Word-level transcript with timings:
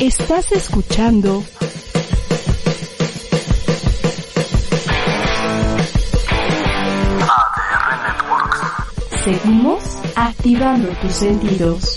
Estás 0.00 0.50
escuchando 0.52 1.42
ADR 7.20 8.02
Networks. 8.02 9.24
Seguimos 9.24 9.82
activando 10.16 10.88
tus 11.00 11.12
sentidos. 11.12 11.96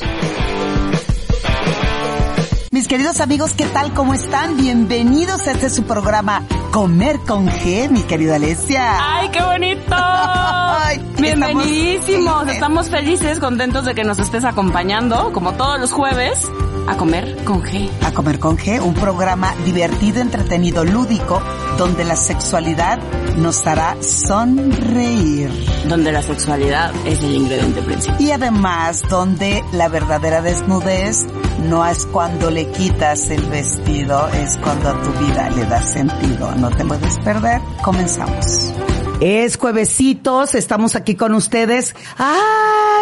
Mis 2.72 2.88
queridos 2.88 3.22
amigos, 3.22 3.52
¿qué 3.56 3.66
tal? 3.66 3.94
¿Cómo 3.94 4.14
están? 4.14 4.58
Bienvenidos 4.58 5.46
a 5.48 5.52
este 5.52 5.70
su 5.70 5.84
programa 5.84 6.42
Comer 6.72 7.20
con 7.20 7.48
G, 7.48 7.90
mi 7.90 8.02
querida 8.02 8.36
Alesia. 8.36 8.98
¡Ay, 9.00 9.30
qué 9.30 9.42
bonito! 9.44 9.84
Ay, 9.96 11.00
Bienvenidísimos. 11.20 12.48
estamos- 12.48 12.48
Estamos 12.54 12.90
felices, 12.90 13.40
contentos 13.40 13.86
de 13.86 13.94
que 13.94 14.04
nos 14.04 14.18
estés 14.20 14.44
acompañando, 14.44 15.32
como 15.34 15.54
todos 15.54 15.80
los 15.80 15.92
jueves, 15.92 16.50
a 16.88 16.98
comer 16.98 17.44
con 17.44 17.62
G. 17.62 17.90
A 18.04 18.12
Comer 18.12 18.40
con 18.40 18.58
G, 18.58 18.82
un 18.82 18.94
programa 18.94 19.54
divertido, 19.66 20.22
entretenido, 20.22 20.84
lúdico, 20.84 21.42
donde 21.78 22.04
la 22.04 22.16
sexualidad 22.16 23.00
nos 23.38 23.66
hará 23.66 23.96
sonreír. 24.02 25.50
Donde 25.88 26.12
la 26.12 26.22
sexualidad 26.22 26.94
es 27.06 27.20
el 27.20 27.36
ingrediente 27.36 27.82
principal. 27.82 28.22
Y 28.22 28.32
además, 28.32 29.04
donde 29.10 29.64
la 29.72 29.88
verdadera 29.88 30.42
desnudez 30.42 31.26
no 31.70 31.86
es 31.86 32.06
cuando 32.06 32.52
le 32.52 32.68
quitas 32.72 33.30
el 33.30 33.46
vestido, 33.46 34.28
es 34.30 34.58
cuando 34.58 34.90
a 34.90 35.02
tu 35.02 35.12
vida 35.26 35.50
le 35.52 35.66
das 35.66 35.92
sentido. 35.92 36.52
No 36.56 36.70
te 36.70 36.86
puedes 36.86 37.18
perder. 37.20 37.62
Comenzamos. 37.84 38.74
Es 39.20 39.58
juevesitos, 39.58 40.56
estamos 40.56 40.96
aquí 40.96 41.16
con 41.16 41.34
ustedes. 41.34 41.96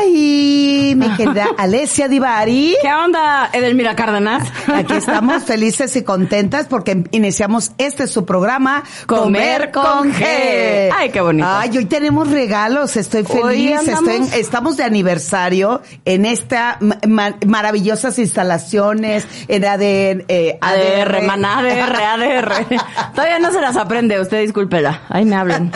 ¡Ay! 0.01 0.95
Mi 0.97 1.09
querida 1.15 1.47
Alesia 1.57 2.07
Divari. 2.07 2.75
¿Qué 2.81 2.91
onda, 2.91 3.49
Edelmira 3.53 3.95
Cárdenas? 3.95 4.47
Aquí 4.73 4.93
estamos 4.93 5.43
felices 5.43 5.95
y 5.95 6.03
contentas 6.03 6.65
porque 6.67 7.03
iniciamos 7.11 7.71
este 7.77 8.07
su 8.07 8.25
programa 8.25 8.83
Comer 9.05 9.71
con 9.71 10.11
G. 10.11 10.89
Ay, 10.95 11.09
qué 11.11 11.21
bonito. 11.21 11.47
Ay, 11.47 11.77
hoy 11.77 11.85
tenemos 11.85 12.29
regalos, 12.31 12.97
estoy 12.97 13.23
feliz, 13.23 13.79
estoy 13.87 14.15
en- 14.15 14.33
estamos 14.33 14.77
de 14.77 14.83
aniversario 14.85 15.81
en 16.05 16.25
esta 16.25 16.77
ma- 16.79 16.97
ma- 17.07 17.35
maravillosas 17.45 18.17
instalaciones 18.17 19.25
en 19.47 19.65
ADR, 19.65 20.25
eh, 20.27 20.57
ADR, 20.61 21.21
man, 21.27 21.45
ADR, 21.45 21.95
ADR. 22.03 22.65
Todavía 23.15 23.39
no 23.39 23.51
se 23.51 23.61
las 23.61 23.75
aprende, 23.75 24.19
usted 24.19 24.41
discúlpela. 24.41 25.03
Ahí 25.09 25.25
me 25.25 25.35
hablan. 25.35 25.71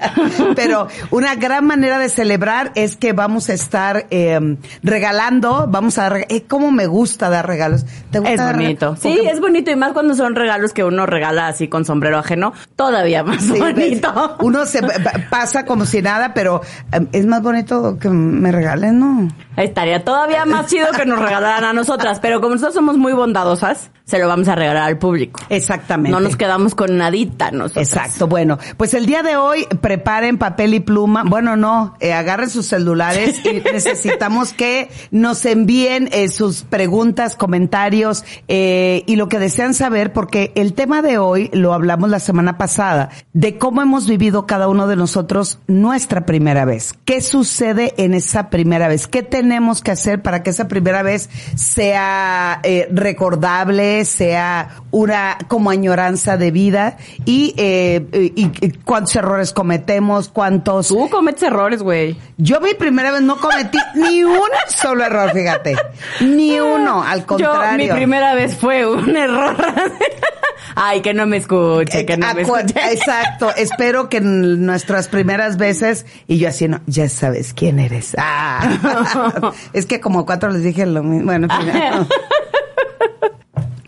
Pero 0.54 0.88
una 1.10 1.34
gran 1.36 1.66
manera 1.66 1.98
de 1.98 2.08
celebrar 2.08 2.72
es 2.74 2.96
que 2.96 3.12
vamos 3.12 3.48
a 3.48 3.54
estar 3.54 3.69
eh, 4.10 4.56
regalando, 4.82 5.66
vamos 5.68 5.98
a, 5.98 6.10
reg- 6.10 6.26
eh, 6.28 6.44
cómo 6.48 6.70
me 6.70 6.86
gusta 6.86 7.30
dar 7.30 7.46
regalos. 7.46 7.84
¿Te 8.10 8.18
gusta 8.18 8.32
Es 8.34 8.38
dar 8.40 8.56
bonito. 8.56 8.96
Sí, 8.96 9.14
Porque- 9.16 9.30
es 9.30 9.40
bonito 9.40 9.70
y 9.70 9.76
más 9.76 9.92
cuando 9.92 10.14
son 10.14 10.34
regalos 10.34 10.72
que 10.72 10.84
uno 10.84 11.06
regala 11.06 11.46
así 11.48 11.68
con 11.68 11.84
sombrero 11.84 12.18
ajeno, 12.18 12.52
todavía 12.76 13.22
más 13.24 13.42
Sí, 13.42 13.58
bonito. 13.58 14.12
ves, 14.14 14.30
Uno 14.40 14.66
se 14.66 14.82
pa- 14.82 14.92
pasa 15.30 15.64
como 15.64 15.84
si 15.86 16.02
nada, 16.02 16.34
pero 16.34 16.60
eh, 16.92 17.06
es 17.12 17.26
más 17.26 17.42
bonito 17.42 17.98
que 17.98 18.08
me 18.08 18.50
regalen, 18.52 18.98
¿no? 18.98 19.28
Estaría 19.56 20.04
todavía 20.04 20.44
más 20.46 20.66
chido 20.66 20.86
que 20.92 21.04
nos 21.04 21.18
regalaran 21.18 21.64
a 21.64 21.72
nosotras, 21.72 22.18
pero 22.20 22.40
como 22.40 22.54
nosotros 22.54 22.74
somos 22.74 22.96
muy 22.96 23.12
bondadosas, 23.12 23.90
se 24.04 24.18
lo 24.18 24.26
vamos 24.26 24.48
a 24.48 24.54
regalar 24.54 24.84
al 24.84 24.98
público. 24.98 25.40
Exactamente. 25.50 26.10
No 26.10 26.20
nos 26.20 26.36
quedamos 26.36 26.74
con 26.74 26.96
nadita 26.96 27.50
nosotros. 27.50 27.86
Exacto, 27.92 28.26
bueno, 28.26 28.58
pues 28.76 28.94
el 28.94 29.06
día 29.06 29.22
de 29.22 29.36
hoy 29.36 29.66
preparen 29.80 30.38
papel 30.38 30.74
y 30.74 30.80
pluma, 30.80 31.24
bueno, 31.26 31.56
no, 31.56 31.94
eh, 32.00 32.12
agarren 32.12 32.48
sus 32.50 32.66
celulares 32.66 33.38
y 33.44 33.59
necesitamos 33.72 34.52
que 34.52 34.90
nos 35.10 35.44
envíen 35.44 36.08
eh, 36.12 36.28
sus 36.28 36.62
preguntas, 36.62 37.36
comentarios 37.36 38.24
eh, 38.48 39.02
y 39.06 39.16
lo 39.16 39.28
que 39.28 39.38
desean 39.38 39.74
saber, 39.74 40.12
porque 40.12 40.52
el 40.54 40.74
tema 40.74 41.02
de 41.02 41.18
hoy 41.18 41.50
lo 41.52 41.72
hablamos 41.72 42.10
la 42.10 42.20
semana 42.20 42.58
pasada, 42.58 43.10
de 43.32 43.58
cómo 43.58 43.82
hemos 43.82 44.08
vivido 44.08 44.46
cada 44.46 44.68
uno 44.68 44.86
de 44.86 44.96
nosotros 44.96 45.58
nuestra 45.66 46.26
primera 46.26 46.64
vez. 46.64 46.94
¿Qué 47.04 47.20
sucede 47.20 47.94
en 47.96 48.14
esa 48.14 48.50
primera 48.50 48.88
vez? 48.88 49.06
¿Qué 49.06 49.22
tenemos 49.22 49.82
que 49.82 49.90
hacer 49.90 50.22
para 50.22 50.42
que 50.42 50.50
esa 50.50 50.68
primera 50.68 51.02
vez 51.02 51.28
sea 51.56 52.60
eh, 52.62 52.88
recordable, 52.92 54.04
sea 54.04 54.82
una 54.90 55.38
como 55.48 55.70
añoranza 55.70 56.36
de 56.36 56.50
vida 56.50 56.96
y, 57.24 57.54
eh, 57.56 58.32
y, 58.34 58.50
y 58.64 58.70
cuántos 58.84 59.16
errores 59.16 59.52
cometemos, 59.52 60.28
cuántos... 60.28 60.88
Tú 60.88 61.08
cometes 61.10 61.42
errores, 61.42 61.82
güey. 61.82 62.16
Yo 62.36 62.60
mi 62.60 62.74
primera 62.74 63.12
vez 63.12 63.22
no 63.22 63.36
cometí 63.36 63.49
ni 63.94 64.24
un 64.24 64.48
solo 64.68 65.04
error, 65.04 65.32
fíjate. 65.32 65.76
Ni 66.20 66.60
uno, 66.60 67.02
al 67.02 67.20
Yo, 67.20 67.26
contrario. 67.26 67.92
mi 67.92 67.98
primera 67.98 68.34
vez 68.34 68.56
fue 68.56 68.86
un 68.86 69.16
error. 69.16 69.56
Ay, 70.74 71.00
que 71.00 71.14
no 71.14 71.26
me 71.26 71.38
escuche, 71.38 72.06
que 72.06 72.16
no 72.16 72.32
me 72.34 72.42
escuche. 72.42 72.74
Exacto, 72.92 73.50
espero 73.56 74.08
que 74.08 74.18
en 74.18 74.64
nuestras 74.64 75.08
primeras 75.08 75.56
veces, 75.56 76.06
y 76.26 76.38
yo 76.38 76.48
así, 76.48 76.68
no, 76.68 76.80
ya 76.86 77.08
sabes 77.08 77.52
quién 77.54 77.78
eres. 77.78 78.14
Ah. 78.18 79.52
es 79.72 79.86
que 79.86 80.00
como 80.00 80.24
cuatro 80.24 80.50
les 80.50 80.62
dije 80.62 80.86
lo 80.86 81.02
mismo. 81.02 81.26
Bueno, 81.26 81.48
en 81.50 81.60
fin. 81.60 82.08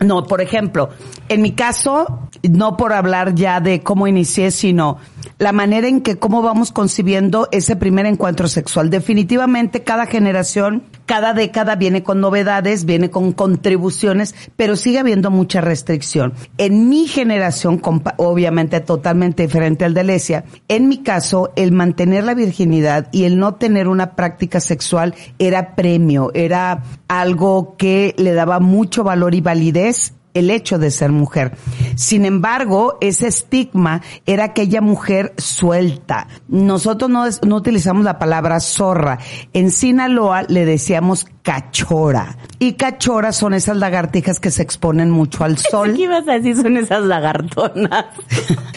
No, 0.01 0.25
por 0.25 0.41
ejemplo, 0.41 0.89
en 1.29 1.41
mi 1.41 1.53
caso, 1.53 2.29
no 2.43 2.77
por 2.77 2.93
hablar 2.93 3.35
ya 3.35 3.59
de 3.61 3.81
cómo 3.81 4.07
inicié, 4.07 4.51
sino 4.51 4.97
la 5.39 5.51
manera 5.51 5.87
en 5.87 6.01
que 6.01 6.17
cómo 6.17 6.41
vamos 6.41 6.71
concibiendo 6.71 7.47
ese 7.51 7.75
primer 7.75 8.05
encuentro 8.05 8.47
sexual. 8.47 8.89
Definitivamente 8.89 9.83
cada 9.83 10.05
generación, 10.05 10.83
cada 11.05 11.33
década 11.33 11.75
viene 11.75 12.03
con 12.03 12.19
novedades, 12.19 12.85
viene 12.85 13.09
con 13.09 13.31
contribuciones, 13.31 14.35
pero 14.55 14.75
sigue 14.75 14.99
habiendo 14.99 15.31
mucha 15.31 15.61
restricción. 15.61 16.33
En 16.57 16.89
mi 16.89 17.07
generación, 17.07 17.81
obviamente 18.17 18.79
totalmente 18.81 19.43
diferente 19.43 19.85
al 19.85 19.93
de 19.93 20.03
Lesia, 20.03 20.45
en 20.67 20.87
mi 20.87 20.97
caso, 21.01 21.51
el 21.55 21.71
mantener 21.71 22.23
la 22.23 22.33
virginidad 22.33 23.07
y 23.11 23.23
el 23.23 23.37
no 23.37 23.55
tener 23.55 23.87
una 23.87 24.15
práctica 24.15 24.59
sexual 24.59 25.15
era 25.39 25.75
premio, 25.75 26.31
era 26.33 26.83
algo 27.07 27.75
que 27.77 28.13
le 28.17 28.33
daba 28.33 28.59
mucho 28.59 29.03
valor 29.03 29.33
y 29.33 29.41
validez 29.41 30.13
el 30.33 30.49
hecho 30.49 30.79
de 30.79 30.91
ser 30.91 31.11
mujer. 31.11 31.55
Sin 31.95 32.25
embargo, 32.25 32.97
ese 33.01 33.27
estigma 33.27 34.01
era 34.25 34.45
aquella 34.45 34.81
mujer 34.81 35.33
suelta. 35.37 36.27
Nosotros 36.47 37.09
no, 37.09 37.25
no 37.45 37.55
utilizamos 37.55 38.03
la 38.03 38.19
palabra 38.19 38.59
zorra. 38.59 39.19
En 39.53 39.71
Sinaloa 39.71 40.43
le 40.43 40.65
decíamos 40.65 41.27
cachora. 41.43 42.37
Y 42.57 42.73
cachora 42.73 43.33
son 43.33 43.53
esas 43.53 43.77
lagartijas 43.77 44.39
que 44.39 44.49
se 44.49 44.63
exponen 44.63 45.11
mucho 45.11 45.43
al 45.43 45.57
sol. 45.71 45.93
¿Qué 45.93 46.03
ibas 46.03 46.27
a 46.27 46.33
decir? 46.33 46.55
Son 46.55 46.77
esas 46.77 47.03
lagartonas. 47.03 48.05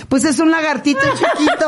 Pues 0.08 0.24
es 0.24 0.38
un 0.38 0.52
lagartito 0.52 1.00
chiquito, 1.00 1.66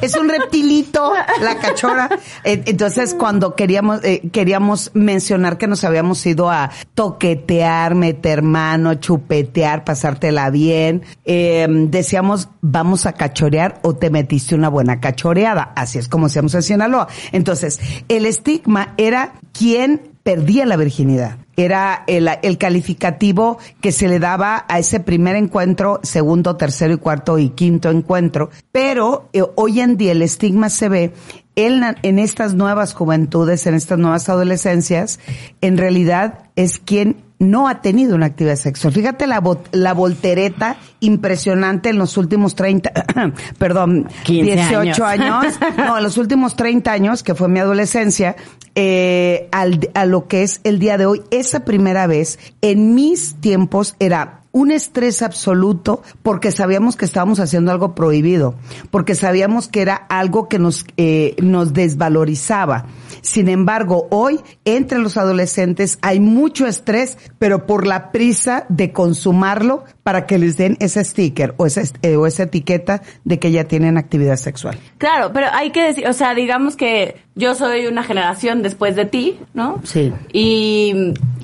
es 0.00 0.16
un 0.16 0.26
reptilito, 0.26 1.12
la 1.42 1.58
cachora. 1.58 2.08
Eh, 2.42 2.62
Entonces, 2.64 3.14
cuando 3.14 3.54
queríamos, 3.54 4.02
eh, 4.02 4.22
queríamos 4.32 4.90
mencionar 4.94 5.58
que 5.58 5.66
nos 5.66 5.84
habíamos 5.84 6.24
ido 6.24 6.50
a 6.50 6.70
toquetear, 6.94 7.94
meter 7.94 8.40
mano, 8.40 8.94
chupetear, 8.94 9.84
pasártela 9.84 10.48
bien, 10.48 11.02
eh, 11.26 11.66
decíamos, 11.68 12.48
vamos 12.62 13.04
a 13.04 13.12
cachorear 13.12 13.80
o 13.82 13.94
te 13.94 14.08
metiste 14.08 14.54
una 14.54 14.70
buena 14.70 14.98
cachoreada. 14.98 15.72
Así 15.76 15.98
es 15.98 16.08
como 16.08 16.26
hacíamos 16.26 16.54
en 16.54 16.62
Sinaloa. 16.62 17.08
Entonces, 17.32 17.80
el 18.08 18.24
estigma 18.24 18.94
era 18.96 19.34
quién 19.52 20.13
perdía 20.24 20.66
la 20.66 20.76
virginidad. 20.76 21.36
Era 21.56 22.02
el, 22.08 22.28
el 22.42 22.58
calificativo 22.58 23.58
que 23.80 23.92
se 23.92 24.08
le 24.08 24.18
daba 24.18 24.64
a 24.68 24.80
ese 24.80 24.98
primer 24.98 25.36
encuentro, 25.36 26.00
segundo, 26.02 26.56
tercero 26.56 26.94
y 26.94 26.96
cuarto 26.96 27.38
y 27.38 27.50
quinto 27.50 27.90
encuentro. 27.90 28.50
Pero 28.72 29.28
eh, 29.32 29.42
hoy 29.54 29.80
en 29.80 29.96
día 29.96 30.12
el 30.12 30.22
estigma 30.22 30.70
se 30.70 30.88
ve 30.88 31.12
en, 31.54 31.82
en 32.02 32.18
estas 32.18 32.54
nuevas 32.54 32.94
juventudes, 32.94 33.66
en 33.66 33.74
estas 33.74 33.98
nuevas 33.98 34.28
adolescencias, 34.28 35.20
en 35.60 35.78
realidad 35.78 36.50
es 36.56 36.78
quien 36.78 37.23
no 37.38 37.68
ha 37.68 37.80
tenido 37.80 38.14
una 38.14 38.26
actividad 38.26 38.56
sexual. 38.56 38.92
Fíjate 38.92 39.26
la, 39.26 39.42
la 39.72 39.92
voltereta 39.94 40.76
impresionante 41.00 41.90
en 41.90 41.98
los 41.98 42.16
últimos 42.16 42.54
30, 42.54 42.92
perdón, 43.58 44.08
15 44.24 44.52
18 44.52 45.04
años. 45.04 45.46
No, 45.76 45.98
en 45.98 46.04
los 46.04 46.18
últimos 46.18 46.56
30 46.56 46.92
años, 46.92 47.22
que 47.22 47.34
fue 47.34 47.48
mi 47.48 47.58
adolescencia, 47.58 48.36
eh, 48.74 49.48
al, 49.52 49.90
a 49.94 50.06
lo 50.06 50.28
que 50.28 50.42
es 50.42 50.60
el 50.64 50.78
día 50.78 50.96
de 50.96 51.06
hoy, 51.06 51.22
esa 51.30 51.64
primera 51.64 52.06
vez, 52.06 52.38
en 52.60 52.94
mis 52.94 53.34
tiempos 53.40 53.96
era 53.98 54.44
un 54.54 54.70
estrés 54.70 55.20
absoluto 55.22 56.02
porque 56.22 56.52
sabíamos 56.52 56.96
que 56.96 57.04
estábamos 57.04 57.40
haciendo 57.40 57.72
algo 57.72 57.96
prohibido, 57.96 58.54
porque 58.92 59.16
sabíamos 59.16 59.68
que 59.68 59.82
era 59.82 59.96
algo 59.96 60.48
que 60.48 60.60
nos, 60.60 60.86
eh, 60.96 61.34
nos 61.42 61.72
desvalorizaba. 61.72 62.86
Sin 63.24 63.48
embargo, 63.48 64.06
hoy 64.10 64.38
entre 64.66 64.98
los 64.98 65.16
adolescentes 65.16 65.98
hay 66.02 66.20
mucho 66.20 66.66
estrés, 66.66 67.16
pero 67.38 67.64
por 67.64 67.86
la 67.86 68.12
prisa 68.12 68.66
de 68.68 68.92
consumarlo 68.92 69.84
para 70.04 70.26
que 70.26 70.38
les 70.38 70.56
den 70.56 70.76
ese 70.78 71.02
sticker 71.02 71.54
o 71.56 71.66
esa, 71.66 71.82
eh, 72.02 72.14
o 72.16 72.26
esa 72.26 72.44
etiqueta 72.44 73.02
de 73.24 73.38
que 73.40 73.50
ya 73.50 73.64
tienen 73.64 73.96
actividad 73.98 74.36
sexual. 74.36 74.78
Claro, 74.98 75.32
pero 75.34 75.46
hay 75.52 75.70
que 75.70 75.82
decir, 75.82 76.06
o 76.06 76.12
sea, 76.12 76.34
digamos 76.34 76.76
que 76.76 77.16
yo 77.34 77.54
soy 77.56 77.86
una 77.86 78.04
generación 78.04 78.62
después 78.62 78.94
de 78.94 79.06
ti, 79.06 79.38
¿no? 79.54 79.80
Sí. 79.82 80.12
Y, 80.32 80.92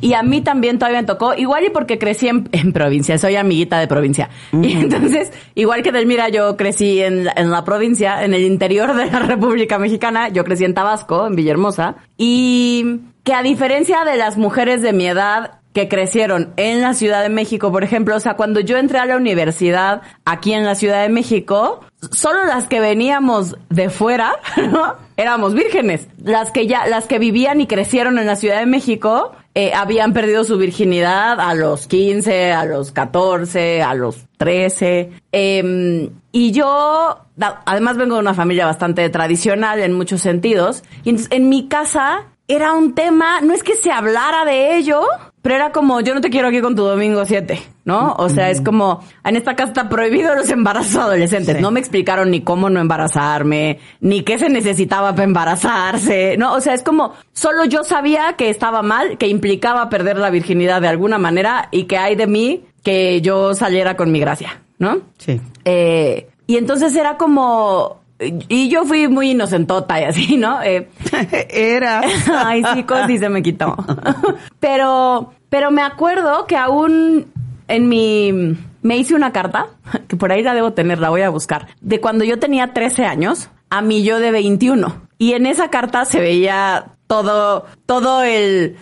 y 0.00 0.12
a 0.12 0.22
mí 0.22 0.40
también 0.42 0.78
todavía 0.78 1.00
me 1.00 1.06
tocó, 1.06 1.34
igual 1.34 1.64
y 1.64 1.70
porque 1.70 1.98
crecí 1.98 2.28
en, 2.28 2.48
en 2.52 2.72
provincia, 2.72 3.18
soy 3.18 3.34
amiguita 3.36 3.80
de 3.80 3.88
provincia. 3.88 4.28
Y 4.52 4.72
entonces, 4.78 5.32
igual 5.54 5.82
que 5.82 5.90
Delmira, 5.90 6.28
yo 6.28 6.56
crecí 6.56 7.00
en, 7.00 7.24
la- 7.24 7.32
en 7.36 7.50
la 7.50 7.64
provincia, 7.64 8.22
en 8.24 8.34
el 8.34 8.42
interior 8.44 8.94
de 8.94 9.06
la 9.06 9.18
República 9.26 9.78
Mexicana, 9.78 10.28
yo 10.28 10.44
crecí 10.44 10.64
en 10.64 10.74
Tabasco, 10.74 11.26
en 11.26 11.34
Villahermosa, 11.34 11.96
y 12.18 13.00
que 13.30 13.34
a 13.34 13.44
diferencia 13.44 14.04
de 14.04 14.16
las 14.16 14.36
mujeres 14.36 14.82
de 14.82 14.92
mi 14.92 15.06
edad, 15.06 15.60
que 15.72 15.86
crecieron 15.86 16.52
en 16.56 16.80
la 16.80 16.94
Ciudad 16.94 17.22
de 17.22 17.28
México, 17.28 17.70
por 17.70 17.84
ejemplo, 17.84 18.16
o 18.16 18.18
sea, 18.18 18.34
cuando 18.34 18.58
yo 18.58 18.76
entré 18.76 18.98
a 18.98 19.06
la 19.06 19.16
universidad 19.16 20.02
aquí 20.24 20.52
en 20.52 20.64
la 20.64 20.74
Ciudad 20.74 21.02
de 21.02 21.10
México, 21.10 21.78
solo 22.10 22.44
las 22.46 22.66
que 22.66 22.80
veníamos 22.80 23.56
de 23.68 23.88
fuera, 23.88 24.32
¿no? 24.72 24.96
éramos 25.16 25.54
vírgenes. 25.54 26.08
Las 26.20 26.50
que 26.50 26.66
ya, 26.66 26.88
las 26.88 27.06
que 27.06 27.20
vivían 27.20 27.60
y 27.60 27.68
crecieron 27.68 28.18
en 28.18 28.26
la 28.26 28.34
Ciudad 28.34 28.58
de 28.58 28.66
México, 28.66 29.30
eh, 29.54 29.74
habían 29.76 30.12
perdido 30.12 30.42
su 30.42 30.58
virginidad 30.58 31.38
a 31.38 31.54
los 31.54 31.86
15, 31.86 32.50
a 32.50 32.64
los 32.64 32.90
14, 32.90 33.80
a 33.80 33.94
los 33.94 34.26
13. 34.38 35.12
Eh, 35.30 36.10
y 36.32 36.50
yo, 36.50 37.26
además 37.64 37.96
vengo 37.96 38.16
de 38.16 38.22
una 38.22 38.34
familia 38.34 38.66
bastante 38.66 39.08
tradicional 39.08 39.78
en 39.78 39.92
muchos 39.92 40.20
sentidos. 40.20 40.82
Y 41.04 41.10
entonces, 41.10 41.30
en 41.30 41.48
mi 41.48 41.68
casa 41.68 42.26
era 42.54 42.72
un 42.72 42.94
tema, 42.94 43.40
no 43.40 43.54
es 43.54 43.62
que 43.62 43.74
se 43.74 43.90
hablara 43.90 44.44
de 44.44 44.76
ello, 44.76 45.02
pero 45.42 45.54
era 45.54 45.72
como, 45.72 46.00
yo 46.00 46.14
no 46.14 46.20
te 46.20 46.28
quiero 46.28 46.48
aquí 46.48 46.60
con 46.60 46.76
tu 46.76 46.82
domingo 46.82 47.24
7, 47.24 47.62
¿no? 47.84 48.14
O 48.18 48.28
sea, 48.28 48.50
es 48.50 48.60
como, 48.60 49.02
en 49.24 49.36
esta 49.36 49.56
casa 49.56 49.68
está 49.68 49.88
prohibido 49.88 50.34
los 50.34 50.50
embarazos 50.50 50.96
adolescentes. 50.96 51.56
Sí. 51.56 51.62
No 51.62 51.70
me 51.70 51.80
explicaron 51.80 52.30
ni 52.30 52.42
cómo 52.42 52.68
no 52.68 52.80
embarazarme, 52.80 53.78
ni 54.00 54.22
qué 54.22 54.38
se 54.38 54.50
necesitaba 54.50 55.12
para 55.12 55.24
embarazarse, 55.24 56.36
¿no? 56.36 56.52
O 56.54 56.60
sea, 56.60 56.74
es 56.74 56.82
como, 56.82 57.14
solo 57.32 57.64
yo 57.64 57.84
sabía 57.84 58.34
que 58.34 58.50
estaba 58.50 58.82
mal, 58.82 59.16
que 59.16 59.28
implicaba 59.28 59.88
perder 59.88 60.18
la 60.18 60.30
virginidad 60.30 60.82
de 60.82 60.88
alguna 60.88 61.18
manera 61.18 61.68
y 61.70 61.84
que 61.84 61.96
hay 61.96 62.16
de 62.16 62.26
mí 62.26 62.64
que 62.82 63.20
yo 63.20 63.54
saliera 63.54 63.96
con 63.96 64.12
mi 64.12 64.20
gracia, 64.20 64.60
¿no? 64.78 65.00
Sí. 65.18 65.40
Eh, 65.64 66.28
y 66.46 66.56
entonces 66.56 66.96
era 66.96 67.16
como, 67.16 67.99
y 68.20 68.68
yo 68.68 68.84
fui 68.84 69.08
muy 69.08 69.30
inocentota 69.30 70.00
y 70.00 70.04
así, 70.04 70.36
¿no? 70.36 70.62
Eh, 70.62 70.88
Era. 71.48 72.02
Ay, 72.44 72.62
sí, 72.74 72.84
sí 73.06 73.18
se 73.18 73.28
me 73.28 73.42
quitó. 73.42 73.76
Pero, 74.60 75.32
pero 75.48 75.70
me 75.70 75.82
acuerdo 75.82 76.46
que 76.46 76.56
aún 76.56 77.26
en 77.66 77.88
mi, 77.88 78.56
me 78.82 78.96
hice 78.96 79.14
una 79.14 79.32
carta, 79.32 79.68
que 80.06 80.16
por 80.16 80.32
ahí 80.32 80.42
la 80.42 80.54
debo 80.54 80.74
tener, 80.74 81.00
la 81.00 81.08
voy 81.08 81.22
a 81.22 81.30
buscar, 81.30 81.68
de 81.80 82.00
cuando 82.00 82.24
yo 82.24 82.38
tenía 82.38 82.72
13 82.72 83.06
años 83.06 83.48
a 83.70 83.80
mi 83.80 84.02
yo 84.02 84.20
de 84.20 84.30
21. 84.30 85.08
Y 85.18 85.32
en 85.32 85.46
esa 85.46 85.68
carta 85.70 86.04
se 86.04 86.20
veía 86.20 86.92
todo, 87.06 87.66
todo 87.86 88.22
el, 88.22 88.76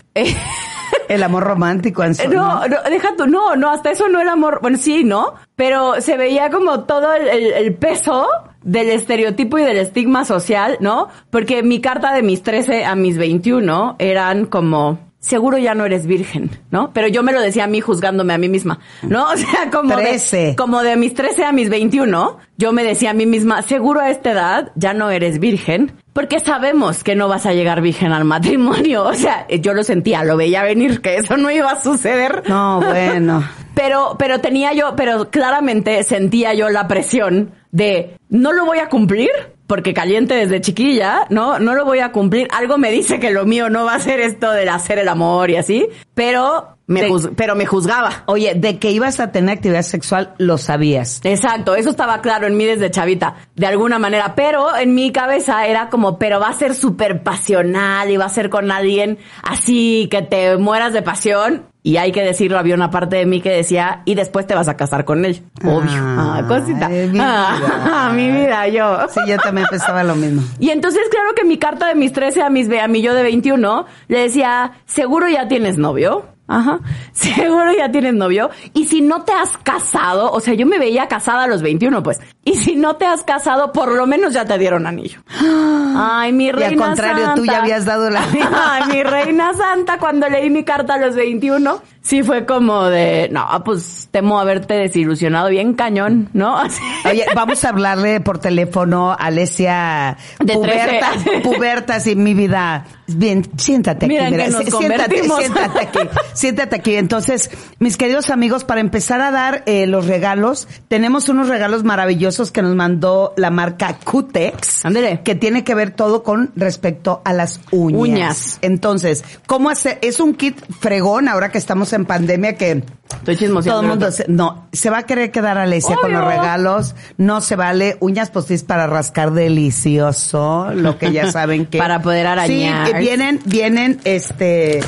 El 1.08 1.22
amor 1.22 1.44
romántico 1.44 2.04
en 2.04 2.14
su- 2.14 2.28
no, 2.28 2.66
no, 2.68 2.76
deja 2.90 3.08
tú, 3.16 3.26
no, 3.26 3.56
no, 3.56 3.70
hasta 3.70 3.90
eso 3.90 4.08
no 4.08 4.20
era 4.20 4.32
amor, 4.32 4.58
bueno, 4.62 4.76
sí, 4.78 5.04
¿no? 5.04 5.34
Pero 5.56 6.00
se 6.00 6.16
veía 6.16 6.50
como 6.50 6.84
todo 6.84 7.12
el, 7.14 7.28
el- 7.28 7.52
el 7.52 7.74
peso 7.74 8.28
del 8.62 8.90
estereotipo 8.90 9.58
y 9.58 9.62
del 9.64 9.78
estigma 9.78 10.24
social, 10.24 10.76
¿no? 10.80 11.08
Porque 11.30 11.62
mi 11.62 11.80
carta 11.80 12.12
de 12.12 12.22
mis 12.22 12.42
13 12.42 12.84
a 12.84 12.94
mis 12.94 13.16
21 13.18 13.96
eran 13.98 14.46
como, 14.46 14.98
seguro 15.20 15.58
ya 15.58 15.74
no 15.74 15.84
eres 15.84 16.06
virgen, 16.06 16.50
¿no? 16.70 16.92
Pero 16.92 17.08
yo 17.08 17.22
me 17.22 17.32
lo 17.32 17.40
decía 17.40 17.64
a 17.64 17.66
mí 17.66 17.80
juzgándome 17.80 18.34
a 18.34 18.38
mí 18.38 18.48
misma, 18.48 18.80
¿no? 19.02 19.28
O 19.32 19.36
sea, 19.36 19.70
como 19.70 19.96
de, 19.96 20.02
13. 20.02 20.56
como 20.56 20.82
de 20.82 20.96
mis 20.96 21.14
13 21.14 21.44
a 21.44 21.52
mis 21.52 21.68
21, 21.68 22.38
yo 22.56 22.72
me 22.72 22.82
decía 22.82 23.10
a 23.10 23.14
mí 23.14 23.26
misma, 23.26 23.62
seguro 23.62 24.00
a 24.00 24.10
esta 24.10 24.32
edad 24.32 24.72
ya 24.74 24.94
no 24.94 25.10
eres 25.10 25.38
virgen, 25.38 25.92
porque 26.12 26.40
sabemos 26.40 27.04
que 27.04 27.14
no 27.14 27.28
vas 27.28 27.46
a 27.46 27.52
llegar 27.52 27.80
virgen 27.80 28.12
al 28.12 28.24
matrimonio. 28.24 29.04
O 29.08 29.14
sea, 29.14 29.46
yo 29.48 29.74
lo 29.74 29.84
sentía, 29.84 30.22
lo 30.22 30.36
veía 30.36 30.62
venir, 30.62 31.00
que 31.00 31.16
eso 31.16 31.36
no 31.36 31.50
iba 31.50 31.72
a 31.72 31.80
suceder. 31.80 32.42
No, 32.48 32.80
bueno. 32.80 33.42
Pero, 33.74 34.16
pero 34.18 34.40
tenía 34.40 34.72
yo, 34.72 34.96
pero 34.96 35.30
claramente 35.30 36.02
sentía 36.02 36.52
yo 36.52 36.68
la 36.68 36.88
presión 36.88 37.52
de 37.70 38.16
no 38.28 38.52
lo 38.52 38.66
voy 38.66 38.78
a 38.80 38.88
cumplir 38.88 39.30
porque 39.68 39.94
caliente 39.94 40.34
desde 40.34 40.60
chiquilla, 40.60 41.26
¿no? 41.28 41.60
No 41.60 41.74
lo 41.74 41.84
voy 41.84 42.00
a 42.00 42.10
cumplir. 42.10 42.48
Algo 42.50 42.78
me 42.78 42.90
dice 42.90 43.20
que 43.20 43.30
lo 43.30 43.44
mío 43.44 43.68
no 43.68 43.84
va 43.84 43.94
a 43.94 44.00
ser 44.00 44.18
esto 44.18 44.50
del 44.50 44.70
hacer 44.70 44.98
el 44.98 45.08
amor 45.08 45.50
y 45.50 45.56
así, 45.56 45.86
pero 46.14 46.77
me, 46.88 47.02
De- 47.02 47.08
juz- 47.08 47.30
pero 47.36 47.54
me 47.54 47.64
juzgaba. 47.66 48.24
Oye, 48.26 48.54
de 48.56 48.78
que 48.80 48.90
ibas 48.90 49.20
a 49.20 49.30
tener 49.30 49.56
actividad 49.58 49.82
sexual, 49.82 50.34
lo 50.38 50.58
sabías. 50.58 51.20
Exacto, 51.22 51.76
eso 51.76 51.90
estaba 51.90 52.20
claro 52.20 52.46
en 52.48 52.56
mí 52.56 52.64
desde 52.64 52.90
chavita, 52.90 53.36
de 53.54 53.66
alguna 53.66 53.98
manera, 54.00 54.34
pero 54.34 54.74
en 54.76 54.94
mi 54.94 55.12
cabeza 55.12 55.66
era 55.66 55.88
como, 55.90 56.18
pero 56.18 56.40
va 56.40 56.48
a 56.48 56.52
ser 56.54 56.74
súper 56.74 57.22
pasional 57.22 58.10
y 58.10 58.16
va 58.16 58.24
a 58.24 58.28
ser 58.30 58.50
con 58.50 58.72
alguien 58.72 59.18
así 59.44 60.08
que 60.10 60.22
te 60.22 60.56
mueras 60.56 60.92
de 60.92 61.02
pasión. 61.02 61.66
Y 61.80 61.96
hay 61.96 62.12
que 62.12 62.22
decirlo, 62.22 62.58
había 62.58 62.74
una 62.74 62.90
parte 62.90 63.16
de 63.16 63.24
mí 63.24 63.40
que 63.40 63.50
decía, 63.50 64.02
y 64.04 64.14
después 64.14 64.46
te 64.46 64.54
vas 64.54 64.68
a 64.68 64.76
casar 64.76 65.06
con 65.06 65.24
él. 65.24 65.42
Obvio. 65.64 65.90
Ah, 65.94 66.42
cosita. 66.46 66.86
Ay, 66.88 67.08
mi 67.08 67.18
Ah, 67.22 67.56
vida. 67.58 68.10
mi 68.14 68.30
vida, 68.30 68.68
yo. 68.68 68.98
Sí, 69.08 69.20
yo 69.26 69.38
también 69.38 69.66
pensaba 69.70 70.02
lo 70.04 70.14
mismo. 70.14 70.42
Y 70.58 70.68
entonces, 70.70 71.00
claro 71.10 71.30
que 71.34 71.44
mi 71.44 71.56
carta 71.56 71.86
de 71.86 71.94
mis 71.94 72.12
13 72.12 72.42
a 72.42 72.50
mis 72.50 72.68
a 72.70 72.88
mi 72.88 73.00
yo 73.00 73.14
de 73.14 73.22
21 73.22 73.86
le 74.08 74.18
decía, 74.20 74.72
seguro 74.86 75.28
ya 75.28 75.48
tienes 75.48 75.78
novio. 75.78 76.26
Ajá. 76.48 76.80
Seguro 77.12 77.72
ya 77.76 77.90
tienes 77.90 78.14
novio. 78.14 78.50
Y 78.74 78.86
si 78.86 79.00
no 79.00 79.22
te 79.22 79.32
has 79.32 79.56
casado, 79.58 80.32
o 80.32 80.40
sea, 80.40 80.54
yo 80.54 80.66
me 80.66 80.78
veía 80.78 81.06
casada 81.06 81.44
a 81.44 81.46
los 81.46 81.62
21, 81.62 82.02
pues. 82.02 82.20
Y 82.44 82.56
si 82.56 82.74
no 82.74 82.96
te 82.96 83.06
has 83.06 83.22
casado, 83.22 83.72
por 83.72 83.92
lo 83.92 84.06
menos 84.06 84.32
ya 84.32 84.44
te 84.46 84.58
dieron 84.58 84.86
anillo. 84.86 85.20
Ay, 85.96 86.32
mi 86.32 86.46
Y 86.46 86.52
reina 86.52 86.68
al 86.68 86.88
contrario, 86.88 87.32
tú 87.36 87.44
ya 87.44 87.60
habías 87.60 87.84
dado 87.84 88.08
la... 88.10 88.24
Ay, 88.52 88.82
mi 88.92 89.02
reina 89.02 89.52
santa, 89.54 89.98
cuando 89.98 90.28
leí 90.28 90.48
mi 90.48 90.64
carta 90.64 90.94
a 90.94 90.98
los 90.98 91.14
21, 91.14 91.82
sí 92.00 92.22
fue 92.22 92.46
como 92.46 92.84
de, 92.84 93.28
no, 93.30 93.46
pues 93.64 94.08
temo 94.10 94.40
haberte 94.40 94.74
desilusionado 94.74 95.50
bien 95.50 95.74
cañón, 95.74 96.30
¿no? 96.32 96.56
Así. 96.58 96.80
Oye, 97.04 97.26
vamos 97.34 97.64
a 97.64 97.68
hablarle 97.68 98.20
por 98.20 98.38
teléfono 98.38 99.12
a 99.12 99.14
Alesia 99.14 100.16
De 100.40 100.54
Puberta, 100.54 101.10
13. 101.22 101.40
Pubertas 101.40 102.06
y 102.06 102.16
mi 102.16 102.32
vida. 102.34 102.86
Bien, 103.06 103.46
siéntate 103.56 104.06
aquí. 104.06 104.14
Mira 104.14 104.46
sí, 104.46 104.70
siéntate, 104.70 105.22
siéntate 105.22 105.80
aquí. 105.80 105.98
Siéntate 106.38 106.76
aquí. 106.76 106.94
Entonces, 106.94 107.50
mis 107.80 107.96
queridos 107.96 108.30
amigos, 108.30 108.62
para 108.62 108.80
empezar 108.80 109.20
a 109.20 109.32
dar 109.32 109.64
eh, 109.66 109.88
los 109.88 110.06
regalos, 110.06 110.68
tenemos 110.86 111.28
unos 111.28 111.48
regalos 111.48 111.82
maravillosos 111.82 112.52
que 112.52 112.62
nos 112.62 112.76
mandó 112.76 113.34
la 113.36 113.50
marca 113.50 113.98
Cutex. 114.04 114.84
Ándele. 114.84 115.20
Que 115.24 115.34
tiene 115.34 115.64
que 115.64 115.74
ver 115.74 115.90
todo 115.90 116.22
con 116.22 116.52
respecto 116.54 117.22
a 117.24 117.32
las 117.32 117.60
uñas. 117.72 118.00
Uñas. 118.00 118.58
Entonces, 118.62 119.24
¿cómo 119.46 119.68
hacer? 119.68 119.98
Es 120.00 120.20
un 120.20 120.34
kit 120.34 120.56
fregón 120.78 121.26
ahora 121.26 121.50
que 121.50 121.58
estamos 121.58 121.92
en 121.92 122.04
pandemia 122.04 122.54
que 122.54 122.84
Estoy 123.26 123.48
todo 123.48 123.80
el 123.80 123.86
mundo 123.86 124.12
se, 124.12 124.26
no, 124.28 124.68
se 124.72 124.90
va 124.90 124.98
a 124.98 125.02
querer 125.04 125.30
quedar 125.30 125.58
Alesia 125.58 125.96
con 125.96 126.12
los 126.12 126.24
regalos, 126.24 126.94
no 127.16 127.40
se 127.40 127.56
vale, 127.56 127.96
uñas 128.00 128.30
postizas 128.30 128.64
para 128.64 128.86
rascar 128.86 129.32
delicioso, 129.32 130.70
lo 130.74 130.98
que 130.98 131.10
ya 131.10 131.32
saben 131.32 131.66
que 131.66 131.78
Para 131.78 132.02
poder 132.02 132.26
arañar. 132.26 132.86
Sí, 132.86 132.92
vienen 132.98 133.40
vienen 133.46 134.00
este 134.04 134.80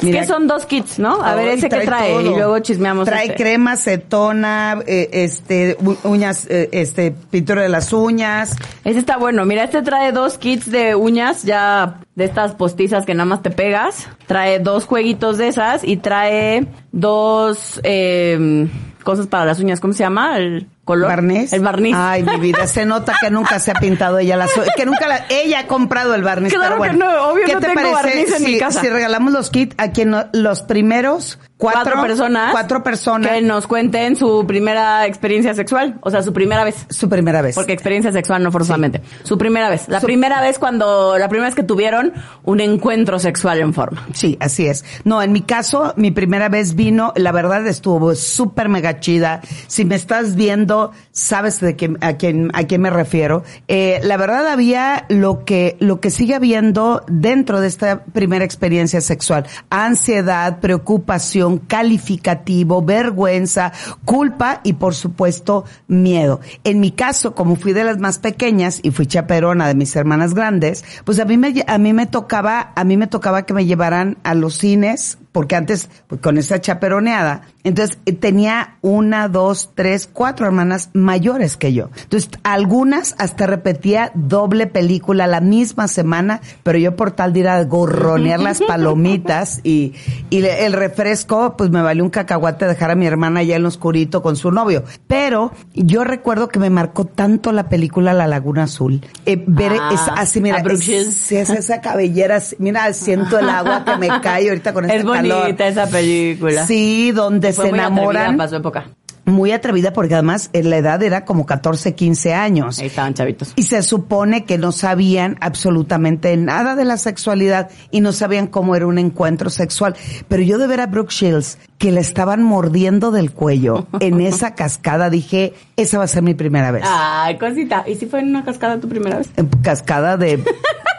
Que 0.00 0.24
son 0.24 0.46
dos 0.46 0.64
kits, 0.66 0.98
¿no? 0.98 1.22
A 1.22 1.34
ver, 1.34 1.48
ese 1.48 1.68
que 1.68 1.80
trae. 1.80 2.12
todo. 2.12 2.20
Y 2.20 2.28
luego 2.36 2.58
chismeamos. 2.60 3.06
Trae 3.06 3.26
este. 3.26 3.36
crema, 3.36 3.72
acetona, 3.72 4.78
eh, 4.86 5.08
este, 5.12 5.76
uñas, 6.04 6.46
eh, 6.48 6.68
este, 6.72 7.10
pintura 7.30 7.62
de 7.62 7.68
las 7.68 7.92
uñas. 7.92 8.56
Ese 8.84 9.00
está 9.00 9.16
bueno. 9.16 9.44
Mira, 9.44 9.64
este 9.64 9.82
trae 9.82 10.12
dos 10.12 10.38
kits 10.38 10.70
de 10.70 10.94
uñas 10.94 11.42
ya 11.42 12.00
de 12.14 12.24
estas 12.24 12.54
postizas 12.54 13.04
que 13.06 13.14
nada 13.14 13.26
más 13.26 13.42
te 13.42 13.50
pegas. 13.50 14.08
Trae 14.26 14.60
dos 14.60 14.84
jueguitos 14.84 15.36
de 15.36 15.48
esas 15.48 15.82
y 15.82 15.96
trae 15.96 16.66
dos 16.92 17.80
eh, 17.82 18.68
cosas 19.02 19.26
para 19.26 19.46
las 19.46 19.58
uñas. 19.58 19.80
¿Cómo 19.80 19.94
se 19.94 20.04
llama? 20.04 20.36
El 20.36 20.68
color. 20.88 21.08
¿Barniz? 21.08 21.52
El 21.52 21.60
barniz. 21.60 21.94
Ay, 21.96 22.22
mi 22.22 22.36
vida, 22.38 22.66
se 22.66 22.86
nota 22.86 23.14
que 23.20 23.30
nunca 23.30 23.58
se 23.58 23.70
ha 23.70 23.74
pintado 23.74 24.18
ella 24.18 24.36
uñas, 24.36 24.50
que 24.74 24.86
nunca 24.86 25.06
la- 25.06 25.26
ella 25.28 25.60
ha 25.60 25.66
comprado 25.66 26.14
el 26.14 26.22
barniz. 26.22 26.52
Claro 26.54 26.76
pero 26.80 26.92
que 26.92 26.98
no, 26.98 27.28
obvio 27.30 27.44
¿Qué 27.44 27.52
no 27.54 27.60
te 27.60 27.66
tengo 27.66 27.92
parece 27.92 28.16
barniz 28.16 28.32
en 28.34 28.38
si, 28.46 28.52
mi 28.52 28.58
casa? 28.58 28.80
si 28.80 28.88
regalamos 28.88 29.32
los 29.34 29.50
kits 29.50 29.74
a 29.78 29.90
quien 29.90 30.10
no- 30.10 30.24
los 30.32 30.62
primeros 30.62 31.38
cuatro, 31.58 31.82
cuatro 31.82 32.02
personas. 32.02 32.52
cuatro 32.52 32.82
personas, 32.82 33.32
Que 33.32 33.42
nos 33.42 33.66
cuenten 33.66 34.16
su 34.16 34.46
primera 34.46 35.04
experiencia 35.06 35.54
sexual. 35.54 35.98
O 36.02 36.10
sea, 36.10 36.22
su 36.22 36.32
primera 36.32 36.64
vez. 36.64 36.86
su 36.88 37.08
primera 37.08 37.42
vez. 37.42 37.54
Porque 37.54 37.72
experiencia 37.72 38.12
sexual 38.12 38.42
no 38.42 38.50
forzosamente. 38.52 39.02
Su 39.24 39.36
primera 39.36 39.68
vez. 39.68 39.88
La 39.88 40.00
primera 40.00 40.40
vez 40.40 40.58
cuando, 40.58 41.18
la 41.18 41.28
primera 41.28 41.48
vez 41.48 41.54
que 41.54 41.64
tuvieron 41.64 42.12
un 42.44 42.60
encuentro 42.60 43.18
sexual 43.18 43.58
en 43.60 43.74
forma. 43.74 44.06
Sí, 44.14 44.36
así 44.40 44.66
es. 44.66 44.84
No, 45.04 45.20
en 45.22 45.32
mi 45.32 45.42
caso, 45.42 45.92
mi 45.96 46.10
primera 46.12 46.48
vez 46.48 46.74
vino, 46.74 47.12
la 47.16 47.32
verdad 47.32 47.66
estuvo 47.66 48.14
súper 48.14 48.68
mega 48.68 49.00
chida. 49.00 49.40
Si 49.66 49.84
me 49.84 49.96
estás 49.96 50.36
viendo, 50.36 50.77
sabes 51.12 51.60
de 51.60 51.76
quién, 51.76 51.98
a 52.00 52.14
quién, 52.14 52.50
a 52.54 52.64
quién 52.64 52.80
me 52.80 52.90
refiero. 52.90 53.42
Eh, 53.68 54.00
la 54.02 54.16
verdad 54.16 54.46
había 54.46 55.06
lo 55.08 55.44
que, 55.44 55.76
lo 55.80 56.00
que 56.00 56.10
sigue 56.10 56.34
habiendo 56.34 57.04
dentro 57.08 57.60
de 57.60 57.68
esta 57.68 58.04
primera 58.04 58.44
experiencia 58.44 59.00
sexual. 59.00 59.46
Ansiedad, 59.70 60.60
preocupación, 60.60 61.58
calificativo, 61.58 62.82
vergüenza, 62.82 63.72
culpa 64.04 64.60
y 64.64 64.74
por 64.74 64.94
supuesto 64.94 65.64
miedo. 65.86 66.40
En 66.64 66.80
mi 66.80 66.92
caso, 66.92 67.34
como 67.34 67.56
fui 67.56 67.72
de 67.72 67.84
las 67.84 67.98
más 67.98 68.18
pequeñas 68.18 68.80
y 68.82 68.90
fui 68.90 69.06
chaperona 69.06 69.68
de 69.68 69.74
mis 69.74 69.94
hermanas 69.96 70.34
grandes, 70.34 70.84
pues 71.04 71.18
a 71.20 71.24
mí 71.24 71.36
me, 71.36 71.64
a 71.66 71.78
mí 71.78 71.92
me 71.92 72.06
tocaba, 72.06 72.72
a 72.74 72.84
mí 72.84 72.96
me 72.96 73.06
tocaba 73.06 73.46
que 73.46 73.54
me 73.54 73.66
llevaran 73.66 74.18
a 74.22 74.34
los 74.34 74.54
cines 74.54 75.18
porque 75.38 75.54
antes, 75.54 75.88
pues, 76.08 76.20
con 76.20 76.36
esa 76.36 76.60
chaperoneada, 76.60 77.42
entonces 77.62 77.96
eh, 78.06 78.12
tenía 78.12 78.74
una, 78.80 79.28
dos, 79.28 79.70
tres, 79.76 80.08
cuatro 80.12 80.46
hermanas 80.46 80.90
mayores 80.94 81.56
que 81.56 81.72
yo. 81.72 81.90
Entonces, 82.02 82.28
algunas 82.42 83.14
hasta 83.18 83.46
repetía 83.46 84.10
doble 84.16 84.66
película 84.66 85.28
la 85.28 85.40
misma 85.40 85.86
semana, 85.86 86.40
pero 86.64 86.76
yo 86.76 86.96
por 86.96 87.12
tal 87.12 87.32
de 87.32 87.38
ir 87.38 87.48
a 87.48 87.62
gorronear 87.62 88.40
las 88.40 88.60
palomitas 88.60 89.60
y, 89.62 89.94
el 90.32 90.72
refresco, 90.72 91.56
pues 91.56 91.70
me 91.70 91.82
valió 91.82 92.02
un 92.02 92.10
cacahuate 92.10 92.66
dejar 92.66 92.90
a 92.90 92.94
mi 92.96 93.06
hermana 93.06 93.38
allá 93.40 93.54
en 93.54 93.62
lo 93.62 93.68
oscurito 93.68 94.22
con 94.22 94.34
su 94.34 94.50
novio. 94.50 94.82
Pero 95.06 95.52
yo 95.72 96.02
recuerdo 96.02 96.48
que 96.48 96.58
me 96.58 96.68
marcó 96.70 97.04
tanto 97.04 97.52
la 97.52 97.68
película 97.68 98.12
La 98.12 98.26
Laguna 98.26 98.64
Azul. 98.64 99.02
Eh, 99.24 99.44
ver 99.46 99.72
Ah, 99.80 99.90
esa- 99.94 100.14
así, 100.14 100.40
mira, 100.40 100.58
es- 100.58 101.30
es 101.30 101.50
esa 101.50 101.80
cabellera, 101.80 102.36
así, 102.36 102.56
mira, 102.58 102.92
siento 102.92 103.38
el 103.38 103.48
agua 103.48 103.84
que 103.84 103.96
me 103.98 104.08
cae 104.20 104.48
ahorita 104.48 104.72
con 104.72 104.84
Es 104.90 105.04
este 105.04 105.06
bonita 105.36 105.66
esa 105.68 105.86
película. 105.86 106.66
Sí, 106.66 107.12
donde 107.12 107.52
Fue 107.52 107.66
se 107.66 107.70
muy 107.70 107.80
atrevida 107.80 108.00
enamoran. 108.00 108.36
para 108.36 108.48
su 108.48 108.56
época. 108.56 108.84
Muy 109.24 109.52
atrevida 109.52 109.92
porque 109.92 110.14
además 110.14 110.48
eh, 110.54 110.62
la 110.62 110.78
edad 110.78 111.02
era 111.02 111.26
como 111.26 111.44
14, 111.44 111.94
15 111.94 112.32
años. 112.32 112.78
Ahí 112.78 112.86
estaban 112.86 113.12
chavitos. 113.12 113.52
Y 113.56 113.64
se 113.64 113.82
supone 113.82 114.46
que 114.46 114.56
no 114.56 114.72
sabían 114.72 115.36
absolutamente 115.42 116.34
nada 116.38 116.74
de 116.76 116.86
la 116.86 116.96
sexualidad 116.96 117.68
y 117.90 118.00
no 118.00 118.12
sabían 118.12 118.46
cómo 118.46 118.74
era 118.74 118.86
un 118.86 118.96
encuentro 118.98 119.50
sexual. 119.50 119.94
Pero 120.28 120.42
yo 120.44 120.56
de 120.56 120.66
ver 120.66 120.80
a 120.80 120.86
Brooke 120.86 121.12
Shields 121.12 121.58
que 121.76 121.92
le 121.92 122.00
estaban 122.00 122.42
mordiendo 122.42 123.10
del 123.10 123.30
cuello 123.30 123.86
en 124.00 124.20
esa 124.22 124.54
cascada, 124.54 125.10
dije, 125.10 125.52
esa 125.76 125.98
va 125.98 126.04
a 126.04 126.08
ser 126.08 126.22
mi 126.22 126.32
primera 126.32 126.70
vez. 126.70 126.84
Ay, 126.86 127.36
cosita. 127.36 127.84
¿Y 127.86 127.96
si 127.96 128.06
fue 128.06 128.20
en 128.20 128.28
una 128.30 128.46
cascada 128.46 128.80
tu 128.80 128.88
primera 128.88 129.18
vez? 129.18 129.28
En 129.36 129.46
cascada 129.62 130.16
de 130.16 130.42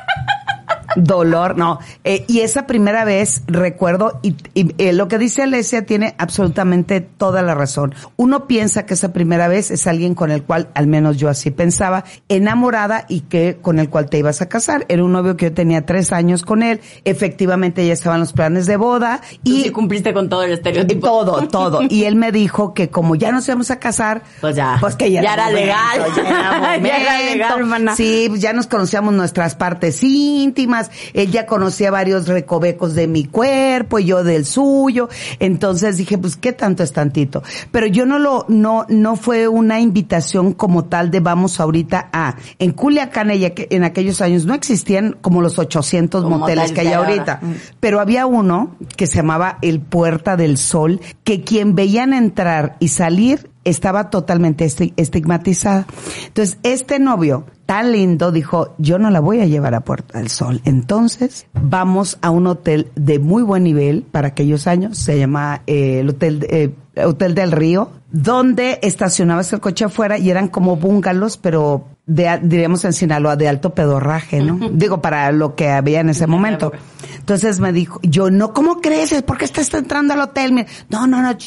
dolor, 0.95 1.57
no. 1.57 1.79
Eh, 2.03 2.25
y 2.27 2.39
esa 2.41 2.67
primera 2.67 3.05
vez 3.05 3.43
recuerdo, 3.47 4.19
y, 4.21 4.35
y, 4.53 4.73
eh, 4.77 4.93
lo 4.93 5.07
que 5.07 5.17
dice 5.17 5.43
Alesia 5.43 5.85
tiene 5.85 6.15
absolutamente 6.17 7.01
toda 7.01 7.41
la 7.41 7.55
razón. 7.55 7.93
Uno 8.17 8.47
piensa 8.47 8.85
que 8.85 8.93
esa 8.93 9.13
primera 9.13 9.47
vez 9.47 9.71
es 9.71 9.87
alguien 9.87 10.15
con 10.15 10.31
el 10.31 10.43
cual, 10.43 10.69
al 10.73 10.87
menos 10.87 11.17
yo 11.17 11.29
así 11.29 11.51
pensaba, 11.51 12.03
enamorada 12.27 13.05
y 13.09 13.21
que 13.21 13.57
con 13.61 13.79
el 13.79 13.89
cual 13.89 14.09
te 14.09 14.17
ibas 14.17 14.41
a 14.41 14.49
casar. 14.49 14.85
Era 14.89 15.03
un 15.03 15.11
novio 15.11 15.35
que 15.37 15.45
yo 15.47 15.53
tenía 15.53 15.85
tres 15.85 16.11
años 16.13 16.43
con 16.43 16.63
él. 16.63 16.79
Efectivamente 17.05 17.85
ya 17.85 17.93
estaban 17.93 18.19
los 18.19 18.33
planes 18.33 18.65
de 18.65 18.77
boda 18.77 19.21
Y 19.43 19.63
sí 19.63 19.69
cumpliste 19.71 20.13
con 20.13 20.29
todo 20.29 20.43
el 20.43 20.51
y 20.51 20.53
estereotipo. 20.53 21.07
todo, 21.07 21.47
todo. 21.47 21.81
Y 21.89 22.05
él 22.05 22.15
me 22.15 22.31
dijo 22.31 22.73
que 22.73 22.89
como 22.89 23.15
ya 23.15 23.31
nos 23.31 23.47
íbamos 23.47 23.71
a 23.71 23.79
casar, 23.79 24.23
Pues 24.41 24.55
ya. 24.55 24.77
pues 24.79 24.95
que 24.95 25.11
ya, 25.11 25.21
Ya 25.21 25.33
era 25.33 25.45
momento, 25.45 25.65
legal. 25.65 26.13
ya 26.15 26.21
era, 26.29 26.77
Ya 26.81 26.97
era 26.97 27.31
legal, 27.33 27.59
hermana. 27.59 27.95
Sí, 27.95 28.25
pues 28.29 28.41
ya 28.41 28.53
nos 28.53 28.67
conocíamos 28.67 29.13
nuestras 29.13 29.55
partes 29.55 30.03
íntimas. 30.03 30.78
Él 31.13 31.31
ya 31.31 31.45
conocía 31.45 31.91
varios 31.91 32.27
recovecos 32.27 32.95
de 32.95 33.07
mi 33.07 33.25
cuerpo 33.25 33.99
y 33.99 34.05
yo 34.05 34.23
del 34.23 34.45
suyo. 34.45 35.09
Entonces 35.39 35.97
dije, 35.97 36.17
pues 36.17 36.35
qué 36.37 36.53
tanto 36.53 36.83
es 36.83 36.93
tantito. 36.93 37.43
Pero 37.71 37.87
yo 37.87 38.05
no 38.05 38.19
lo, 38.19 38.45
no, 38.47 38.85
no 38.89 39.15
fue 39.15 39.47
una 39.47 39.79
invitación 39.79 40.53
como 40.53 40.85
tal 40.85 41.11
de 41.11 41.19
vamos 41.19 41.59
ahorita 41.59 42.09
a. 42.11 42.35
En 42.59 42.71
Culiacán 42.71 43.31
ella- 43.31 43.53
en 43.55 43.83
aquellos 43.83 44.21
años 44.21 44.45
no 44.45 44.53
existían 44.53 45.17
como 45.21 45.41
los 45.41 45.59
800 45.59 46.23
Como 46.23 46.39
moteles 46.39 46.71
que 46.71 46.81
hay 46.81 46.93
ahora. 46.93 47.09
ahorita. 47.09 47.39
Mm. 47.41 47.53
Pero 47.79 47.99
había 47.99 48.25
uno 48.25 48.75
que 48.95 49.07
se 49.07 49.17
llamaba 49.17 49.57
el 49.61 49.79
Puerta 49.81 50.35
del 50.37 50.57
Sol, 50.57 50.99
que 51.23 51.43
quien 51.43 51.75
veían 51.75 52.13
entrar 52.13 52.75
y 52.79 52.89
salir 52.89 53.49
estaba 53.63 54.09
totalmente 54.09 54.65
esti- 54.65 54.93
estigmatizada. 54.97 55.85
Entonces, 56.27 56.57
este 56.63 56.99
novio 56.99 57.45
tan 57.65 57.91
lindo 57.91 58.31
dijo, 58.31 58.73
yo 58.77 58.97
no 58.97 59.09
la 59.11 59.19
voy 59.19 59.41
a 59.41 59.45
llevar 59.45 59.75
a 59.75 59.81
Puerta 59.81 60.17
del 60.17 60.29
Sol. 60.29 60.61
Entonces, 60.65 61.45
vamos 61.53 62.17
a 62.21 62.31
un 62.31 62.47
hotel 62.47 62.87
de 62.95 63.19
muy 63.19 63.43
buen 63.43 63.63
nivel 63.63 64.03
para 64.03 64.29
aquellos 64.29 64.65
años, 64.65 64.97
se 64.97 65.19
llama 65.19 65.61
eh, 65.67 65.99
el 65.99 66.09
Hotel, 66.09 66.47
eh, 66.49 66.73
Hotel 67.05 67.35
del 67.35 67.51
Río, 67.51 67.91
donde 68.11 68.79
estacionabas 68.81 69.53
el 69.53 69.59
coche 69.59 69.85
afuera 69.85 70.17
y 70.17 70.31
eran 70.31 70.47
como 70.47 70.77
bungalows, 70.77 71.37
pero 71.37 71.85
de, 72.09 72.39
diríamos 72.41 72.83
en 72.85 72.93
Sinaloa, 72.93 73.35
de 73.35 73.47
alto 73.47 73.75
pedorraje, 73.75 74.41
¿no? 74.41 74.69
Digo, 74.71 74.99
para 74.99 75.31
lo 75.31 75.55
que 75.55 75.69
había 75.69 75.99
en 75.99 76.09
ese 76.09 76.25
momento. 76.25 76.71
Entonces 77.19 77.59
me 77.59 77.71
dijo, 77.71 77.99
yo, 78.01 78.31
no, 78.31 78.51
¿cómo 78.51 78.81
crees? 78.81 79.21
¿Por 79.21 79.37
qué 79.37 79.45
estás 79.45 79.71
entrando 79.75 80.15
al 80.15 80.21
hotel? 80.21 80.51
Mira, 80.51 80.67
no, 80.89 81.05
no, 81.05 81.21
no, 81.21 81.37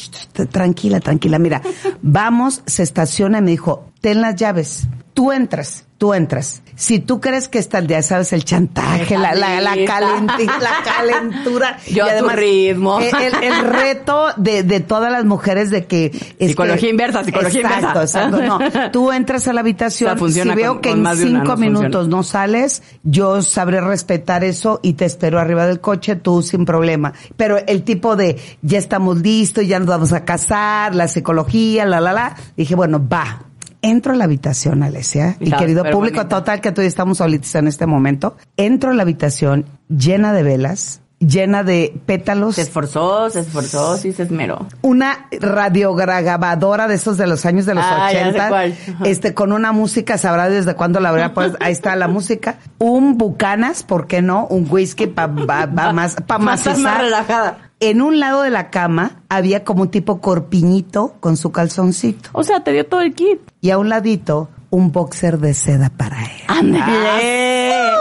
tranquila, 0.49 1.01
tranquila. 1.01 1.37
Mira, 1.37 1.61
vamos, 2.01 2.63
se 2.65 2.81
estaciona 2.81 3.39
y 3.39 3.41
me 3.41 3.51
dijo, 3.51 3.91
ten 3.99 4.21
las 4.21 4.35
llaves. 4.37 4.87
Tú 5.13 5.33
entras, 5.33 5.85
tú 6.03 6.13
entras. 6.13 6.61
Si 6.75 6.99
tú 6.99 7.21
crees 7.21 7.47
que 7.47 7.59
está 7.59 7.77
el 7.77 7.87
día, 7.87 8.01
sabes, 8.01 8.33
el 8.33 8.43
chantaje, 8.43 9.17
la, 9.17 9.33
la, 9.35 9.61
la, 9.61 9.73
calenti- 9.75 10.51
la 10.59 10.83
calentura. 10.83 11.77
Yo 11.89 12.03
a 12.03 12.17
tu 12.17 12.27
ritmo. 12.27 12.99
El, 12.99 13.15
el- 13.15 13.43
el 13.43 13.65
reto 13.69 14.25
de, 14.35 14.63
de 14.63 14.81
todas 14.81 15.09
las 15.09 15.23
mujeres 15.23 15.69
de 15.69 15.85
que... 15.85 16.07
este, 16.07 16.47
Psicología 16.49 16.89
inversa, 16.89 17.23
psicología 17.23 17.61
exacto, 17.61 17.87
inversa. 17.87 18.23
Exacto, 18.25 18.41
no. 18.81 18.91
Tú 18.91 19.13
entras 19.13 19.47
a 19.47 19.53
la 19.53 19.61
habitación, 19.61 20.09
O 20.09 20.13
sea, 20.13 20.19
funciona 20.19 20.53
si 20.55 20.57
veo 20.61 20.73
con- 20.73 20.81
que 20.81 20.89
con 20.89 20.97
en 20.97 21.03
más 21.03 21.19
de 21.19 21.25
una, 21.27 21.39
cinco 21.39 21.51
funciona. 21.55 21.79
minutos 21.79 22.07
no 22.09 22.23
sales, 22.23 22.83
yo 23.03 23.41
sabré 23.41 23.79
respetar 23.79 24.43
eso 24.43 24.81
y 24.83 24.93
te 24.93 25.05
espero 25.05 25.39
arriba 25.39 25.65
del 25.65 25.79
coche, 25.79 26.17
tú 26.17 26.41
sin 26.41 26.65
problema. 26.65 27.13
Pero 27.37 27.59
el 27.65 27.83
tipo 27.83 28.17
de 28.17 28.37
ya 28.61 28.77
estamos 28.77 29.19
listos, 29.19 29.65
ya 29.65 29.79
nos 29.79 29.87
vamos 29.87 30.11
a 30.11 30.25
casar, 30.25 30.95
la 30.95 31.07
psicología, 31.07 31.85
la, 31.85 32.01
la, 32.01 32.11
la, 32.11 32.35
dije, 32.57 32.75
bueno, 32.75 33.01
va. 33.07 33.43
Entro 33.85 34.13
a 34.13 34.15
la 34.15 34.23
habitación, 34.23 34.81
Alesia, 34.81 35.35
y 35.41 35.51
querido 35.51 35.83
público 35.83 36.17
bonita. 36.19 36.37
total 36.37 36.61
que 36.61 36.71
tú 36.71 36.81
y 36.81 36.85
estamos 36.85 37.17
solitos 37.17 37.53
en 37.55 37.67
este 37.67 37.85
momento. 37.85 38.37
Entro 38.57 38.91
a 38.91 38.93
la 38.93 39.01
habitación 39.03 39.65
llena 39.89 40.31
de 40.31 40.41
velas, 40.41 41.01
llena 41.19 41.63
de 41.63 41.93
pétalos, 42.05 42.55
Se 42.55 42.61
esforzó, 42.61 43.29
se 43.29 43.41
esforzó, 43.41 43.97
sí 43.97 44.13
se 44.13 44.23
esmeró. 44.23 44.67
una 44.81 45.27
radiograbadora 45.39 46.87
de 46.87 46.95
esos 46.95 47.17
de 47.17 47.27
los 47.27 47.45
años 47.45 47.65
de 47.65 47.75
los 47.75 47.83
Ah, 47.85 48.09
ya 48.11 48.19
sé 48.19 48.29
80, 48.29 48.49
cuál. 48.49 48.73
Ajá. 48.95 49.03
este 49.05 49.33
con 49.33 49.51
una 49.51 49.71
música, 49.73 50.17
sabrá 50.17 50.47
desde 50.49 50.75
cuándo 50.75 50.99
la 51.01 51.09
habrá 51.09 51.33
pues 51.33 51.51
ahí 51.59 51.73
está 51.73 51.95
la 51.97 52.07
música, 52.07 52.55
un 52.79 53.17
bucanas, 53.17 53.83
¿por 53.83 54.07
qué 54.07 54.21
no? 54.21 54.47
Un 54.47 54.65
whisky 54.69 55.07
para 55.07 55.33
pa, 55.33 55.67
pa 55.67 55.91
más 55.93 56.15
para 56.25 56.43
más 56.43 56.65
relajada. 56.65 57.57
En 57.89 58.01
un 58.01 58.19
lado 58.19 58.43
de 58.43 58.49
la 58.49 58.69
cama 58.69 59.23
había 59.29 59.63
como 59.65 59.81
un 59.83 59.89
tipo 59.89 60.21
corpiñito 60.21 61.15
con 61.19 61.35
su 61.37 61.51
calzoncito 61.51 62.29
O 62.33 62.43
sea, 62.43 62.61
te 62.63 62.71
dio 62.71 62.85
todo 62.85 63.01
el 63.01 63.13
kit. 63.13 63.39
y 63.61 63.71
a 63.71 63.77
un 63.77 63.89
ladito 63.89 64.49
un 64.69 64.91
boxer 64.91 65.37
de 65.37 65.53
seda 65.53 65.89
para 65.95 66.23
él. 66.23 66.31
¡Ándale! 66.47 67.91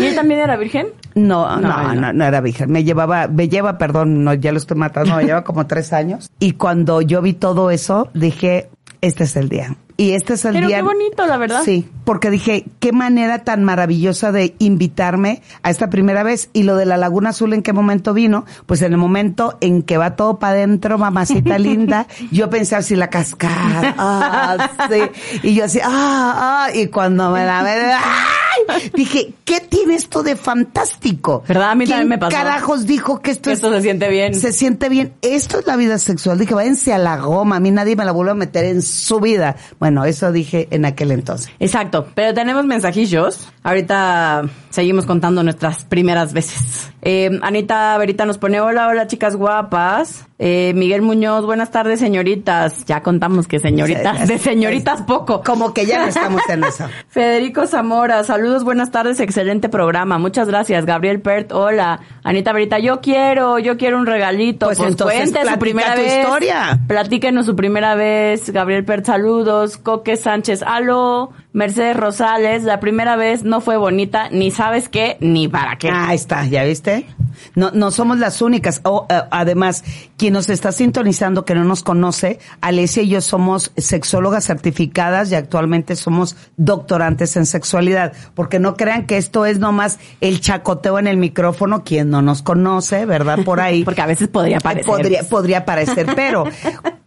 ¿Y 0.00 0.06
él 0.06 0.14
también 0.14 0.40
era 0.40 0.56
virgen? 0.56 0.88
No, 1.14 1.46
No, 1.60 1.60
no, 1.60 1.94
no. 1.94 2.00
no, 2.00 2.12
no, 2.12 2.24
era 2.24 2.40
virgen. 2.40 2.70
Me 2.72 2.82
llevaba, 2.82 3.28
me 3.28 3.48
lleva, 3.48 3.78
perdón, 3.78 4.24
no, 4.24 4.34
ya 4.34 4.50
lo 4.52 4.58
estoy 4.58 4.76
matando, 4.76 5.14
me 5.16 5.24
lleva 5.24 5.44
como 5.44 5.66
tres 5.66 5.92
años. 5.92 6.28
Y 6.40 6.52
cuando 6.52 7.00
yo 7.00 7.22
vi 7.22 7.32
todo 7.34 7.70
eso, 7.70 8.08
dije, 8.12 8.68
este 9.00 9.24
es 9.24 9.36
el 9.36 9.48
día. 9.48 9.76
Y 9.98 10.12
este 10.12 10.34
es 10.34 10.44
el 10.44 10.52
Pero 10.54 10.66
día. 10.68 10.76
qué 10.78 10.82
bonito, 10.82 11.26
la 11.26 11.36
verdad. 11.38 11.62
Sí, 11.64 11.88
porque 12.04 12.30
dije, 12.30 12.66
qué 12.80 12.92
manera 12.92 13.44
tan 13.44 13.64
maravillosa 13.64 14.30
de 14.30 14.54
invitarme 14.58 15.40
a 15.62 15.70
esta 15.70 15.88
primera 15.88 16.22
vez. 16.22 16.50
Y 16.52 16.64
lo 16.64 16.76
de 16.76 16.84
la 16.84 16.96
Laguna 16.98 17.30
Azul, 17.30 17.54
¿en 17.54 17.62
qué 17.62 17.72
momento 17.72 18.12
vino? 18.12 18.44
Pues 18.66 18.82
en 18.82 18.92
el 18.92 18.98
momento 18.98 19.56
en 19.62 19.82
que 19.82 19.96
va 19.96 20.14
todo 20.14 20.38
para 20.38 20.52
adentro, 20.54 20.98
mamacita 20.98 21.58
linda, 21.58 22.06
yo 22.30 22.50
pensé 22.50 22.76
así 22.76 22.94
la 22.94 23.08
cascada. 23.08 23.94
Ah, 23.96 24.70
sí. 24.90 25.00
Y 25.42 25.54
yo 25.54 25.64
así, 25.64 25.80
ah, 25.82 26.66
ah, 26.68 26.74
y 26.74 26.88
cuando 26.88 27.30
me 27.30 27.44
la 27.46 27.62
ve, 27.62 27.70
¡ay! 27.94 28.90
Dije, 28.94 29.32
¿qué 29.44 29.60
tiene 29.60 29.94
esto 29.94 30.22
de 30.22 30.34
fantástico? 30.36 31.42
¿Verdad? 31.46 31.70
A 31.70 31.74
mí 31.74 31.84
¿Quién 31.84 31.98
también 31.98 32.08
me 32.08 32.18
pasó. 32.18 32.36
carajos 32.36 32.86
dijo 32.86 33.20
que 33.20 33.30
esto 33.30 33.50
es 33.50 33.56
esto 33.58 33.72
se 33.72 33.80
siente 33.82 34.08
bien. 34.08 34.34
se 34.34 34.52
siente 34.52 34.88
bien. 34.88 35.12
Esto 35.22 35.58
es 35.60 35.66
la 35.66 35.76
vida 35.76 35.98
sexual. 35.98 36.38
Dije, 36.38 36.54
váyanse 36.54 36.92
a 36.92 36.98
la 36.98 37.16
goma. 37.18 37.56
A 37.56 37.60
mí 37.60 37.70
nadie 37.70 37.96
me 37.96 38.04
la 38.04 38.12
vuelve 38.12 38.32
a 38.32 38.34
meter 38.34 38.64
en 38.66 38.82
su 38.82 39.20
vida. 39.20 39.56
Bueno, 39.78 39.85
eso 40.04 40.32
dije 40.32 40.68
en 40.70 40.84
aquel 40.84 41.10
entonces. 41.12 41.50
Exacto, 41.58 42.06
pero 42.14 42.34
tenemos 42.34 42.64
mensajillos. 42.64 43.48
Ahorita 43.62 44.44
seguimos 44.70 45.06
contando 45.06 45.42
nuestras 45.42 45.84
primeras 45.84 46.32
veces. 46.32 46.90
Eh, 47.02 47.30
Anita 47.42 47.96
Verita 47.98 48.26
nos 48.26 48.38
pone, 48.38 48.60
hola, 48.60 48.88
hola 48.88 49.06
chicas 49.06 49.36
guapas. 49.36 50.26
Eh, 50.38 50.72
Miguel 50.74 51.00
Muñoz, 51.00 51.46
buenas 51.46 51.70
tardes, 51.70 51.98
señoritas. 51.98 52.84
Ya 52.84 53.02
contamos 53.02 53.48
que 53.48 53.58
señoritas, 53.58 54.28
de 54.28 54.38
señoritas 54.38 55.02
poco. 55.02 55.42
Como 55.42 55.72
que 55.72 55.86
ya 55.86 56.02
no 56.02 56.08
estamos 56.08 56.42
en 56.50 56.64
eso. 56.64 56.84
Federico 57.08 57.66
Zamora, 57.66 58.22
saludos, 58.22 58.62
buenas 58.62 58.90
tardes, 58.90 59.18
excelente 59.20 59.70
programa. 59.70 60.18
Muchas 60.18 60.48
gracias. 60.48 60.84
Gabriel 60.84 61.22
Pert, 61.22 61.52
hola. 61.52 62.00
Anita 62.22 62.52
Verita, 62.52 62.78
yo 62.78 63.00
quiero, 63.00 63.58
yo 63.58 63.78
quiero 63.78 63.96
un 63.96 64.04
regalito. 64.04 64.66
Pues 64.66 64.78
entonces, 64.80 65.30
cuente 65.30 65.50
su 65.50 65.58
primera 65.58 65.94
tu 65.94 66.02
vez. 66.02 66.18
historia. 66.18 66.80
Platíquenos 66.86 67.46
su 67.46 67.56
primera 67.56 67.94
vez. 67.94 68.50
Gabriel 68.50 68.84
Pert, 68.84 69.06
saludos. 69.06 69.78
Coque 69.78 70.16
Sánchez, 70.18 70.62
aló. 70.62 71.32
Mercedes 71.52 71.96
Rosales, 71.96 72.64
la 72.64 72.80
primera 72.80 73.16
vez 73.16 73.44
no 73.44 73.60
fue 73.60 73.76
bonita, 73.76 74.28
ni 74.30 74.50
sabes 74.50 74.88
qué, 74.88 75.16
ni 75.20 75.48
para 75.48 75.76
qué. 75.78 75.90
Ahí 75.90 76.16
está, 76.16 76.44
¿ya 76.46 76.64
viste? 76.64 77.06
No, 77.54 77.70
no 77.72 77.90
somos 77.90 78.18
las 78.18 78.42
únicas. 78.42 78.80
Oh, 78.84 79.06
eh, 79.08 79.22
además, 79.30 79.84
quien 80.16 80.34
nos 80.34 80.48
está 80.48 80.72
sintonizando 80.72 81.44
que 81.44 81.54
no 81.54 81.64
nos 81.64 81.82
conoce, 81.82 82.38
Alesia 82.60 83.02
y 83.02 83.08
yo 83.08 83.20
somos 83.20 83.72
sexólogas 83.76 84.44
certificadas 84.44 85.30
y 85.30 85.34
actualmente 85.34 85.96
somos 85.96 86.36
doctorantes 86.56 87.36
en 87.36 87.46
sexualidad. 87.46 88.12
Porque 88.34 88.58
no 88.58 88.76
crean 88.76 89.06
que 89.06 89.16
esto 89.16 89.46
es 89.46 89.58
nomás 89.58 89.98
el 90.20 90.40
chacoteo 90.40 90.98
en 90.98 91.06
el 91.06 91.16
micrófono, 91.16 91.84
quien 91.84 92.10
no 92.10 92.22
nos 92.22 92.42
conoce, 92.42 93.06
¿verdad? 93.06 93.38
Por 93.44 93.60
ahí. 93.60 93.84
Porque 93.84 94.02
a 94.02 94.06
veces 94.06 94.28
podría 94.28 94.60
parecer. 94.60 94.86
Podría, 94.86 95.22
podría 95.22 95.64
parecer, 95.64 96.06
pero 96.14 96.44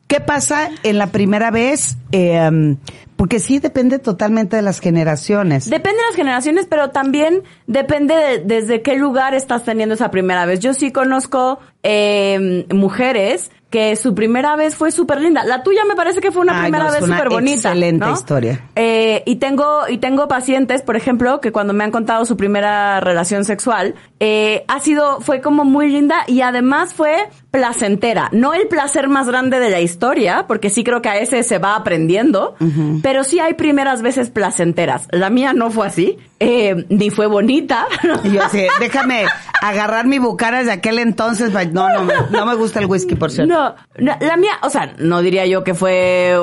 ¿qué 0.10 0.20
pasa 0.20 0.70
en 0.84 0.98
la 0.98 1.08
primera 1.08 1.52
vez? 1.52 1.96
Eh, 2.12 2.76
porque 3.16 3.40
sí 3.40 3.60
depende 3.60 4.00
totalmente 4.00 4.56
de 4.56 4.62
las 4.62 4.80
generaciones. 4.80 5.70
Depende 5.70 5.98
de 5.98 6.06
las 6.08 6.16
generaciones, 6.16 6.68
pero 6.70 6.92
también 6.92 7.44
depende 7.68 8.16
de 8.16 8.38
desde 8.40 8.82
qué 8.82 8.96
lugar 8.96 9.34
estás 9.34 9.64
teniendo 9.64 9.96
esa 9.96 10.10
primera 10.10 10.46
vez. 10.46 10.62
Yo 10.62 10.74
sí 10.74 10.92
conozco 10.92 11.60
eh, 11.84 12.66
mujeres 12.74 13.52
que 13.70 13.96
su 13.96 14.16
primera 14.16 14.56
vez 14.56 14.76
fue 14.76 14.92
súper 14.92 15.22
linda. 15.22 15.44
La 15.44 15.64
tuya 15.64 15.86
me 15.86 15.96
parece 15.96 16.22
que 16.22 16.32
fue 16.32 16.42
una 16.42 16.56
Ay, 16.56 16.62
primera 16.64 16.86
no, 16.86 16.92
vez 16.92 17.06
súper 17.06 17.30
bonita. 17.30 17.70
excelente 17.70 18.06
¿no? 18.06 18.14
historia. 18.14 18.70
Eh, 18.76 19.22
y 19.26 19.36
tengo 19.36 19.88
y 19.88 20.00
tengo 20.00 20.28
pacientes, 20.28 20.82
por 20.82 20.96
ejemplo, 20.96 21.40
que 21.40 21.52
cuando 21.52 21.74
me 21.74 21.84
han 21.84 21.92
contado 21.92 22.26
su 22.26 22.36
primera 22.36 23.00
relación 23.00 23.46
sexual, 23.46 23.96
eh, 24.20 24.66
ha 24.68 24.80
sido 24.80 25.22
fue 25.22 25.42
como 25.42 25.66
muy 25.66 25.90
linda 25.90 26.24
y 26.26 26.42
además 26.42 26.94
fue 26.94 27.16
placentera. 27.52 28.30
No 28.32 28.54
el 28.54 28.68
placer 28.68 29.10
más 29.10 29.28
grande 29.28 29.60
de 29.60 29.70
la 29.70 29.82
historia, 29.82 30.46
porque 30.48 30.70
sí 30.70 30.84
creo 30.84 31.02
que 31.02 31.10
a 31.10 31.18
ese 31.18 31.44
se 31.44 31.58
va 31.58 31.76
aprendiendo, 31.76 32.56
pero 33.02 33.24
sí 33.24 33.40
hay 33.40 33.54
primeras 33.56 34.02
veces 34.02 34.30
placenteras. 34.30 35.08
La 35.12 35.30
mía 35.30 35.54
no 35.54 35.72
fue 35.72 35.88
así, 35.88 36.18
eh, 36.40 36.86
ni 36.90 37.10
fue 37.10 37.28
bonita. 37.28 37.88
Yo 38.24 38.42
déjame 38.80 39.26
agarrar 39.62 40.06
mi 40.08 40.20
bucara 40.20 40.64
de 40.64 40.72
aquel 40.72 41.00
entonces. 41.00 41.52
No, 41.74 41.90
no, 41.90 42.04
me- 42.04 42.14
no 42.32 42.46
me 42.46 42.56
gusta 42.56 42.80
el 42.80 42.86
whisky, 42.86 43.16
por 43.16 43.32
cierto. 43.32 43.54
No, 43.54 43.76
no, 43.98 44.16
la 44.20 44.38
mía, 44.38 44.52
o 44.62 44.70
sea, 44.70 44.94
no 45.00 45.22
diría 45.22 45.46
yo 45.46 45.64
que 45.64 45.74
fue, 45.74 46.36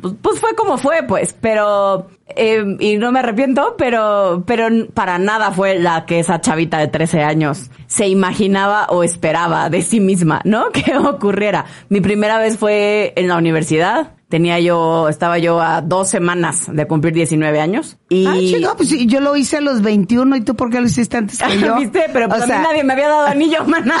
pues, 0.00 0.14
pues 0.22 0.40
fue 0.40 0.54
como 0.54 0.78
fue, 0.78 1.02
pues, 1.02 1.34
pero, 1.40 2.06
eh, 2.34 2.64
y 2.78 2.96
no 2.96 3.12
me 3.12 3.18
arrepiento, 3.18 3.74
pero, 3.76 4.42
pero 4.46 4.68
para 4.94 5.18
nada 5.18 5.50
fue 5.52 5.78
la 5.78 6.06
que 6.06 6.20
esa 6.20 6.40
chavita 6.40 6.78
de 6.78 6.88
13 6.88 7.22
años 7.22 7.70
se 7.86 8.08
imaginaba 8.08 8.86
o 8.88 9.02
esperaba 9.02 9.68
de 9.68 9.82
sí 9.82 10.00
misma, 10.00 10.40
¿no? 10.52 10.70
Que 10.72 10.96
ocurriera. 10.96 11.64
Mi 11.88 12.00
primera 12.00 12.38
vez 12.38 12.56
fue 12.58 13.12
en 13.16 13.26
la 13.28 13.36
universidad. 13.36 14.12
Tenía 14.28 14.58
yo, 14.60 15.08
estaba 15.10 15.36
yo 15.38 15.60
a 15.60 15.82
dos 15.82 16.08
semanas 16.08 16.66
de 16.72 16.86
cumplir 16.86 17.12
19 17.12 17.60
años. 17.60 17.98
Y 18.08 18.26
Ah, 18.26 18.34
chico, 18.38 18.74
pues 18.76 18.88
yo 19.06 19.20
lo 19.20 19.36
hice 19.36 19.58
a 19.58 19.60
los 19.60 19.82
21 19.82 20.36
y 20.36 20.40
tú 20.40 20.54
por 20.56 20.70
qué 20.70 20.80
lo 20.80 20.86
hiciste 20.86 21.16
antes 21.18 21.38
que 21.42 21.58
yo. 21.66 21.76
¿Viste? 21.76 22.04
Pero 22.12 22.28
pues 22.28 22.42
a 22.42 22.46
mí 22.46 22.52
nadie 22.62 22.84
me 22.84 22.92
había 22.94 23.08
dado 23.08 23.26
anillo, 23.36 23.64
mana. 23.66 23.96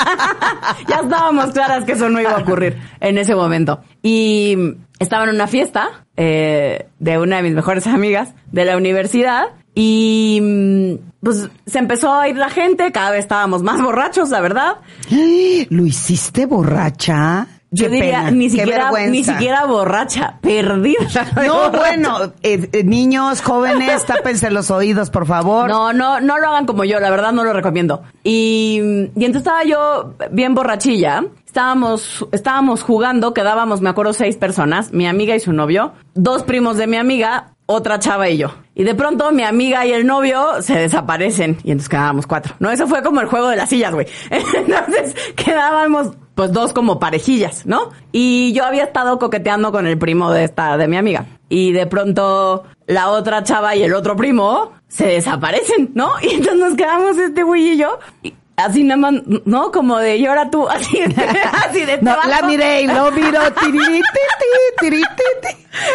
ya 0.88 1.00
estábamos 1.00 1.46
claras 1.50 1.84
que 1.84 1.92
eso 1.92 2.08
no 2.08 2.20
iba 2.20 2.30
a 2.30 2.38
ocurrir 2.38 2.78
en 3.00 3.18
ese 3.18 3.34
momento. 3.34 3.80
Y 4.02 4.56
estaba 4.98 5.24
en 5.24 5.30
una 5.30 5.46
fiesta 5.48 6.06
eh, 6.16 6.86
de 6.98 7.18
una 7.18 7.36
de 7.36 7.42
mis 7.42 7.52
mejores 7.54 7.86
amigas 7.86 8.34
de 8.52 8.64
la 8.64 8.76
universidad 8.76 9.48
y 9.74 10.38
mm, 10.42 10.94
pues 11.22 11.48
se 11.66 11.78
empezó 11.78 12.12
a 12.14 12.28
ir 12.28 12.36
la 12.36 12.50
gente, 12.50 12.90
cada 12.92 13.12
vez 13.12 13.20
estábamos 13.20 13.62
más 13.62 13.80
borrachos, 13.80 14.30
la 14.30 14.40
verdad. 14.40 14.76
¿Lo 15.70 15.86
hiciste 15.86 16.46
borracha? 16.46 17.46
Yo 17.74 17.86
Qué 17.86 17.94
diría 17.94 18.18
pena, 18.18 18.30
ni 18.32 18.50
siquiera 18.50 18.90
ni 19.08 19.24
siquiera 19.24 19.64
borracha, 19.64 20.38
perdida. 20.42 20.98
No, 21.46 21.70
bueno, 21.78 22.34
eh, 22.42 22.68
eh, 22.70 22.84
niños, 22.84 23.40
jóvenes, 23.40 24.04
tápense 24.06 24.50
los 24.50 24.70
oídos, 24.70 25.08
por 25.08 25.26
favor. 25.26 25.70
No, 25.70 25.94
no, 25.94 26.20
no 26.20 26.38
lo 26.38 26.48
hagan 26.48 26.66
como 26.66 26.84
yo, 26.84 27.00
la 27.00 27.08
verdad 27.08 27.32
no 27.32 27.44
lo 27.44 27.54
recomiendo. 27.54 28.02
Y, 28.22 28.78
y 29.16 29.24
entonces 29.24 29.36
estaba 29.36 29.64
yo 29.64 30.14
bien 30.30 30.54
borrachilla. 30.54 31.24
Estábamos, 31.46 32.26
estábamos 32.32 32.82
jugando, 32.82 33.32
quedábamos, 33.32 33.80
me 33.80 33.88
acuerdo, 33.88 34.12
seis 34.12 34.36
personas, 34.36 34.92
mi 34.92 35.06
amiga 35.06 35.34
y 35.34 35.40
su 35.40 35.52
novio, 35.52 35.92
dos 36.14 36.42
primos 36.42 36.76
de 36.76 36.86
mi 36.86 36.98
amiga, 36.98 37.54
otra 37.72 37.98
chava 37.98 38.28
y 38.28 38.38
yo. 38.38 38.52
Y 38.74 38.84
de 38.84 38.94
pronto 38.94 39.30
mi 39.32 39.42
amiga 39.42 39.84
y 39.86 39.92
el 39.92 40.06
novio 40.06 40.62
se 40.62 40.78
desaparecen 40.78 41.58
y 41.64 41.72
entonces 41.72 41.88
quedábamos 41.88 42.26
cuatro. 42.26 42.54
No, 42.58 42.70
eso 42.70 42.86
fue 42.86 43.02
como 43.02 43.20
el 43.20 43.26
juego 43.26 43.48
de 43.48 43.56
las 43.56 43.68
sillas, 43.68 43.92
güey. 43.92 44.06
Entonces 44.30 45.14
quedábamos 45.36 46.12
pues 46.34 46.52
dos 46.52 46.72
como 46.72 46.98
parejillas, 46.98 47.66
¿no? 47.66 47.90
Y 48.10 48.52
yo 48.54 48.64
había 48.64 48.84
estado 48.84 49.18
coqueteando 49.18 49.72
con 49.72 49.86
el 49.86 49.98
primo 49.98 50.32
de 50.32 50.44
esta, 50.44 50.76
de 50.76 50.88
mi 50.88 50.96
amiga. 50.96 51.26
Y 51.48 51.72
de 51.72 51.86
pronto 51.86 52.64
la 52.86 53.10
otra 53.10 53.42
chava 53.42 53.76
y 53.76 53.82
el 53.82 53.94
otro 53.94 54.16
primo 54.16 54.72
se 54.88 55.06
desaparecen, 55.06 55.90
¿no? 55.94 56.12
Y 56.22 56.34
entonces 56.34 56.56
nos 56.56 56.74
quedamos 56.74 57.18
este 57.18 57.42
güey 57.42 57.72
y 57.72 57.76
yo. 57.76 57.98
Así 58.64 58.84
nada 58.84 59.00
más, 59.00 59.14
¿no? 59.44 59.70
Como 59.70 59.98
de 59.98 60.20
llora 60.20 60.50
tú, 60.50 60.68
así, 60.70 60.98
así 61.68 61.84
de 61.84 61.98
No, 62.00 62.16
la 62.28 62.42
miré 62.42 62.82
y 62.82 62.86
lo 62.86 63.10
tiririti. 63.12 64.02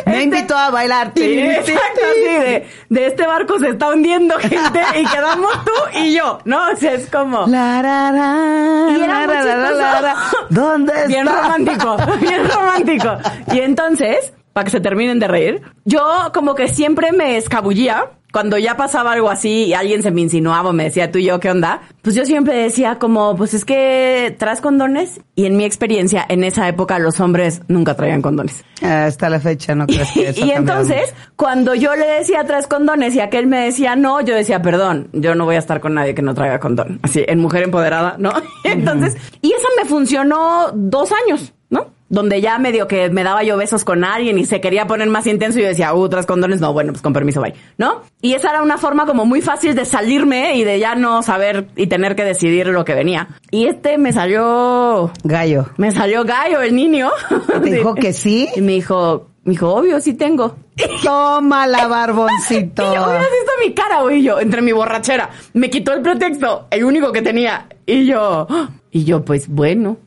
Me 0.06 0.24
invitó 0.24 0.58
a 0.58 0.72
bailar. 0.72 1.12
Exacto, 1.16 2.02
así 2.12 2.22
de, 2.22 2.68
de 2.90 3.08
este 3.08 3.28
barco 3.28 3.60
se 3.60 3.70
está 3.70 3.90
hundiendo 3.90 4.36
gente 4.40 4.82
y 5.00 5.06
quedamos 5.06 5.52
tú 5.66 6.00
y 6.00 6.16
yo, 6.16 6.40
¿no? 6.46 6.72
O 6.72 6.76
sea, 6.76 6.94
es 6.94 7.10
como... 7.10 7.46
La, 7.48 7.82
la, 7.82 8.88
chistoso. 8.90 10.46
¿Dónde 10.50 10.94
está? 10.94 11.08
Bien 11.08 11.26
romántico, 11.26 11.98
bien 12.20 12.50
romántico. 12.50 13.18
Y 13.54 13.60
entonces, 13.60 14.34
para 14.58 14.66
que 14.66 14.72
se 14.72 14.80
terminen 14.80 15.20
de 15.20 15.28
reír, 15.28 15.62
yo 15.86 16.02
como 16.34 16.56
que 16.56 16.68
siempre 16.68 17.12
me 17.12 17.38
escabullía 17.38 18.10
cuando 18.34 18.58
ya 18.58 18.76
pasaba 18.76 19.12
algo 19.12 19.30
así 19.30 19.66
y 19.66 19.76
alguien 19.76 20.02
se 20.02 20.10
me 20.10 20.22
insinuaba 20.22 20.72
o 20.72 20.74
me 20.74 20.86
decía 20.86 21.12
tú 21.12 21.20
y 21.20 21.26
yo 21.26 21.40
qué 21.40 21.52
onda, 21.52 21.82
pues 22.02 22.16
yo 22.16 22.26
siempre 22.26 22.56
decía 22.58 22.98
como, 22.98 23.36
pues 23.36 23.54
es 23.54 23.66
que 23.66 24.36
traes 24.40 24.60
condones 24.60 25.22
y 25.36 25.46
en 25.46 25.58
mi 25.58 25.64
experiencia 25.64 26.26
en 26.28 26.44
esa 26.44 26.68
época 26.68 26.98
los 26.98 27.20
hombres 27.20 27.62
nunca 27.68 27.94
traían 27.94 28.24
condones. 28.24 28.66
Hasta 28.82 29.30
la 29.30 29.40
fecha, 29.40 29.76
no 29.76 29.86
crees 29.86 30.12
que 30.12 30.22
eso 30.30 30.44
y 30.44 30.50
cambiado 30.50 30.82
entonces, 30.82 31.14
cuando 31.36 31.76
yo 31.76 31.96
le 31.96 32.08
decía 32.08 32.44
traes 32.46 32.66
condones 32.66 33.14
y 33.14 33.20
aquel 33.20 33.46
me 33.46 33.64
decía 33.64 33.96
no, 33.96 34.22
yo 34.22 34.34
decía 34.34 34.64
perdón, 34.64 35.10
yo 35.14 35.36
no 35.36 35.46
voy 35.46 35.58
a 35.58 35.60
estar 35.60 35.80
con 35.80 35.94
nadie 35.94 36.16
que 36.16 36.24
no 36.24 36.34
traiga 36.34 36.60
condón. 36.60 37.00
Así, 37.04 37.24
en 37.28 37.38
mujer 37.38 37.62
empoderada, 37.62 38.16
¿no? 38.18 38.32
entonces, 38.64 39.18
y 39.40 39.54
eso 39.54 39.68
me 39.80 39.88
funcionó 39.88 40.72
dos 40.74 41.12
años, 41.12 41.54
¿no? 41.70 41.96
Donde 42.10 42.40
ya 42.40 42.58
medio 42.58 42.88
que 42.88 43.10
me 43.10 43.24
daba 43.24 43.44
yo 43.44 43.58
besos 43.58 43.84
con 43.84 44.04
alguien 44.04 44.38
y 44.38 44.46
se 44.46 44.62
quería 44.62 44.88
poner 44.88 45.10
más 45.10 45.28
intenso 45.28 45.60
y 45.60 45.64
yo 45.64 45.68
decía, 45.68 45.94
uh, 45.94 46.10
traes 46.10 46.26
condones, 46.26 46.62
no, 46.62 46.72
bueno, 46.74 46.94
pues 46.94 47.02
con 47.02 47.14
permiso, 47.14 47.42
bye, 47.42 47.54
¿no? 47.78 48.02
Y 48.22 48.34
esa 48.34 48.52
era 48.52 48.62
una 48.62 48.78
forma 48.78 49.06
como 49.06 49.26
muy 49.26 49.42
fácil 49.42 49.76
de 49.76 49.86
salirme 49.86 50.56
y 50.56 50.64
de 50.64 50.80
ya 50.80 50.96
no 50.96 51.22
saber 51.24 51.68
y 51.76 51.88
tener 51.88 52.16
que 52.16 52.24
decidir 52.24 52.68
lo 52.68 52.86
que 52.86 52.94
venía. 52.94 53.28
Y 53.52 53.68
este 53.68 53.98
me 53.98 54.14
salió, 54.14 55.12
Gallo. 55.24 55.68
me 55.78 55.92
salió 55.92 56.24
gallo 56.24 56.62
el 56.62 56.76
niño. 56.76 57.10
¿Te 57.64 57.72
dijo 57.72 57.96
que 57.96 58.14
sí? 58.14 58.48
Y 58.56 58.62
me 58.62 58.74
dijo, 58.74 59.28
me 59.44 59.52
dijo, 59.52 59.74
obvio, 59.74 60.00
sí 60.02 60.14
tengo. 60.14 60.56
Tómala, 61.04 61.88
barboncito. 61.88 62.84
Y 62.84 62.96
yo, 62.96 63.06
visto 63.06 63.52
mi 63.66 63.74
cara, 63.74 64.02
güey, 64.02 64.22
yo, 64.22 64.40
entre 64.40 64.62
mi 64.62 64.72
borrachera. 64.72 65.30
Me 65.54 65.70
quitó 65.70 65.94
el 65.94 66.02
pretexto, 66.02 66.68
el 66.70 66.84
único 66.84 67.12
que 67.12 67.22
tenía. 67.22 67.68
Y 67.86 68.06
yo, 68.06 68.46
¡ah! 68.50 68.70
y 68.92 69.06
yo, 69.06 69.24
pues 69.24 69.48
bueno. 69.48 69.98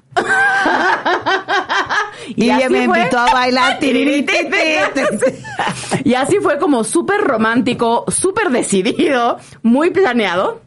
Y 2.41 2.45
ella 2.45 2.57
así 2.67 2.73
me 2.73 2.87
fue. 2.87 2.99
invitó 2.99 3.19
a 3.19 3.33
bailar. 3.33 3.79
y 6.05 6.15
así 6.15 6.37
fue 6.41 6.59
como 6.59 6.85
súper 6.85 7.21
romántico, 7.21 8.05
súper 8.09 8.51
decidido, 8.51 9.39
muy 9.63 9.91
planeado. 9.91 10.61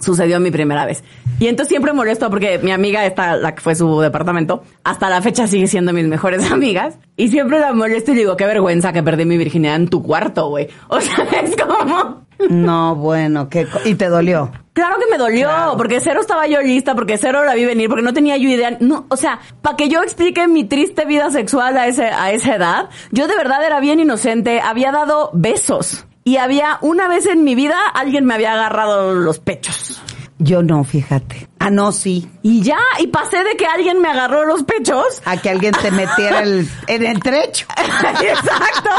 Sucedió 0.00 0.40
mi 0.40 0.50
primera 0.50 0.86
vez. 0.86 1.04
Y 1.38 1.48
entonces 1.48 1.68
siempre 1.68 1.92
molesto 1.92 2.28
porque 2.30 2.58
mi 2.58 2.70
amiga, 2.70 3.04
esta, 3.06 3.36
la 3.36 3.54
que 3.54 3.60
fue 3.60 3.74
su 3.74 4.00
departamento, 4.00 4.62
hasta 4.84 5.08
la 5.10 5.20
fecha 5.22 5.46
sigue 5.46 5.66
siendo 5.66 5.92
mis 5.92 6.06
mejores 6.06 6.42
amigas. 6.52 6.98
Y 7.16 7.28
siempre 7.28 7.60
la 7.60 7.72
molesto 7.72 8.12
y 8.12 8.14
le 8.14 8.20
digo, 8.20 8.36
qué 8.36 8.46
vergüenza 8.46 8.92
que 8.92 9.02
perdí 9.02 9.24
mi 9.24 9.36
virginidad 9.36 9.76
en 9.76 9.88
tu 9.88 10.02
cuarto, 10.02 10.48
güey. 10.48 10.68
O 10.88 11.00
sea, 11.00 11.24
es 11.42 11.54
como... 11.56 12.24
No, 12.48 12.94
bueno, 12.96 13.50
¿qué 13.50 13.66
co- 13.66 13.80
¿y 13.84 13.94
te 13.94 14.08
dolió? 14.08 14.50
Claro 14.80 14.98
que 14.98 15.10
me 15.10 15.18
dolió, 15.18 15.48
Claro. 15.48 15.76
porque 15.76 16.00
cero 16.00 16.20
estaba 16.22 16.46
yo 16.46 16.60
lista, 16.62 16.94
porque 16.94 17.18
cero 17.18 17.44
la 17.44 17.54
vi 17.54 17.64
venir, 17.66 17.88
porque 17.88 18.02
no 18.02 18.14
tenía 18.14 18.36
yo 18.38 18.48
idea. 18.48 18.76
No, 18.80 19.04
o 19.10 19.16
sea, 19.16 19.40
para 19.60 19.76
que 19.76 19.88
yo 19.88 20.02
explique 20.02 20.48
mi 20.48 20.64
triste 20.64 21.04
vida 21.04 21.30
sexual 21.30 21.76
a, 21.76 21.86
ese, 21.86 22.06
a 22.06 22.32
esa 22.32 22.54
edad, 22.56 22.88
yo 23.10 23.26
de 23.28 23.36
verdad 23.36 23.62
era 23.64 23.78
bien 23.80 24.00
inocente, 24.00 24.60
había 24.60 24.90
dado 24.90 25.30
besos. 25.34 26.06
Y 26.24 26.36
había 26.38 26.78
una 26.80 27.08
vez 27.08 27.26
en 27.26 27.44
mi 27.44 27.54
vida 27.54 27.76
alguien 27.94 28.24
me 28.24 28.34
había 28.34 28.52
agarrado 28.54 29.14
los 29.14 29.38
pechos. 29.38 30.00
Yo 30.38 30.62
no, 30.62 30.84
fíjate. 30.84 31.48
Ah, 31.58 31.68
no, 31.70 31.92
sí. 31.92 32.30
Y 32.42 32.62
ya, 32.62 32.78
y 32.98 33.08
pasé 33.08 33.44
de 33.44 33.56
que 33.56 33.66
alguien 33.66 34.00
me 34.00 34.08
agarró 34.08 34.46
los 34.46 34.62
pechos. 34.62 35.20
A 35.26 35.36
que 35.36 35.50
alguien 35.50 35.72
te 35.72 35.90
metiera 35.90 36.40
el, 36.40 36.66
en 36.86 37.04
el 37.04 37.20
trecho. 37.20 37.66
Exacto. 38.22 38.90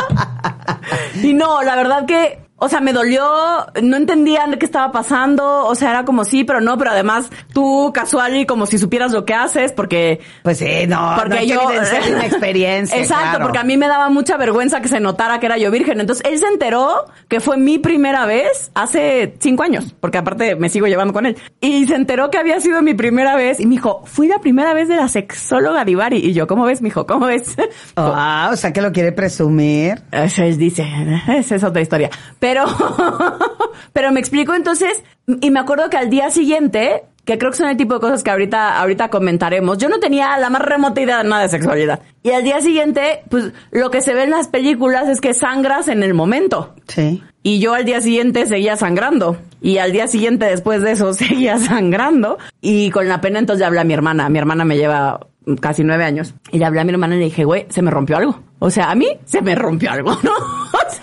Y 1.23 1.33
no, 1.33 1.63
la 1.63 1.75
verdad 1.75 2.05
que 2.05 2.39
o 2.63 2.69
sea, 2.69 2.79
me 2.79 2.93
dolió, 2.93 3.25
no 3.81 3.97
entendía 3.97 4.45
qué 4.59 4.65
estaba 4.67 4.91
pasando, 4.91 5.65
o 5.65 5.73
sea, 5.73 5.89
era 5.89 6.05
como 6.05 6.23
sí, 6.25 6.43
pero 6.43 6.61
no, 6.61 6.77
pero 6.77 6.91
además 6.91 7.31
tú 7.53 7.91
casual 7.91 8.35
y 8.35 8.45
como 8.45 8.67
si 8.67 8.77
supieras 8.77 9.11
lo 9.13 9.25
que 9.25 9.33
haces, 9.33 9.71
porque... 9.71 10.19
Pues 10.43 10.59
sí, 10.59 10.85
no, 10.87 11.13
porque 11.15 11.29
no 11.29 11.35
hay 11.37 11.47
que 11.47 11.53
yo... 11.55 11.71
evidenciar 11.71 12.03
una 12.11 12.25
experiencia. 12.27 12.99
Exacto, 12.99 13.29
claro. 13.29 13.45
porque 13.45 13.57
a 13.57 13.63
mí 13.63 13.77
me 13.77 13.87
daba 13.87 14.09
mucha 14.09 14.37
vergüenza 14.37 14.79
que 14.79 14.89
se 14.89 14.99
notara 14.99 15.39
que 15.39 15.47
era 15.47 15.57
yo 15.57 15.71
virgen. 15.71 16.01
Entonces, 16.01 16.23
él 16.29 16.37
se 16.37 16.45
enteró 16.45 17.05
que 17.27 17.39
fue 17.39 17.57
mi 17.57 17.79
primera 17.79 18.27
vez 18.27 18.69
hace 18.75 19.33
cinco 19.39 19.63
años, 19.63 19.95
porque 19.99 20.19
aparte 20.19 20.55
me 20.55 20.69
sigo 20.69 20.85
llevando 20.85 21.13
con 21.13 21.25
él. 21.25 21.37
Y 21.61 21.87
se 21.87 21.95
enteró 21.95 22.29
que 22.29 22.37
había 22.37 22.59
sido 22.59 22.83
mi 22.83 22.93
primera 22.93 23.35
vez 23.35 23.59
y 23.59 23.65
me 23.65 23.71
dijo, 23.71 24.03
fui 24.05 24.27
la 24.27 24.37
primera 24.37 24.75
vez 24.75 24.87
de 24.87 24.97
la 24.97 25.07
sexóloga 25.07 25.83
Divari. 25.83 26.17
Y 26.17 26.33
yo, 26.33 26.45
¿cómo 26.45 26.65
ves, 26.65 26.83
mijo? 26.83 27.07
¿Cómo 27.07 27.25
ves? 27.25 27.55
Ah, 27.95 28.51
o 28.53 28.55
sea 28.55 28.71
que 28.71 28.83
lo 28.83 28.91
quiere 28.91 29.13
presumir. 29.13 30.03
Eso 30.11 30.43
es, 30.43 30.59
dice, 30.59 30.85
esa 31.27 31.55
es 31.55 31.63
otra 31.63 31.81
historia. 31.81 32.11
Pero, 32.39 32.50
pero 33.93 34.11
me 34.11 34.19
explico 34.19 34.53
entonces, 34.53 35.03
y 35.41 35.51
me 35.51 35.59
acuerdo 35.59 35.89
que 35.89 35.97
al 35.97 36.09
día 36.09 36.29
siguiente, 36.31 37.03
que 37.25 37.37
creo 37.37 37.51
que 37.51 37.57
son 37.57 37.69
el 37.69 37.77
tipo 37.77 37.93
de 37.93 37.99
cosas 37.99 38.23
que 38.23 38.31
ahorita, 38.31 38.79
ahorita 38.79 39.09
comentaremos, 39.09 39.77
yo 39.77 39.89
no 39.89 39.99
tenía 39.99 40.37
la 40.37 40.49
más 40.49 40.61
remota 40.61 41.01
idea 41.01 41.19
de 41.19 41.29
nada 41.29 41.43
de 41.43 41.49
sexualidad. 41.49 42.01
Y 42.23 42.31
al 42.31 42.43
día 42.43 42.61
siguiente, 42.61 43.23
pues 43.29 43.53
lo 43.71 43.91
que 43.91 44.01
se 44.01 44.13
ve 44.13 44.23
en 44.23 44.31
las 44.31 44.47
películas 44.47 45.07
es 45.07 45.21
que 45.21 45.33
sangras 45.33 45.87
en 45.87 46.03
el 46.03 46.13
momento. 46.13 46.75
Sí. 46.87 47.21
Y 47.43 47.59
yo 47.59 47.73
al 47.73 47.85
día 47.85 48.01
siguiente 48.01 48.45
seguía 48.45 48.75
sangrando. 48.75 49.37
Y 49.61 49.77
al 49.77 49.91
día 49.91 50.07
siguiente, 50.07 50.45
después 50.45 50.81
de 50.81 50.91
eso, 50.91 51.13
seguía 51.13 51.57
sangrando. 51.57 52.37
Y 52.59 52.89
con 52.91 53.07
la 53.07 53.21
pena 53.21 53.39
entonces 53.39 53.61
le 53.61 53.65
hablé 53.67 53.79
a 53.81 53.85
mi 53.85 53.93
hermana. 53.93 54.29
Mi 54.29 54.39
hermana 54.39 54.65
me 54.65 54.77
lleva 54.77 55.19
casi 55.59 55.83
nueve 55.83 56.03
años. 56.03 56.33
Y 56.51 56.59
le 56.59 56.65
hablé 56.65 56.81
a 56.81 56.83
mi 56.83 56.91
hermana 56.91 57.15
y 57.15 57.19
le 57.19 57.25
dije, 57.25 57.43
güey, 57.43 57.65
se 57.69 57.81
me 57.81 57.91
rompió 57.91 58.17
algo. 58.17 58.39
O 58.59 58.69
sea, 58.69 58.91
a 58.91 58.95
mí 58.95 59.07
se 59.25 59.41
me 59.41 59.55
rompió 59.55 59.91
algo, 59.91 60.17
¿no? 60.23 60.60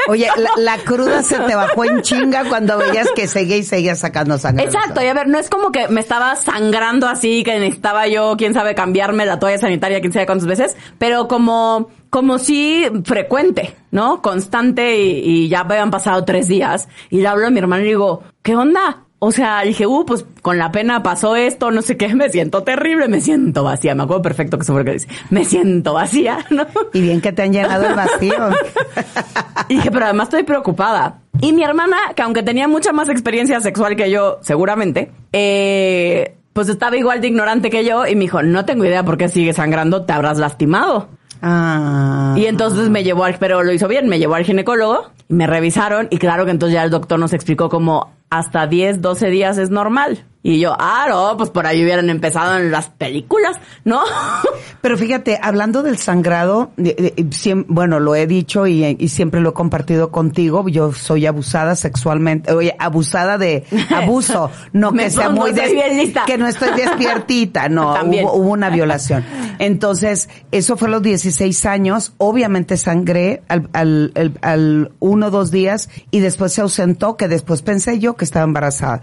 Oye, 0.08 0.26
la, 0.56 0.78
cruda 0.78 1.22
se 1.22 1.38
te 1.38 1.54
bajó 1.54 1.84
en 1.84 2.00
chinga 2.00 2.44
cuando 2.48 2.78
veías 2.78 3.08
que 3.14 3.28
seguía 3.28 3.58
y 3.58 3.62
seguía 3.62 3.94
sacando 3.94 4.38
sangre. 4.38 4.64
Exacto, 4.64 5.02
y 5.02 5.06
a 5.06 5.14
ver, 5.14 5.28
no 5.28 5.38
es 5.38 5.50
como 5.50 5.70
que 5.70 5.88
me 5.88 6.00
estaba 6.00 6.34
sangrando 6.36 7.06
así, 7.06 7.44
que 7.44 7.58
necesitaba 7.58 8.08
yo, 8.08 8.36
quién 8.38 8.54
sabe, 8.54 8.74
cambiarme 8.74 9.26
la 9.26 9.38
toalla 9.38 9.58
sanitaria, 9.58 10.00
quién 10.00 10.12
sabe 10.12 10.26
cuántas 10.26 10.46
veces, 10.46 10.76
pero 10.98 11.28
como, 11.28 11.90
como 12.08 12.38
sí 12.38 12.84
frecuente, 13.04 13.76
¿no? 13.90 14.22
Constante 14.22 14.96
y, 14.96 15.44
y 15.44 15.48
ya 15.48 15.60
habían 15.60 15.90
pasado 15.90 16.24
tres 16.24 16.48
días. 16.48 16.88
Y 17.10 17.20
le 17.20 17.28
hablo 17.28 17.46
a 17.46 17.50
mi 17.50 17.58
hermano 17.58 17.84
y 17.84 17.88
digo, 17.88 18.22
¿qué 18.42 18.56
onda? 18.56 19.04
O 19.20 19.32
sea, 19.32 19.62
dije, 19.62 19.84
uh, 19.84 20.04
pues 20.06 20.24
con 20.42 20.58
la 20.58 20.70
pena 20.70 21.02
pasó 21.02 21.34
esto, 21.34 21.72
no 21.72 21.82
sé 21.82 21.96
qué, 21.96 22.08
me 22.14 22.28
siento 22.28 22.62
terrible, 22.62 23.08
me 23.08 23.20
siento 23.20 23.64
vacía. 23.64 23.94
Me 23.94 24.04
acuerdo 24.04 24.22
perfecto 24.22 24.58
que 24.58 24.62
eso 24.62 24.72
fue 24.72 24.82
lo 24.82 24.84
que 24.86 24.92
dice. 24.92 25.08
Me 25.30 25.44
siento 25.44 25.94
vacía, 25.94 26.46
¿no? 26.50 26.66
Y 26.92 27.00
bien 27.00 27.20
que 27.20 27.32
te 27.32 27.42
han 27.42 27.52
llenado 27.52 27.86
el 27.86 27.94
vacío. 27.94 28.34
Y 29.70 29.74
dije, 29.74 29.90
pero 29.90 30.06
además 30.06 30.28
estoy 30.28 30.44
preocupada. 30.44 31.18
Y 31.42 31.52
mi 31.52 31.62
hermana, 31.62 31.98
que 32.16 32.22
aunque 32.22 32.42
tenía 32.42 32.66
mucha 32.68 32.90
más 32.94 33.10
experiencia 33.10 33.60
sexual 33.60 33.96
que 33.96 34.10
yo, 34.10 34.38
seguramente, 34.40 35.12
eh, 35.30 36.36
pues 36.54 36.70
estaba 36.70 36.96
igual 36.96 37.20
de 37.20 37.28
ignorante 37.28 37.68
que 37.68 37.84
yo 37.84 38.06
y 38.06 38.14
me 38.14 38.22
dijo, 38.22 38.42
no 38.42 38.64
tengo 38.64 38.86
idea 38.86 39.02
por 39.02 39.18
qué 39.18 39.28
sigue 39.28 39.52
sangrando, 39.52 40.06
te 40.06 40.14
habrás 40.14 40.38
lastimado. 40.38 41.08
Ah. 41.42 42.34
Y 42.38 42.46
entonces 42.46 42.88
me 42.88 43.04
llevó 43.04 43.24
al, 43.24 43.36
pero 43.38 43.62
lo 43.62 43.72
hizo 43.72 43.88
bien, 43.88 44.08
me 44.08 44.18
llevó 44.18 44.36
al 44.36 44.44
ginecólogo 44.44 45.10
y 45.28 45.34
me 45.34 45.46
revisaron 45.46 46.08
y 46.10 46.18
claro 46.18 46.44
que 46.44 46.50
entonces 46.50 46.74
ya 46.74 46.84
el 46.84 46.90
doctor 46.90 47.18
nos 47.18 47.32
explicó 47.32 47.68
como 47.68 48.12
hasta 48.30 48.66
10, 48.66 49.00
12 49.00 49.30
días 49.30 49.58
es 49.58 49.70
normal. 49.70 50.24
Y 50.40 50.60
yo, 50.60 50.74
ah, 50.78 51.06
no, 51.08 51.36
pues 51.36 51.50
por 51.50 51.66
ahí 51.66 51.82
hubieran 51.82 52.08
empezado 52.10 52.56
en 52.58 52.70
las 52.70 52.88
películas, 52.88 53.56
¿no? 53.84 54.00
Pero 54.80 54.96
fíjate, 54.96 55.38
hablando 55.42 55.82
del 55.82 55.98
sangrado, 55.98 56.70
bueno, 57.66 57.98
lo 57.98 58.14
he 58.14 58.26
dicho 58.28 58.66
y, 58.66 58.96
y 58.98 59.08
siempre 59.08 59.40
lo 59.40 59.50
he 59.50 59.52
compartido 59.52 60.12
contigo. 60.12 60.66
Yo 60.68 60.92
soy 60.92 61.26
abusada 61.26 61.74
sexualmente, 61.74 62.52
oye, 62.52 62.74
abusada 62.78 63.36
de 63.36 63.64
abuso, 63.94 64.50
no 64.72 64.92
que 64.92 65.10
sea 65.10 65.28
muy 65.28 65.50
soy 65.54 65.72
bien 65.74 65.96
lista. 65.98 66.24
que 66.24 66.38
no 66.38 66.46
estoy 66.46 66.70
despiertita, 66.70 67.68
no, 67.68 67.94
hubo, 68.04 68.32
hubo 68.34 68.50
una 68.52 68.70
violación. 68.70 69.24
Entonces, 69.58 70.28
eso 70.52 70.76
fue 70.76 70.86
a 70.86 70.92
los 70.92 71.02
16 71.02 71.66
años. 71.66 72.14
Obviamente 72.16 72.76
sangré 72.76 73.42
al, 73.48 73.68
al, 73.72 74.12
al, 74.14 74.38
al 74.40 74.92
uno 75.18 75.26
o 75.26 75.30
dos 75.30 75.50
días 75.50 75.90
y 76.10 76.20
después 76.20 76.52
se 76.52 76.60
ausentó, 76.62 77.16
que 77.16 77.28
después 77.28 77.62
pensé 77.62 77.98
yo 77.98 78.14
que 78.16 78.24
estaba 78.24 78.44
embarazada. 78.44 79.02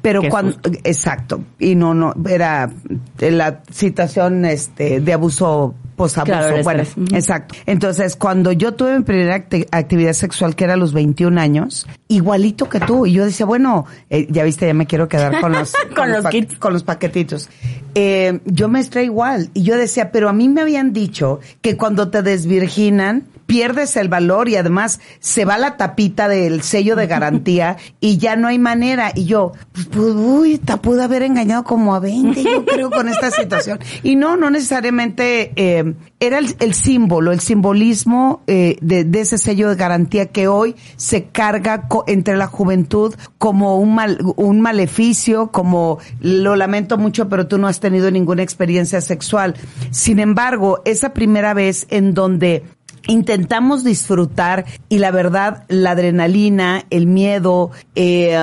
Pero 0.00 0.22
Qué 0.22 0.28
cuando, 0.30 0.52
susto. 0.52 0.70
exacto, 0.84 1.40
y 1.58 1.74
no, 1.74 1.92
no, 1.94 2.14
era 2.28 2.70
la 3.18 3.62
situación, 3.70 4.44
este, 4.44 5.00
de 5.00 5.12
abuso 5.12 5.74
posabuso. 5.96 6.32
Claro, 6.38 6.62
bueno, 6.62 6.82
exacto. 7.12 7.54
Entonces, 7.64 8.16
cuando 8.16 8.52
yo 8.52 8.74
tuve 8.74 8.98
mi 8.98 9.04
primera 9.04 9.36
acti- 9.48 9.66
actividad 9.70 10.12
sexual, 10.12 10.54
que 10.54 10.64
era 10.64 10.74
a 10.74 10.76
los 10.76 10.92
21 10.92 11.40
años, 11.40 11.86
igualito 12.08 12.68
que 12.68 12.80
tú, 12.80 13.06
y 13.06 13.12
yo 13.14 13.24
decía, 13.24 13.46
bueno, 13.46 13.86
eh, 14.10 14.26
ya 14.30 14.44
viste, 14.44 14.66
ya 14.66 14.74
me 14.74 14.86
quiero 14.86 15.08
quedar 15.08 15.40
con 15.40 15.52
los, 15.52 15.72
Con 15.96 16.12
los 16.12 16.26
kits. 16.26 16.58
con 16.58 16.72
los 16.74 16.82
paquetitos. 16.84 17.48
Eh, 17.94 18.40
yo 18.44 18.68
me 18.68 18.78
estré 18.80 19.04
igual, 19.04 19.48
y 19.54 19.62
yo 19.62 19.76
decía, 19.78 20.12
pero 20.12 20.28
a 20.28 20.34
mí 20.34 20.50
me 20.50 20.60
habían 20.60 20.92
dicho 20.92 21.40
que 21.62 21.78
cuando 21.78 22.10
te 22.10 22.22
desvirginan, 22.22 23.24
pierdes 23.46 23.96
el 23.96 24.08
valor 24.08 24.48
y 24.48 24.56
además 24.56 25.00
se 25.20 25.44
va 25.44 25.56
la 25.58 25.76
tapita 25.76 26.28
del 26.28 26.62
sello 26.62 26.96
de 26.96 27.06
garantía 27.06 27.76
y 28.00 28.18
ya 28.18 28.36
no 28.36 28.48
hay 28.48 28.58
manera. 28.58 29.12
Y 29.14 29.24
yo, 29.24 29.52
pues, 29.72 29.86
pues, 29.86 30.14
uy, 30.14 30.58
te 30.58 30.76
pude 30.76 31.02
haber 31.02 31.22
engañado 31.22 31.64
como 31.64 31.94
a 31.94 32.00
20, 32.00 32.42
yo 32.42 32.64
creo, 32.64 32.90
con 32.90 33.08
esta 33.08 33.30
situación. 33.30 33.78
Y 34.02 34.16
no, 34.16 34.36
no 34.36 34.50
necesariamente 34.50 35.52
eh, 35.56 35.94
era 36.20 36.38
el, 36.38 36.56
el 36.58 36.74
símbolo, 36.74 37.32
el 37.32 37.40
simbolismo 37.40 38.42
eh, 38.46 38.76
de, 38.80 39.04
de 39.04 39.20
ese 39.20 39.38
sello 39.38 39.68
de 39.68 39.76
garantía 39.76 40.26
que 40.26 40.48
hoy 40.48 40.74
se 40.96 41.24
carga 41.24 41.88
co- 41.88 42.04
entre 42.06 42.36
la 42.36 42.46
juventud 42.46 43.14
como 43.38 43.78
un 43.78 43.94
mal, 43.94 44.18
un 44.36 44.60
maleficio, 44.60 45.50
como 45.52 45.98
lo 46.20 46.56
lamento 46.56 46.98
mucho, 46.98 47.28
pero 47.28 47.46
tú 47.46 47.58
no 47.58 47.68
has 47.68 47.80
tenido 47.80 48.10
ninguna 48.10 48.42
experiencia 48.42 49.00
sexual. 49.00 49.54
Sin 49.90 50.18
embargo, 50.18 50.82
esa 50.84 51.12
primera 51.12 51.54
vez 51.54 51.86
en 51.90 52.14
donde 52.14 52.64
intentamos 53.06 53.84
disfrutar 53.84 54.64
y 54.88 54.98
la 54.98 55.10
verdad, 55.10 55.64
la 55.68 55.92
adrenalina, 55.92 56.84
el 56.90 57.06
miedo, 57.06 57.70
eh, 57.94 58.36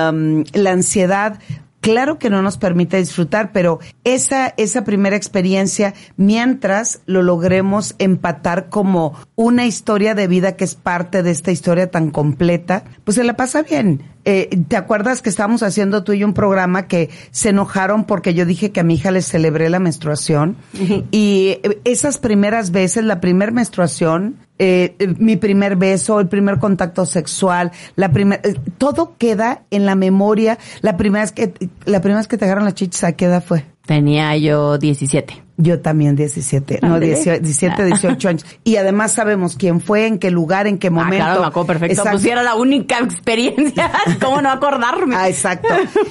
la 0.52 0.70
ansiedad, 0.70 1.38
claro 1.84 2.18
que 2.18 2.30
no 2.30 2.40
nos 2.40 2.56
permite 2.56 2.96
disfrutar, 2.96 3.52
pero 3.52 3.78
esa, 4.04 4.54
esa 4.56 4.84
primera 4.84 5.16
experiencia, 5.16 5.92
mientras 6.16 7.02
lo 7.04 7.22
logremos 7.22 7.94
empatar 7.98 8.70
como 8.70 9.12
una 9.34 9.66
historia 9.66 10.14
de 10.14 10.26
vida 10.26 10.56
que 10.56 10.64
es 10.64 10.76
parte 10.76 11.22
de 11.22 11.30
esta 11.30 11.52
historia 11.52 11.90
tan 11.90 12.10
completa, 12.10 12.84
pues 13.04 13.16
se 13.16 13.24
la 13.24 13.36
pasa 13.36 13.62
bien. 13.62 14.13
Eh, 14.24 14.48
¿Te 14.68 14.76
acuerdas 14.76 15.22
que 15.22 15.28
estábamos 15.28 15.62
haciendo 15.62 16.04
tú 16.04 16.12
y 16.12 16.20
yo 16.20 16.26
un 16.26 16.34
programa 16.34 16.86
que 16.86 17.10
se 17.30 17.50
enojaron 17.50 18.04
porque 18.04 18.34
yo 18.34 18.46
dije 18.46 18.72
que 18.72 18.80
a 18.80 18.84
mi 18.84 18.94
hija 18.94 19.10
le 19.10 19.22
celebré 19.22 19.70
la 19.70 19.78
menstruación? 19.78 20.56
Y 21.10 21.60
eh, 21.62 21.80
esas 21.84 22.18
primeras 22.18 22.70
veces, 22.70 23.04
la 23.04 23.20
primera 23.20 23.52
menstruación, 23.52 24.36
eh, 24.56 24.94
eh, 25.00 25.08
mi 25.18 25.36
primer 25.36 25.74
beso, 25.74 26.20
el 26.20 26.28
primer 26.28 26.60
contacto 26.60 27.06
sexual, 27.06 27.72
la 27.96 28.12
primer, 28.12 28.40
eh, 28.44 28.54
todo 28.78 29.16
queda 29.18 29.64
en 29.70 29.84
la 29.84 29.96
memoria. 29.96 30.58
La 30.80 30.96
primera 30.96 31.24
vez 31.24 31.32
que, 31.32 31.52
la 31.84 32.00
primera 32.00 32.18
vez 32.18 32.28
que 32.28 32.38
te 32.38 32.44
agarraron 32.44 32.64
las 32.64 32.74
chichis, 32.74 33.02
¿a 33.02 33.12
qué 33.12 33.24
edad 33.24 33.42
fue? 33.44 33.64
Tenía 33.84 34.36
yo 34.36 34.78
17. 34.78 35.43
Yo 35.56 35.80
también 35.80 36.16
17, 36.16 36.80
no, 36.82 36.88
Ándale. 36.94 37.06
18, 37.14 37.40
17, 37.42 37.84
18 37.84 38.28
años. 38.28 38.46
Y 38.64 38.74
además 38.74 39.12
sabemos 39.12 39.54
quién 39.56 39.80
fue, 39.80 40.08
en 40.08 40.18
qué 40.18 40.32
lugar, 40.32 40.66
en 40.66 40.78
qué 40.78 40.88
Ah, 40.88 40.90
momento. 40.90 41.16
claro, 41.24 41.40
me 41.42 41.46
acuerdo 41.46 41.66
perfecto. 41.68 41.92
Exacto. 41.92 42.10
Pues 42.18 42.24
era 42.24 42.42
la 42.42 42.56
única 42.56 42.98
experiencia, 42.98 43.92
¿cómo 44.20 44.42
no 44.42 44.50
acordarme? 44.50 45.14
Ah, 45.16 45.28
exacto. 45.28 45.68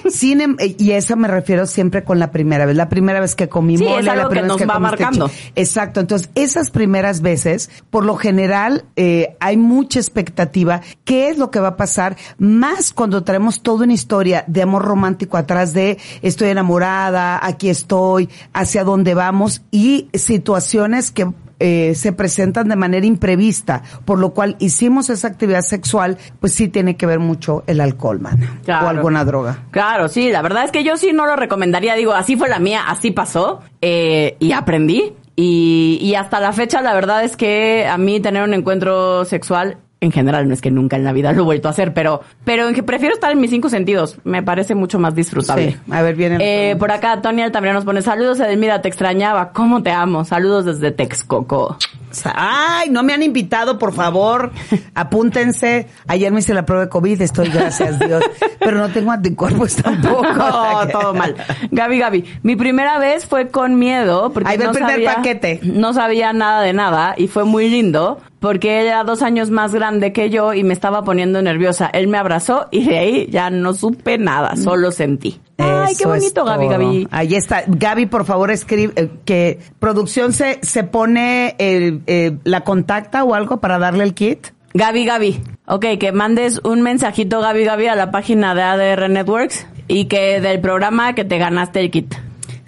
Sin 0.10 0.39
em- 0.39 0.56
y 0.77 0.91
eso 0.91 1.17
me 1.17 1.27
refiero 1.27 1.65
siempre 1.65 2.06
con 2.06 2.19
la 2.19 2.32
primera 2.32 2.65
vez. 2.65 2.77
La 2.77 2.88
primera 2.88 3.19
vez 3.19 3.36
que 3.36 3.49
comí 3.49 3.77
Sí, 3.77 3.84
mole, 3.84 3.99
es 3.99 4.06
la 4.06 4.13
algo 4.13 4.23
que 4.29 4.29
primera 4.29 4.47
nos 4.47 4.60
vez 4.60 4.69
va 4.69 4.79
marcando. 4.79 5.29
Exacto. 5.56 5.99
Entonces, 5.99 6.29
esas 6.36 6.71
primeras 6.71 7.19
veces, 7.21 7.69
por 7.89 8.06
lo 8.06 8.15
general, 8.15 8.86
eh, 8.95 9.36
hay 9.41 9.58
mucha 9.58 9.99
expectativa. 9.99 10.79
¿Qué 11.03 11.27
es 11.27 11.38
lo 11.38 11.51
que 11.51 11.60
va 11.60 11.69
a 11.69 11.75
pasar? 11.75 12.15
Más 12.38 12.93
cuando 12.93 13.23
traemos 13.25 13.62
toda 13.62 13.84
una 13.84 13.93
historia 13.93 14.45
de 14.47 14.62
amor 14.62 14.86
romántico 14.86 15.36
atrás 15.36 15.73
de 15.73 15.97
estoy 16.21 16.47
enamorada, 16.47 17.45
aquí 17.45 17.67
estoy, 17.69 18.29
hacia 18.53 18.86
dónde 18.86 19.13
vamos 19.13 19.33
y 19.72 20.10
situaciones 20.13 21.12
que 21.12 21.28
eh, 21.60 21.96
se 21.96 22.12
presentan 22.12 22.67
de 22.67 22.76
manera 22.76 23.06
imprevista, 23.06 23.84
por 24.06 24.19
lo 24.19 24.34
cual 24.34 24.58
hicimos 24.60 25.10
esa 25.10 25.28
actividad 25.30 25.62
sexual, 25.62 26.17
pues 26.39 26.54
sí 26.54 26.67
tiene 26.67 26.98
que 26.98 27.06
ver 27.06 27.19
mucho 27.19 27.63
el 27.67 27.80
alcohol, 27.80 28.19
mana, 28.19 28.60
Claro. 28.65 28.88
o 28.88 28.89
alguna 28.89 29.24
droga. 29.24 29.63
Claro, 29.72 30.10
sí, 30.10 30.30
la 30.32 30.41
verdad 30.41 30.65
es 30.65 30.72
que 30.72 30.84
yo 30.84 30.98
sí 30.98 31.12
no 31.13 31.26
lo 31.26 31.36
recomendaría. 31.38 31.96
Digo, 31.96 32.12
así 32.13 32.36
fue 32.36 32.50
la 32.50 32.60
mía, 32.60 32.84
así 32.88 33.12
pasó 33.12 33.62
eh, 33.82 34.36
y 34.39 34.52
aprendí. 34.52 35.13
Y, 35.36 36.00
y 36.02 36.15
hasta 36.15 36.39
la 36.39 36.52
fecha, 36.54 36.82
la 36.82 36.93
verdad 36.93 37.24
es 37.24 37.38
que 37.38 37.88
a 37.88 37.98
mí 37.98 38.19
tener 38.19 38.43
un 38.43 38.54
encuentro 38.54 39.26
sexual 39.26 39.78
en 40.04 40.12
general, 40.12 40.48
no 40.48 40.54
es 40.54 40.62
que 40.62 40.70
nunca 40.70 40.98
en 40.98 41.04
la 41.04 41.13
vida 41.13 41.32
lo 41.32 41.42
he 41.42 41.46
vuelto 41.46 41.68
a 41.68 41.72
hacer, 41.72 41.94
pero, 41.94 42.22
pero 42.44 42.68
en 42.68 42.76
que 42.76 42.84
prefiero 42.84 43.13
estar 43.16 43.32
en 43.32 43.39
mis 43.39 43.50
cinco 43.50 43.70
sentidos. 43.70 44.18
Me 44.24 44.44
parece 44.44 44.76
mucho 44.76 45.00
más 45.00 45.16
disfrutable. 45.16 45.72
Sí, 45.72 45.92
a 45.92 46.02
ver, 46.02 46.16
viene. 46.16 46.38
Eh, 46.42 46.76
por 46.76 46.92
acá, 46.92 47.22
Tony 47.22 47.50
también 47.52 47.74
nos 47.74 47.86
pone 47.86 48.02
saludos, 48.02 48.39
Edelmira, 48.39 48.82
te 48.82 48.89
extrañaba, 48.89 49.52
¿cómo 49.54 49.82
te 49.82 49.92
amo? 49.92 50.26
Saludos 50.26 50.66
desde 50.66 50.92
Texcoco. 50.92 51.78
Ay, 52.36 52.89
no 52.89 53.02
me 53.02 53.13
han 53.13 53.24
invitado, 53.24 53.80
por 53.80 53.94
favor. 53.94 54.52
Apúntense. 54.94 55.88
Ayer 56.08 56.32
me 56.32 56.39
hice 56.39 56.54
la 56.54 56.66
prueba 56.66 56.84
de 56.84 56.89
COVID, 56.89 57.22
estoy 57.22 57.50
gracias 57.50 57.98
Dios. 58.00 58.24
Pero 58.60 58.78
no 58.78 58.89
tengo 58.89 59.12
anticuerpos 59.12 59.76
tampoco. 59.76 60.24
No, 60.34 60.88
todo 60.88 61.13
mal. 61.13 61.36
Gaby, 61.72 62.00
Gaby, 62.00 62.26
mi 62.44 62.56
primera 62.56 62.98
vez 63.00 63.26
fue 63.26 63.48
con 63.50 63.78
miedo 63.80 64.32
porque 64.34 64.50
Ahí 64.50 64.58
el 64.60 64.70
primer 64.72 64.92
sabía, 64.92 65.16
paquete. 65.16 65.60
no 65.63 65.94
sabía 65.94 66.34
nada 66.34 66.62
de 66.62 66.74
nada 66.74 67.13
y 67.18 67.28
fue 67.28 67.44
muy 67.46 67.70
lindo 67.70 68.20
porque 68.43 68.82
él 68.82 68.88
era 68.88 69.06
dos 69.06 69.21
años 69.21 69.51
más 69.51 69.73
grande 69.73 70.12
que 70.12 70.29
yo 70.29 70.53
y 70.53 70.65
me 70.65 70.73
estaba 70.73 71.06
poniendo 71.06 71.41
nerviosa. 71.41 71.89
Él 71.93 72.10
me 72.10 72.17
abrazó 72.17 72.67
y 72.71 72.84
de 72.84 72.97
ahí 72.97 73.27
ya 73.32 73.49
no 73.49 73.73
supe 73.73 74.17
nada, 74.17 74.58
solo 74.58 74.91
sentí. 74.91 75.39
Ay, 75.58 75.95
qué 75.95 76.03
Eso 76.03 76.10
bonito, 76.10 76.43
Gaby. 76.43 76.67
Gaby. 76.67 77.08
Ahí 77.10 77.36
está. 77.36 77.63
Gaby, 77.65 78.08
por 78.08 78.25
favor, 78.25 78.51
escribe 78.51 78.91
eh, 78.97 79.10
que 79.23 79.60
producción 79.79 80.34
se, 80.34 80.60
se 80.62 80.84
pone, 80.84 81.56
el, 81.58 82.01
eh, 82.06 82.38
la 82.43 82.65
contacta 82.65 83.23
o 83.23 83.34
algo 83.34 83.62
para 83.62 83.79
darle 83.79 84.03
el 84.03 84.13
kit. 84.13 84.47
Gaby, 84.73 85.06
Gaby. 85.06 85.41
Ok, 85.65 85.86
que 85.97 86.12
mandes 86.12 86.60
un 86.65 86.82
mensajito, 86.82 87.39
Gaby, 87.39 87.63
Gaby, 87.63 87.88
a 87.88 87.95
la 87.95 88.12
página 88.12 88.53
de 88.56 88.62
ADR 88.63 89.10
Networks 89.10 89.65
y 89.88 90.06
que 90.10 90.41
del 90.41 90.60
programa 90.60 91.15
que 91.15 91.23
te 91.23 91.38
ganaste 91.38 91.79
el 91.79 91.91
kit. 91.91 92.13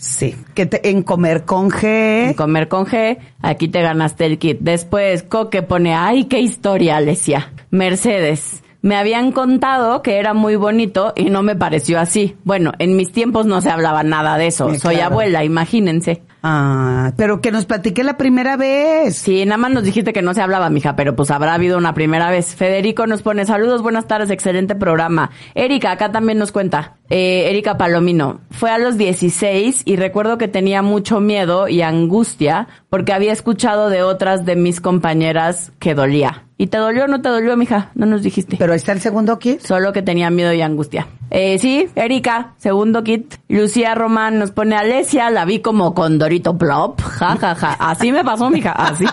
Sí. 0.05 0.35
Que 0.53 0.67
te- 0.67 0.87
en 0.89 1.01
comer 1.01 1.45
con 1.45 1.65
En 1.65 1.71
G. 1.71 2.35
comer 2.35 2.67
con 2.67 2.85
G, 2.85 3.17
aquí 3.41 3.67
te 3.67 3.81
ganaste 3.81 4.25
el 4.27 4.37
kit. 4.37 4.59
Después, 4.61 5.23
Coque 5.23 5.63
pone, 5.63 5.95
ay, 5.95 6.25
qué 6.25 6.39
historia, 6.39 6.97
Alesia. 6.97 7.51
Mercedes. 7.71 8.61
Me 8.81 8.95
habían 8.95 9.31
contado 9.31 10.03
que 10.03 10.19
era 10.19 10.35
muy 10.35 10.57
bonito 10.57 11.11
y 11.15 11.31
no 11.31 11.41
me 11.41 11.55
pareció 11.55 11.99
así. 11.99 12.35
Bueno, 12.43 12.71
en 12.77 12.95
mis 12.95 13.11
tiempos 13.11 13.47
no 13.47 13.59
se 13.61 13.71
hablaba 13.71 14.03
nada 14.03 14.37
de 14.37 14.45
eso. 14.47 14.69
Soy 14.75 14.95
claro. 14.97 15.11
abuela, 15.13 15.43
imagínense. 15.43 16.21
Ah, 16.47 17.11
pero 17.17 17.41
que 17.41 17.51
nos 17.51 17.65
platiqué 17.65 18.03
la 18.03 18.17
primera 18.17 18.55
vez. 18.55 19.15
Sí, 19.15 19.43
nada 19.45 19.57
más 19.57 19.71
nos 19.71 19.83
dijiste 19.83 20.13
que 20.13 20.21
no 20.21 20.35
se 20.35 20.43
hablaba, 20.43 20.69
mija, 20.69 20.95
pero 20.95 21.15
pues 21.15 21.31
habrá 21.31 21.55
habido 21.55 21.75
una 21.75 21.95
primera 21.95 22.29
vez. 22.29 22.53
Federico 22.53 23.07
nos 23.07 23.23
pone 23.23 23.47
saludos, 23.47 23.81
buenas 23.81 24.05
tardes, 24.05 24.29
excelente 24.29 24.75
programa. 24.75 25.31
Erika, 25.55 25.89
acá 25.89 26.11
también 26.11 26.37
nos 26.37 26.51
cuenta. 26.51 26.97
Eh, 27.09 27.49
Erika 27.49 27.77
Palomino, 27.77 28.41
fue 28.51 28.69
a 28.69 28.77
los 28.77 28.95
16 28.95 29.81
y 29.85 29.95
recuerdo 29.95 30.37
que 30.37 30.47
tenía 30.47 30.83
mucho 30.83 31.19
miedo 31.19 31.67
y 31.67 31.81
angustia 31.81 32.67
porque 32.91 33.13
había 33.13 33.33
escuchado 33.33 33.89
de 33.89 34.03
otras 34.03 34.45
de 34.45 34.55
mis 34.55 34.81
compañeras 34.81 35.71
que 35.79 35.95
dolía. 35.95 36.43
¿Y 36.57 36.67
te 36.67 36.77
dolió 36.77 37.03
o 37.03 37.07
no 37.07 37.21
te 37.21 37.27
dolió, 37.27 37.57
mija? 37.57 37.91
No 37.95 38.05
nos 38.05 38.23
dijiste. 38.23 38.55
Pero 38.57 38.71
ahí 38.71 38.77
está 38.77 38.93
el 38.93 39.01
segundo 39.01 39.39
kit. 39.39 39.59
Solo 39.59 39.91
que 39.91 40.01
tenía 40.01 40.29
miedo 40.29 40.53
y 40.53 40.61
angustia. 40.61 41.05
Eh, 41.29 41.59
sí, 41.59 41.89
Erika, 41.95 42.53
segundo 42.57 43.03
kit. 43.03 43.35
Lucía 43.49 43.93
Román 43.93 44.39
nos 44.39 44.51
pone 44.51 44.75
Alesia, 44.75 45.29
la 45.31 45.43
vi 45.43 45.59
como 45.59 45.93
con 45.93 46.17
Plop. 46.41 47.01
Ja, 47.01 47.35
ja, 47.37 47.55
ja. 47.55 47.75
Así 47.79 48.11
me 48.11 48.23
pasó, 48.23 48.49
mija. 48.49 48.71
Así. 48.71 49.05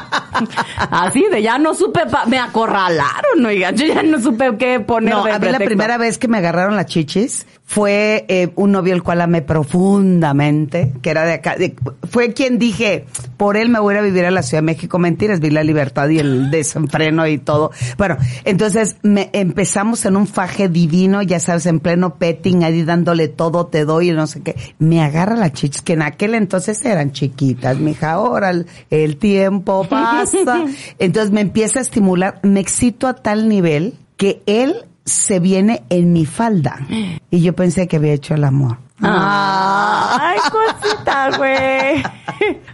Así 0.91 1.27
de 1.31 1.43
ya 1.43 1.59
no 1.59 1.75
supe, 1.75 2.07
pa- 2.07 2.27
me 2.27 2.39
acorralaron, 2.39 3.45
oiga. 3.47 3.71
Yo 3.73 3.87
ya 3.87 4.03
no 4.03 4.21
supe 4.21 4.57
qué 4.59 4.81
poner 4.81 5.15
No, 5.15 5.25
de 5.25 5.33
a 5.33 5.39
mí 5.39 5.49
la 5.51 5.59
primera 5.59 5.99
vez 5.99 6.19
que 6.19 6.29
me 6.29 6.39
agarraron 6.39 6.77
las 6.77 6.87
chichis 6.87 7.47
fue 7.73 8.27
eh, 8.29 8.51
un 8.57 8.71
novio 8.73 8.93
el 8.93 9.03
cual 9.03 9.23
amé 9.23 9.41
profundamente, 9.41 10.93
que 11.01 11.09
era 11.09 11.25
de 11.25 11.33
acá. 11.33 11.57
de- 11.57 11.75
fue 12.11 12.35
quien 12.35 12.59
dije, 12.59 13.07
por 13.39 13.57
él 13.57 13.71
me 13.71 13.81
voy 13.81 13.95
a 13.95 13.97
ir 13.97 14.03
a 14.03 14.05
vivir 14.05 14.27
a 14.27 14.31
la 14.31 14.43
Ciudad 14.43 14.61
de 14.63 14.67
México. 14.67 14.99
Mentiras, 14.99 15.41
vi 15.41 15.49
la 15.49 15.65
libertad 15.65 16.07
y 16.11 16.19
el 16.19 16.51
desenfreno 16.51 17.27
y 17.27 17.39
todo. 17.39 17.71
Bueno, 17.97 18.19
entonces 18.45 18.97
me 19.03 19.31
empezamos 19.33 20.05
en 20.05 20.17
un 20.19 20.27
faje 20.27 20.69
divino, 20.69 21.23
ya 21.23 21.41
sabes, 21.41 21.65
en 21.65 21.81
pleno 21.81 22.17
petting, 22.17 22.63
ahí 22.63 22.83
dándole 22.83 23.29
todo, 23.29 23.67
te 23.69 23.87
doy 23.87 24.11
y 24.11 24.13
no 24.13 24.27
sé 24.27 24.43
qué. 24.43 24.55
Me 24.79 25.01
agarra 25.03 25.35
las 25.37 25.53
chichis, 25.55 25.81
que 25.81 25.95
en 25.95 26.03
aquel 26.03 26.35
entonces 26.35 26.85
eran 26.85 27.13
chiquitas, 27.13 27.79
mija, 27.79 28.13
ahora 28.13 28.51
el, 28.51 28.67
el 28.91 29.17
tiempo 29.17 29.87
pasa. 29.89 30.65
Entonces 30.99 31.33
me 31.33 31.41
empieza 31.41 31.79
a 31.79 31.83
estimular, 31.83 32.39
me 32.43 32.61
excito 32.61 33.07
a 33.09 33.15
tal 33.15 33.49
nivel 33.49 33.95
que 34.19 34.43
él 34.45 34.75
se 35.05 35.41
viene 35.41 35.83
en 35.91 36.12
mi 36.12 36.27
falda. 36.27 36.79
Y 37.31 37.41
yo 37.43 37.55
pensé 37.55 37.88
que 37.88 37.97
había 37.97 38.12
hecho 38.12 38.35
el 38.35 38.45
amor. 38.45 38.79
Ah. 39.01 40.19
Ay, 40.21 40.38
cosita, 40.51 41.31
güey. 41.37 42.03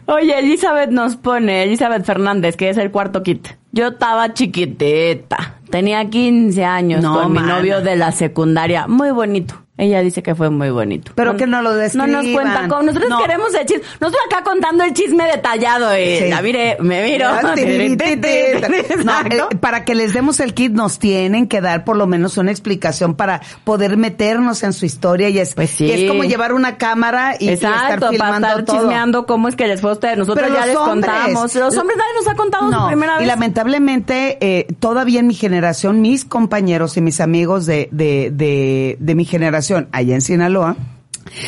Oye, 0.07 0.39
Elizabeth 0.39 0.91
nos 0.91 1.17
pone, 1.17 1.63
Elizabeth 1.65 2.05
Fernández, 2.05 2.57
que 2.57 2.69
es 2.71 2.77
el 2.77 2.91
cuarto 2.91 3.23
kit. 3.23 3.49
Yo 3.73 3.89
estaba 3.89 4.33
chiquitita. 4.35 5.55
Tenía 5.71 6.09
15 6.09 6.65
años 6.65 7.03
No, 7.03 7.15
con 7.23 7.33
mi 7.33 7.39
mana. 7.41 7.57
novio 7.59 7.81
de 7.81 7.97
la 7.97 8.13
secundaria. 8.13 8.87
Muy 8.89 9.11
bonito. 9.11 9.55
Ella 9.79 10.01
dice 10.03 10.23
que 10.23 10.35
fue 10.35 10.51
muy 10.51 10.71
bonito. 10.71 11.13
Pero 11.15 11.37
que 11.37 11.47
no 11.47 11.63
lo 11.63 11.71
No 11.71 11.77
nos 11.77 11.81
describan. 11.81 12.33
cuenta 12.35 12.69
cómo. 12.69 12.83
Nosotros 12.83 13.09
No. 13.11 13.19
queremos 13.21 13.55
el 13.55 13.65
chisme. 13.65 13.85
Nosotros 14.01 14.23
acá 14.31 14.43
contando 14.43 14.83
el 14.85 14.93
chisme 14.93 15.25
detallado. 15.25 15.93
Eh. 15.93 16.19
Sí. 16.25 16.29
La 16.31 16.43
mire, 16.43 16.77
me 16.81 17.05
miro. 17.05 17.29
No, 19.05 19.13
eh, 19.21 19.57
para 19.61 19.85
que 19.85 19.95
les 19.95 20.13
demos 20.13 20.41
el 20.41 20.55
kit 20.55 20.73
nos 20.73 20.99
tienen 20.99 21.47
que 21.47 21.61
dar 21.61 21.85
por 21.85 21.97
lo 21.97 22.07
menos 22.07 22.37
una 22.39 22.51
explicación 22.51 23.15
para 23.15 23.41
poder 23.65 23.97
meternos 23.97 24.63
en 24.63 24.73
su 24.73 24.85
historia 24.87 25.29
y 25.29 25.39
es, 25.39 25.55
Pues 25.55 25.71
sí. 25.71 25.87
y 25.87 25.93
es 25.93 26.11
como 26.11 26.25
llevar 26.25 26.53
una 26.53 26.77
cámara 26.77 27.35
y, 27.39 27.47
y 27.47 27.49
estar 27.51 27.99
para 28.01 28.11
filmando 28.11 28.49
estar 28.49 28.65
todo. 28.65 28.77
chismeando 28.79 29.27
cómo 29.27 29.49
es 29.49 29.57
que 29.57 29.67
les 29.67 29.81
fue 29.81 29.91
a 29.91 29.93
ustedes. 29.95 30.19
Nosotros 30.19 30.45
Pero 30.49 30.59
ya 30.61 30.67
les 30.67 30.77
hombres- 30.77 31.11
contamos. 31.11 31.55
Los 31.55 31.77
hombres 31.77 31.97
nadie 31.99 32.15
nos 32.17 32.29
ha 32.29 32.35
contado 32.35 32.73
su 32.73 32.87
primera 32.89 33.15
y 33.17 33.19
vez. 33.19 33.27
lamentablemente 33.29 34.39
eh, 34.41 34.67
todavía 34.81 35.21
en 35.21 35.27
mi 35.27 35.35
generación, 35.35 36.01
mis 36.01 36.25
compañeros 36.25 36.97
y 36.97 37.01
mis 37.01 37.21
amigos 37.21 37.67
de, 37.67 37.89
de, 37.93 38.31
de, 38.33 38.97
de 38.99 39.15
mi 39.15 39.25
generación 39.25 39.68
allá 39.93 40.15
en 40.15 40.21
Sinaloa, 40.21 40.77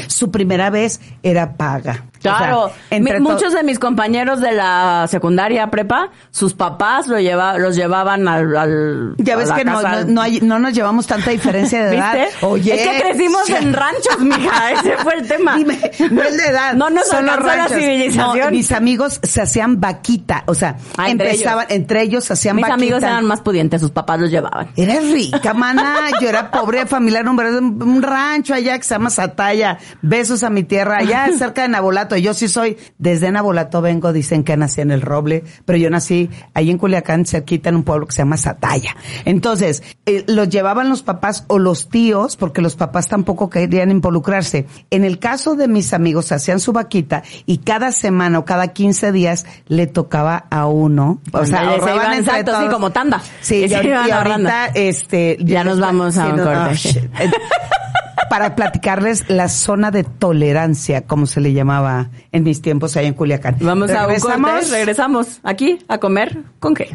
su 0.07 0.31
primera 0.31 0.71
vez 0.71 1.01
era 1.23 1.57
paga. 1.57 2.07
O 2.21 2.23
sea, 2.23 2.37
Claro, 2.37 2.71
entre 2.91 3.19
muchos 3.19 3.55
de 3.55 3.63
mis 3.63 3.79
compañeros 3.79 4.41
de 4.41 4.53
la 4.53 5.07
secundaria 5.09 5.71
prepa, 5.71 6.11
sus 6.31 6.53
papás 6.55 7.07
lo 7.09 7.19
lleva, 7.19 7.57
los 7.57 7.75
llevaban 7.77 8.29
al, 8.29 8.55
al 8.57 9.15
Ya 9.17 9.37
ves 9.37 9.51
que 9.51 9.65
no, 9.65 9.81
no, 9.81 10.05
no, 10.05 10.21
hay- 10.21 10.41
no 10.43 10.59
nos 10.59 10.75
llevamos 10.75 11.07
tanta 11.07 11.31
diferencia 11.31 11.83
de 11.87 11.97
edad. 11.97 12.15
¿Viste? 12.19 12.47
Oye. 12.47 12.75
es 12.75 12.89
que 12.89 13.03
crecimos 13.03 13.49
en 13.49 13.73
ranchos, 13.73 14.19
mija, 14.21 14.71
ese 14.73 14.97
fue 14.99 15.15
el 15.15 15.27
tema. 15.29 15.57
Dime, 15.57 15.79
no 16.11 16.23
es 16.23 16.37
de 16.37 16.47
edad. 16.47 16.75
No 16.75 16.91
nos 16.91 17.07
son 17.09 17.25
los 17.25 17.35
alcanzó 17.37 17.57
la 17.57 17.57
ranchos. 17.69 17.79
civilización. 17.79 18.51
Mis 18.53 18.73
amigos 18.73 19.21
se 19.23 19.41
hacían 19.43 19.81
vaquita, 19.81 20.45
o 20.47 20.55
sea, 20.55 20.77
Ah, 20.99 21.09
entre 21.09 21.31
empezaban, 21.31 21.67
entre 21.71 22.03
ellos 22.03 22.25
se 22.25 22.35
hacían 22.35 22.57
Mis 22.57 22.63
vaquita. 22.65 22.75
amigos 22.75 23.03
eran 23.03 23.25
más 23.25 23.41
pudientes, 23.41 23.81
sus 23.81 23.91
papás 23.93 24.21
los 24.21 24.31
llevaban. 24.31 24.69
Eres 24.77 25.11
rica, 25.11 25.55
mana. 25.55 25.97
Yo 26.21 26.29
era 26.29 26.51
pobre 26.51 26.85
familiar, 26.85 27.27
un, 27.27 27.83
un, 27.83 28.03
rancho 28.03 28.53
allá 28.53 28.77
que 28.77 28.85
se 28.85 28.95
llama 28.95 29.09
Sataya. 29.09 29.79
Besos 30.03 30.43
a 30.43 30.51
mi 30.51 30.65
tierra, 30.65 30.99
allá 30.99 31.29
cerca 31.39 31.63
de 31.63 31.69
Yo 32.17 32.35
sí 32.35 32.49
soy, 32.49 32.77
desde 32.99 33.31
Nabolato 33.31 33.81
vengo, 33.81 34.13
dicen 34.13 34.45
que 34.45 34.57
nací 34.57 34.81
en 34.81 34.91
el 34.91 35.03
Roble, 35.03 35.45
pero 35.65 35.79
yo 35.79 35.91
nací 35.91 36.31
ahí 36.55 36.71
en 36.71 36.79
Culiacán, 36.79 37.27
cerquita 37.27 37.69
en 37.69 37.77
un 37.77 37.83
pueblo 37.85 38.07
que 38.07 38.13
se 38.13 38.19
llama 38.23 38.37
Sataya. 38.37 38.97
Entonces, 39.25 39.83
eh, 40.07 40.25
los 40.29 40.49
llevaban 40.49 40.89
los 40.89 41.03
papás 41.03 41.45
o 41.49 41.59
los 41.59 41.89
tíos, 41.89 42.37
porque 42.37 42.61
los 42.63 42.77
papás 42.77 43.09
tampoco 43.09 43.51
querían 43.51 43.91
involucrarse. 43.91 44.67
En 44.91 45.05
el 45.05 45.19
caso 45.19 45.55
de 45.57 45.69
mis 45.69 45.93
amigos, 45.93 46.33
hacían 46.33 46.61
su 46.61 46.73
vaquita 46.73 47.23
y 47.47 47.59
cada 47.59 47.93
semana 47.93 48.39
o 48.39 48.45
cada 48.45 48.69
15 48.69 49.13
días 49.13 49.47
le 49.69 49.87
tocaba 49.87 50.47
a 50.51 50.67
uno. 50.67 51.21
O 51.33 51.45
sea, 51.47 51.61
Ándale, 51.61 51.77
se 51.77 51.81
ahorraban 51.81 51.97
iban, 51.97 52.19
entre 52.19 52.33
exacto, 52.33 52.53
sí, 52.53 52.59
todos. 52.59 52.75
como 52.75 52.91
tanda. 52.91 53.23
Sí, 53.41 53.65
Y 53.71 53.73
y, 53.73 53.75
ahorita, 53.75 54.71
y 54.75 54.79
este... 54.81 55.37
Ya 55.41 55.65
nos 55.65 55.79
vamos 55.81 56.17
a 56.19 56.27
un 56.29 56.37
no, 56.37 56.45
corte. 56.45 56.75
shit. 56.75 56.99
Para 58.29 58.55
platicarles 58.55 59.29
la 59.29 59.49
zona 59.49 59.91
de 59.91 60.05
tolerancia, 60.05 61.03
como 61.03 61.27
se 61.27 61.41
le 61.41 61.53
llamaba 61.53 62.11
en 62.33 62.45
mis 62.45 62.63
tiempos 62.63 62.97
allá 62.97 63.09
en 63.09 63.15
Culiacán. 63.15 63.57
Vamos 63.61 63.91
a 63.91 64.03
un 64.03 64.09
Regresamos. 64.09 64.51
corte, 64.51 64.71
regresamos 64.71 65.41
aquí 65.43 65.79
a 65.89 65.99
comer 65.99 66.39
con 66.61 66.75
qué. 66.75 66.91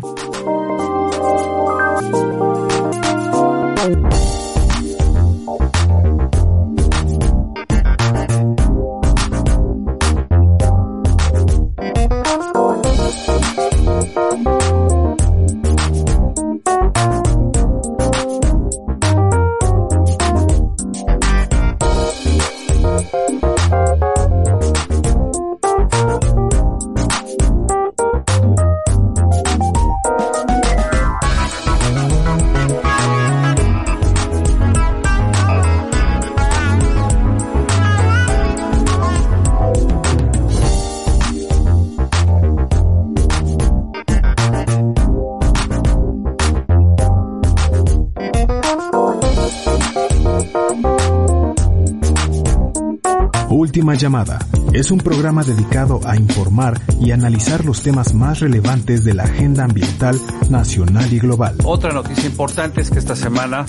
Llamada 54.05 54.37
es 54.71 54.91
un 54.91 54.99
programa 54.99 55.43
dedicado 55.43 55.99
a 56.05 56.15
informar 56.15 56.79
y 57.01 57.09
analizar 57.09 57.65
los 57.65 57.81
temas 57.81 58.13
más 58.13 58.39
relevantes 58.39 59.03
de 59.03 59.15
la 59.15 59.23
agenda 59.23 59.63
ambiental 59.63 60.21
nacional 60.47 61.11
y 61.11 61.17
global. 61.17 61.55
Otra 61.63 61.91
noticia 61.91 62.29
importante 62.29 62.81
es 62.81 62.91
que 62.91 62.99
esta 62.99 63.15
semana, 63.15 63.65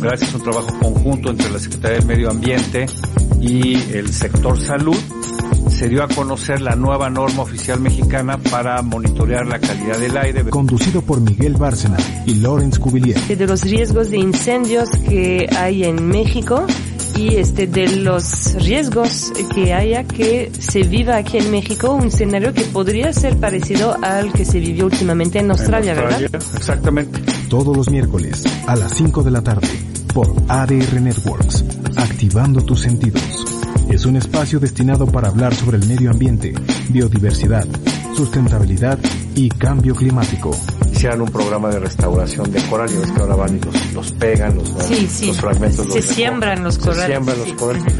gracias 0.00 0.32
a 0.32 0.36
un 0.36 0.44
trabajo 0.44 0.78
conjunto 0.78 1.30
entre 1.30 1.50
la 1.50 1.58
Secretaría 1.58 1.98
del 1.98 2.06
Medio 2.06 2.30
Ambiente 2.30 2.86
y 3.40 3.74
el 3.90 4.12
sector 4.12 4.60
salud, 4.60 4.96
se 5.70 5.88
dio 5.88 6.04
a 6.04 6.08
conocer 6.08 6.60
la 6.60 6.76
nueva 6.76 7.10
norma 7.10 7.42
oficial 7.42 7.80
mexicana 7.80 8.38
para 8.38 8.80
monitorear 8.80 9.44
la 9.44 9.58
calidad 9.58 9.98
del 9.98 10.16
aire. 10.16 10.44
Conducido 10.50 11.02
por 11.02 11.20
Miguel 11.20 11.54
Bárcena 11.54 11.96
y 12.26 12.34
Lawrence 12.34 12.78
Cuvillier. 12.78 13.18
De 13.18 13.44
los 13.44 13.62
riesgos 13.62 14.10
de 14.10 14.18
incendios 14.18 14.88
que 15.08 15.48
hay 15.58 15.82
en 15.82 16.06
México 16.06 16.64
y 17.16 17.36
este 17.36 17.66
de 17.66 17.96
los 17.98 18.54
riesgos 18.54 19.32
que 19.54 19.72
haya 19.72 20.04
que 20.04 20.50
se 20.58 20.82
viva 20.82 21.16
aquí 21.16 21.38
en 21.38 21.50
México 21.50 21.92
un 21.92 22.08
escenario 22.08 22.52
que 22.52 22.62
podría 22.62 23.12
ser 23.12 23.36
parecido 23.36 23.96
al 24.02 24.32
que 24.32 24.44
se 24.44 24.60
vivió 24.60 24.86
últimamente 24.86 25.38
en 25.38 25.50
Australia, 25.50 25.92
En 25.92 25.98
Australia, 25.98 26.28
¿verdad? 26.30 26.56
Exactamente. 26.56 27.20
Todos 27.48 27.76
los 27.76 27.90
miércoles 27.90 28.42
a 28.66 28.76
las 28.76 28.94
5 28.94 29.22
de 29.22 29.30
la 29.30 29.42
tarde 29.42 29.68
por 30.12 30.32
ADR 30.48 31.00
Networks, 31.00 31.64
activando 31.96 32.62
tus 32.62 32.80
sentidos. 32.80 33.22
Es 33.90 34.06
un 34.06 34.16
espacio 34.16 34.60
destinado 34.60 35.06
para 35.06 35.28
hablar 35.28 35.54
sobre 35.54 35.76
el 35.76 35.86
medio 35.86 36.10
ambiente, 36.10 36.54
biodiversidad, 36.88 37.66
sustentabilidad 38.14 38.98
y 39.34 39.48
cambio 39.50 39.94
climático. 39.94 40.52
Hicieran 41.04 41.20
un 41.20 41.28
programa 41.30 41.68
de 41.68 41.80
restauración 41.80 42.50
de 42.50 42.62
coral 42.62 42.88
y 42.90 42.96
ves 42.96 43.10
que 43.12 43.20
ahora 43.20 43.36
van 43.36 43.56
y 43.56 43.60
los, 43.60 43.92
los 43.92 44.12
pegan, 44.12 44.56
los, 44.56 44.70
Sí, 44.86 45.06
sí. 45.06 45.26
los 45.26 45.38
fragmentos. 45.38 45.86
Se 45.92 45.96
los 45.96 46.04
siembran 46.06 46.64
los 46.64 46.78
corales. 46.78 47.02
Se 47.02 47.06
siembran 47.08 47.38
los 47.40 47.52
corales. 47.52 47.94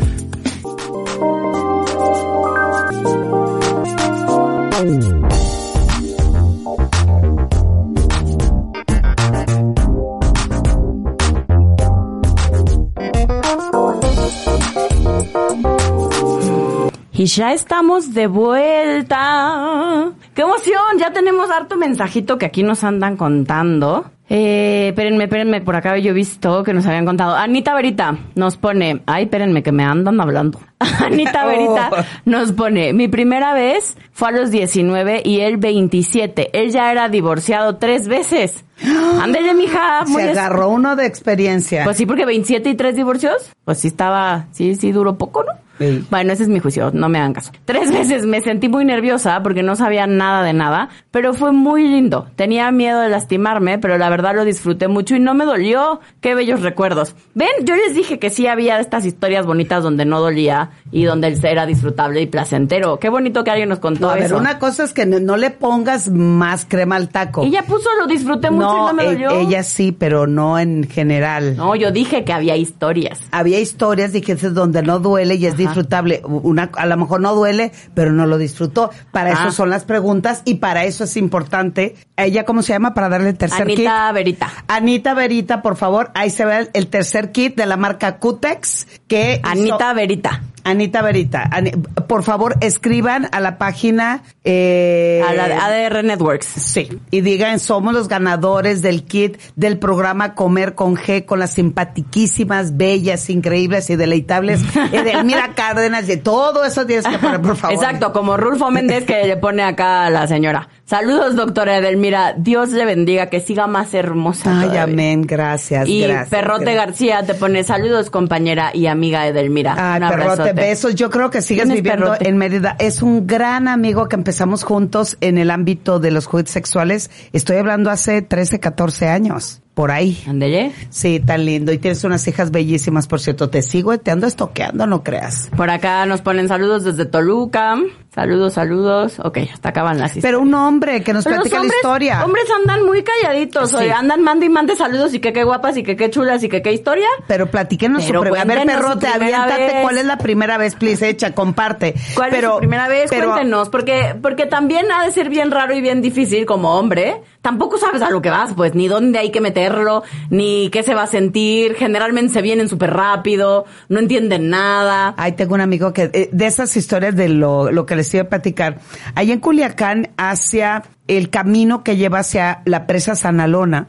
Y 17.12 17.26
ya 17.26 17.52
estamos 17.52 18.12
de 18.12 18.26
vuelta. 18.26 20.12
¡Qué 20.34 20.42
emoción! 20.42 20.98
Ya 20.98 21.12
tenemos 21.12 21.48
harto 21.50 21.76
mensajito 21.76 22.38
que 22.38 22.46
aquí 22.46 22.64
nos 22.64 22.82
andan 22.82 23.16
contando. 23.16 24.10
Eh, 24.28 24.88
espérenme, 24.88 25.24
espérenme, 25.24 25.60
por 25.60 25.76
acá 25.76 25.96
yo 25.98 26.10
he 26.10 26.14
visto 26.14 26.64
que 26.64 26.72
nos 26.72 26.86
habían 26.86 27.04
contado. 27.04 27.36
Anita 27.36 27.74
Verita 27.74 28.16
nos 28.34 28.56
pone, 28.56 29.02
ay, 29.06 29.24
espérenme 29.24 29.62
que 29.62 29.70
me 29.70 29.84
andan 29.84 30.20
hablando. 30.20 30.58
Anita 31.04 31.46
Verita 31.46 31.90
nos 32.24 32.50
pone, 32.52 32.92
mi 32.94 33.06
primera 33.06 33.54
vez 33.54 33.96
fue 34.12 34.28
a 34.28 34.32
los 34.32 34.50
19 34.50 35.22
y 35.24 35.40
él 35.40 35.58
27. 35.58 36.50
Él 36.52 36.72
ya 36.72 36.90
era 36.90 37.08
divorciado 37.08 37.76
tres 37.76 38.08
veces. 38.08 38.64
Ándele, 39.20 39.54
mija. 39.54 40.04
muy 40.06 40.22
Se 40.22 40.30
agarró 40.30 40.70
uno 40.70 40.96
de 40.96 41.06
experiencia. 41.06 41.84
Pues 41.84 41.96
sí, 41.96 42.06
porque 42.06 42.24
27 42.24 42.70
y 42.70 42.74
tres 42.74 42.96
divorcios, 42.96 43.52
pues 43.64 43.78
sí 43.78 43.88
estaba, 43.88 44.46
sí, 44.50 44.74
sí 44.74 44.90
duró 44.90 45.16
poco, 45.16 45.44
¿no? 45.44 45.63
Sí. 45.78 46.04
Bueno, 46.10 46.32
ese 46.32 46.42
es 46.44 46.48
mi 46.48 46.60
juicio, 46.60 46.90
no 46.92 47.08
me 47.08 47.18
hagan 47.18 47.32
caso. 47.34 47.52
Tres 47.64 47.90
veces 47.92 48.26
me 48.26 48.40
sentí 48.40 48.68
muy 48.68 48.84
nerviosa 48.84 49.42
porque 49.42 49.62
no 49.62 49.76
sabía 49.76 50.06
nada 50.06 50.42
de 50.42 50.52
nada, 50.52 50.88
pero 51.10 51.32
fue 51.34 51.52
muy 51.52 51.86
lindo. 51.86 52.26
Tenía 52.36 52.70
miedo 52.72 53.00
de 53.00 53.08
lastimarme, 53.08 53.78
pero 53.78 53.96
la 53.98 54.08
verdad 54.10 54.34
lo 54.34 54.44
disfruté 54.44 54.88
mucho 54.88 55.14
y 55.14 55.20
no 55.20 55.34
me 55.34 55.44
dolió. 55.44 56.00
Qué 56.20 56.34
bellos 56.34 56.62
recuerdos. 56.62 57.14
Ven, 57.34 57.48
yo 57.62 57.76
les 57.76 57.94
dije 57.94 58.18
que 58.18 58.30
sí 58.30 58.46
había 58.46 58.80
estas 58.80 59.04
historias 59.04 59.46
bonitas 59.46 59.82
donde 59.82 60.04
no 60.04 60.20
dolía 60.20 60.70
y 60.90 61.04
donde 61.04 61.28
el 61.28 61.44
era 61.44 61.66
disfrutable 61.66 62.22
y 62.22 62.26
placentero. 62.26 62.98
Qué 62.98 63.08
bonito 63.10 63.44
que 63.44 63.50
alguien 63.50 63.68
nos 63.68 63.78
contó 63.78 64.06
No, 64.06 64.10
a 64.10 64.14
ver, 64.14 64.24
eso. 64.24 64.38
una 64.38 64.58
cosa 64.58 64.84
es 64.84 64.92
que 64.92 65.04
no, 65.06 65.20
no 65.20 65.36
le 65.36 65.50
pongas 65.50 66.08
más 66.10 66.64
crema 66.64 66.96
al 66.96 67.08
taco. 67.10 67.42
Ella 67.44 67.62
puso 67.62 67.88
lo 68.00 68.06
disfruté 68.06 68.50
mucho 68.50 68.72
y 68.74 68.78
no 68.78 68.92
me 68.94 69.02
e- 69.02 69.06
dolió. 69.12 69.30
ella 69.30 69.62
sí, 69.62 69.92
pero 69.92 70.26
no 70.26 70.58
en 70.58 70.84
general. 70.88 71.56
No, 71.56 71.74
yo 71.76 71.90
dije 71.90 72.24
que 72.24 72.32
había 72.32 72.56
historias. 72.56 73.20
Había 73.30 73.60
historias, 73.60 74.12
dijiste, 74.12 74.50
donde 74.50 74.82
no 74.82 74.98
duele 75.00 75.34
y 75.34 75.46
es 75.46 75.56
disfrutable. 75.66 76.22
Una, 76.24 76.70
a 76.76 76.86
lo 76.86 76.96
mejor 76.96 77.20
no 77.20 77.34
duele, 77.34 77.72
pero 77.94 78.12
no 78.12 78.26
lo 78.26 78.38
disfrutó. 78.38 78.90
Para 79.12 79.30
Ah. 79.30 79.32
eso 79.42 79.52
son 79.52 79.70
las 79.70 79.84
preguntas 79.84 80.42
y 80.44 80.54
para 80.56 80.84
eso 80.84 81.04
es 81.04 81.16
importante. 81.16 81.94
¿Ella 82.16 82.44
cómo 82.44 82.62
se 82.62 82.72
llama? 82.72 82.94
Para 82.94 83.08
darle 83.08 83.30
el 83.30 83.36
tercer 83.38 83.66
kit. 83.66 83.78
Anita 83.80 84.12
Verita. 84.12 84.52
Anita 84.68 85.14
Verita, 85.14 85.62
por 85.62 85.76
favor. 85.76 86.10
Ahí 86.14 86.30
se 86.30 86.44
ve 86.44 86.68
el, 86.72 86.86
tercer 86.88 87.32
kit 87.32 87.56
de 87.56 87.66
la 87.66 87.76
marca 87.76 88.18
Cutex. 88.18 88.86
Que 89.08 89.40
hizo- 89.42 89.50
Anita 89.50 89.92
Verita. 89.92 90.42
Anita 90.64 91.02
Verita. 91.02 91.48
Ani- 91.50 91.72
por 92.06 92.22
favor, 92.22 92.56
escriban 92.60 93.28
a 93.32 93.40
la 93.40 93.58
página. 93.58 94.22
Eh, 94.44 95.22
A 95.26 95.32
la 95.34 95.44
ADR 95.66 96.02
Networks. 96.02 96.46
Sí, 96.46 96.88
y 97.10 97.20
digan, 97.20 97.58
somos 97.60 97.94
los 97.94 98.08
ganadores 98.08 98.82
del 98.82 99.04
kit 99.04 99.38
del 99.56 99.78
programa 99.78 100.34
Comer 100.34 100.74
con 100.74 100.96
G 100.96 101.24
con 101.24 101.38
las 101.38 101.52
simpatiquísimas, 101.52 102.76
bellas, 102.76 103.30
increíbles 103.30 103.88
y 103.90 103.96
deleitables 103.96 104.60
Edelmira 104.92 105.52
Cárdenas, 105.54 106.06
de 106.06 106.16
todo 106.16 106.64
eso 106.64 106.84
tienes 106.86 107.06
que 107.06 107.18
poner, 107.18 107.40
por 107.40 107.56
favor. 107.56 107.74
Exacto, 107.76 108.12
como 108.12 108.36
Rulfo 108.36 108.70
Méndez 108.70 109.04
que 109.04 109.24
le 109.26 109.36
pone 109.36 109.62
acá 109.62 110.06
a 110.06 110.10
la 110.10 110.26
señora. 110.26 110.68
Saludos, 110.86 111.34
doctora 111.34 111.78
Edelmira. 111.78 112.34
Dios 112.36 112.70
le 112.70 112.84
bendiga, 112.84 113.30
que 113.30 113.40
siga 113.40 113.66
más 113.66 113.94
hermosa. 113.94 114.50
Ay, 114.60 114.68
todavía. 114.68 114.82
amén, 114.82 115.22
gracias, 115.22 115.88
Y 115.88 116.02
gracias. 116.02 116.28
Perrote 116.28 116.64
gracias. 116.74 116.84
García 116.86 117.22
te 117.26 117.34
pone 117.34 117.64
saludos, 117.64 118.10
compañera 118.10 118.70
y 118.74 118.86
amiga 118.86 119.26
Edelmira. 119.26 119.74
Ay, 119.78 120.02
Un 120.02 120.08
Perrote. 120.10 120.53
Besos. 120.54 120.94
Yo 120.94 121.10
creo 121.10 121.30
que 121.30 121.42
sigues 121.42 121.64
¿Quién 121.64 121.76
es 121.76 121.82
viviendo 121.82 122.06
Perrote? 122.06 122.28
en 122.28 122.38
Mérida. 122.38 122.76
Es 122.78 123.02
un 123.02 123.26
gran 123.26 123.68
amigo 123.68 124.08
que 124.08 124.16
empezamos 124.16 124.64
juntos 124.64 125.16
en 125.20 125.38
el 125.38 125.50
ámbito 125.50 125.98
de 126.00 126.10
los 126.10 126.26
juguetes 126.26 126.52
sexuales. 126.52 127.10
Estoy 127.32 127.56
hablando 127.56 127.90
hace 127.90 128.22
13, 128.22 128.60
14 128.60 129.08
años. 129.08 129.63
Por 129.74 129.90
ahí. 129.90 130.22
Ándele. 130.28 130.72
Sí, 130.90 131.18
tan 131.18 131.44
lindo. 131.44 131.72
Y 131.72 131.78
tienes 131.78 132.04
unas 132.04 132.26
hijas 132.28 132.52
bellísimas, 132.52 133.08
por 133.08 133.20
cierto. 133.20 133.50
Te 133.50 133.60
sigo, 133.60 133.98
te 133.98 134.12
ando 134.12 134.26
estoqueando, 134.28 134.86
no 134.86 135.02
creas. 135.02 135.50
Por 135.56 135.68
acá 135.68 136.06
nos 136.06 136.20
ponen 136.22 136.46
saludos 136.46 136.84
desde 136.84 137.06
Toluca. 137.06 137.76
Saludos, 138.14 138.52
saludos. 138.52 139.18
Ok, 139.18 139.38
hasta 139.52 139.70
acaban 139.70 139.98
las 139.98 140.12
Pero 140.22 140.38
un 140.40 140.54
hombre 140.54 141.02
que 141.02 141.12
nos 141.12 141.24
Pero 141.24 141.38
platica 141.38 141.58
la 141.58 141.66
historia. 141.66 142.24
hombres 142.24 142.44
andan 142.60 142.86
muy 142.86 143.02
calladitos. 143.02 143.70
Sí. 143.70 143.76
oye, 143.76 143.90
andan 143.92 144.22
mande 144.22 144.46
y 144.46 144.48
mande 144.48 144.76
saludos 144.76 145.12
y 145.14 145.18
que 145.18 145.32
qué 145.32 145.42
guapas 145.42 145.76
y 145.76 145.82
que 145.82 145.96
qué 145.96 146.08
chulas 146.08 146.44
y 146.44 146.48
que 146.48 146.62
qué 146.62 146.72
historia. 146.72 147.08
Pero 147.26 147.50
platíquenos 147.50 148.04
Pero 148.06 148.20
su 148.20 148.30
primera 148.30 148.62
A 148.62 148.64
ver, 148.64 148.76
perrote, 148.76 149.08
aviéntate. 149.08 149.60
vez. 149.60 149.72
¿Cuál 149.82 149.98
es 149.98 150.04
la 150.04 150.18
primera 150.18 150.56
vez, 150.58 150.76
please? 150.76 151.08
Echa, 151.08 151.32
comparte. 151.34 151.94
¿Cuál 152.14 152.30
pero, 152.30 152.48
es 152.50 152.54
su 152.54 152.58
primera 152.60 152.86
vez? 152.86 153.10
pero- 153.10 153.32
Cuéntenos, 153.32 153.68
porque, 153.70 154.14
porque 154.22 154.46
también 154.46 154.86
ha 154.92 155.04
de 155.04 155.10
ser 155.10 155.28
bien 155.28 155.50
raro 155.50 155.74
y 155.74 155.80
bien 155.80 156.00
difícil 156.00 156.46
como 156.46 156.78
hombre. 156.78 157.20
Tampoco 157.44 157.76
sabes 157.76 158.00
a 158.00 158.08
lo 158.08 158.22
que 158.22 158.30
vas, 158.30 158.54
pues, 158.54 158.74
ni 158.74 158.88
dónde 158.88 159.18
hay 159.18 159.30
que 159.30 159.42
meterlo, 159.42 160.02
ni 160.30 160.70
qué 160.70 160.82
se 160.82 160.94
va 160.94 161.02
a 161.02 161.06
sentir. 161.06 161.74
Generalmente 161.74 162.32
se 162.32 162.40
vienen 162.40 162.70
súper 162.70 162.94
rápido, 162.94 163.66
no 163.90 163.98
entienden 163.98 164.48
nada. 164.48 165.12
Ahí 165.18 165.32
tengo 165.32 165.54
un 165.54 165.60
amigo 165.60 165.92
que, 165.92 166.10
eh, 166.14 166.30
de 166.32 166.46
esas 166.46 166.74
historias 166.74 167.14
de 167.14 167.28
lo, 167.28 167.70
lo 167.70 167.84
que 167.84 167.96
les 167.96 168.14
iba 168.14 168.22
a 168.22 168.28
platicar. 168.30 168.78
Ahí 169.14 169.30
en 169.30 169.40
Culiacán, 169.40 170.08
hacia 170.16 170.84
el 171.06 171.28
camino 171.28 171.84
que 171.84 171.98
lleva 171.98 172.20
hacia 172.20 172.62
la 172.64 172.86
presa 172.86 173.14
Sanalona, 173.14 173.88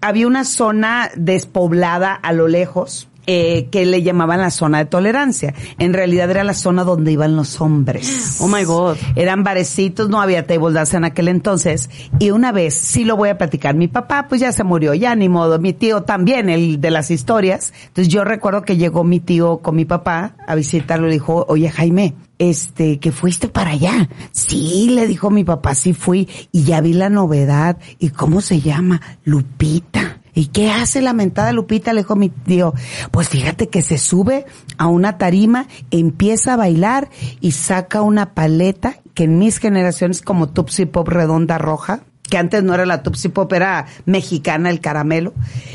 había 0.00 0.26
una 0.26 0.46
zona 0.46 1.10
despoblada 1.14 2.14
a 2.14 2.32
lo 2.32 2.48
lejos. 2.48 3.08
Eh, 3.26 3.68
que 3.70 3.86
le 3.86 4.02
llamaban 4.02 4.40
la 4.40 4.50
zona 4.50 4.78
de 4.78 4.84
tolerancia. 4.86 5.54
En 5.78 5.92
realidad 5.92 6.30
era 6.30 6.44
la 6.44 6.54
zona 6.54 6.84
donde 6.84 7.12
iban 7.12 7.36
los 7.36 7.60
hombres. 7.60 8.38
Oh 8.40 8.48
my 8.48 8.64
God. 8.64 8.96
Eran 9.16 9.44
barecitos, 9.44 10.08
no 10.08 10.20
había 10.20 10.46
table 10.46 10.72
dance 10.72 10.96
en 10.96 11.04
aquel 11.04 11.28
entonces. 11.28 11.90
Y 12.18 12.30
una 12.30 12.52
vez, 12.52 12.74
sí 12.74 13.04
lo 13.04 13.16
voy 13.16 13.30
a 13.30 13.38
platicar, 13.38 13.74
mi 13.74 13.88
papá 13.88 14.26
pues 14.28 14.40
ya 14.40 14.52
se 14.52 14.64
murió, 14.64 14.94
ya 14.94 15.14
ni 15.14 15.28
modo, 15.28 15.58
mi 15.58 15.72
tío 15.72 16.02
también, 16.02 16.48
el 16.48 16.80
de 16.80 16.90
las 16.90 17.10
historias. 17.10 17.72
Entonces 17.86 18.12
yo 18.12 18.24
recuerdo 18.24 18.62
que 18.62 18.76
llegó 18.76 19.04
mi 19.04 19.20
tío 19.20 19.58
con 19.58 19.76
mi 19.76 19.84
papá 19.84 20.36
a 20.46 20.54
visitarlo 20.54 21.06
y 21.06 21.10
le 21.10 21.14
dijo, 21.14 21.46
oye 21.48 21.70
Jaime, 21.70 22.14
este, 22.38 22.98
que 22.98 23.12
fuiste 23.12 23.48
para 23.48 23.70
allá. 23.70 24.08
Sí, 24.32 24.90
le 24.90 25.06
dijo 25.06 25.30
mi 25.30 25.44
papá, 25.44 25.74
sí 25.74 25.92
fui 25.92 26.28
y 26.52 26.64
ya 26.64 26.80
vi 26.80 26.92
la 26.92 27.08
novedad. 27.08 27.78
¿Y 27.98 28.10
cómo 28.10 28.40
se 28.40 28.60
llama? 28.60 29.00
Lupita. 29.24 30.13
¿Y 30.34 30.46
qué 30.46 30.70
hace 30.70 31.00
la 31.00 31.12
mentada 31.12 31.52
Lupita? 31.52 31.92
Le 31.92 32.00
dijo 32.00 32.16
mi 32.16 32.28
tío. 32.28 32.74
Pues 33.10 33.28
fíjate 33.28 33.68
que 33.68 33.82
se 33.82 33.98
sube 33.98 34.46
a 34.78 34.86
una 34.86 35.16
tarima, 35.16 35.66
empieza 35.90 36.54
a 36.54 36.56
bailar 36.56 37.08
y 37.40 37.52
saca 37.52 38.02
una 38.02 38.34
paleta 38.34 38.96
que 39.14 39.24
en 39.24 39.38
mis 39.38 39.58
generaciones 39.58 40.22
como 40.22 40.48
Tupsi 40.48 40.86
Pop 40.86 41.08
redonda 41.08 41.58
roja, 41.58 42.00
que 42.28 42.38
antes 42.38 42.64
no 42.64 42.74
era 42.74 42.86
la 42.86 43.02
Tupsi 43.02 43.28
Pop, 43.28 43.52
era 43.52 43.86
mexicana 44.06 44.70
el 44.70 44.80
caramelo. 44.80 45.34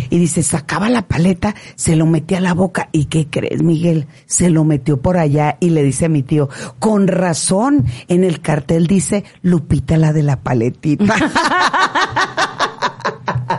Y 0.09 0.17
dice, 0.17 0.43
sacaba 0.43 0.89
la 0.89 1.07
paleta, 1.07 1.55
se 1.75 1.95
lo 1.95 2.05
metía 2.05 2.39
a 2.39 2.41
la 2.41 2.53
boca. 2.53 2.89
¿Y 2.91 3.05
qué 3.05 3.27
crees, 3.29 3.63
Miguel? 3.63 4.07
Se 4.25 4.49
lo 4.49 4.65
metió 4.65 5.01
por 5.01 5.17
allá 5.17 5.57
y 5.59 5.69
le 5.69 5.83
dice 5.83 6.05
a 6.05 6.09
mi 6.09 6.23
tío, 6.23 6.49
con 6.79 7.07
razón, 7.07 7.85
en 8.07 8.23
el 8.23 8.41
cartel 8.41 8.87
dice 8.87 9.23
Lupita 9.41 9.97
la 9.97 10.11
de 10.11 10.23
la 10.23 10.41
paletita. 10.41 11.15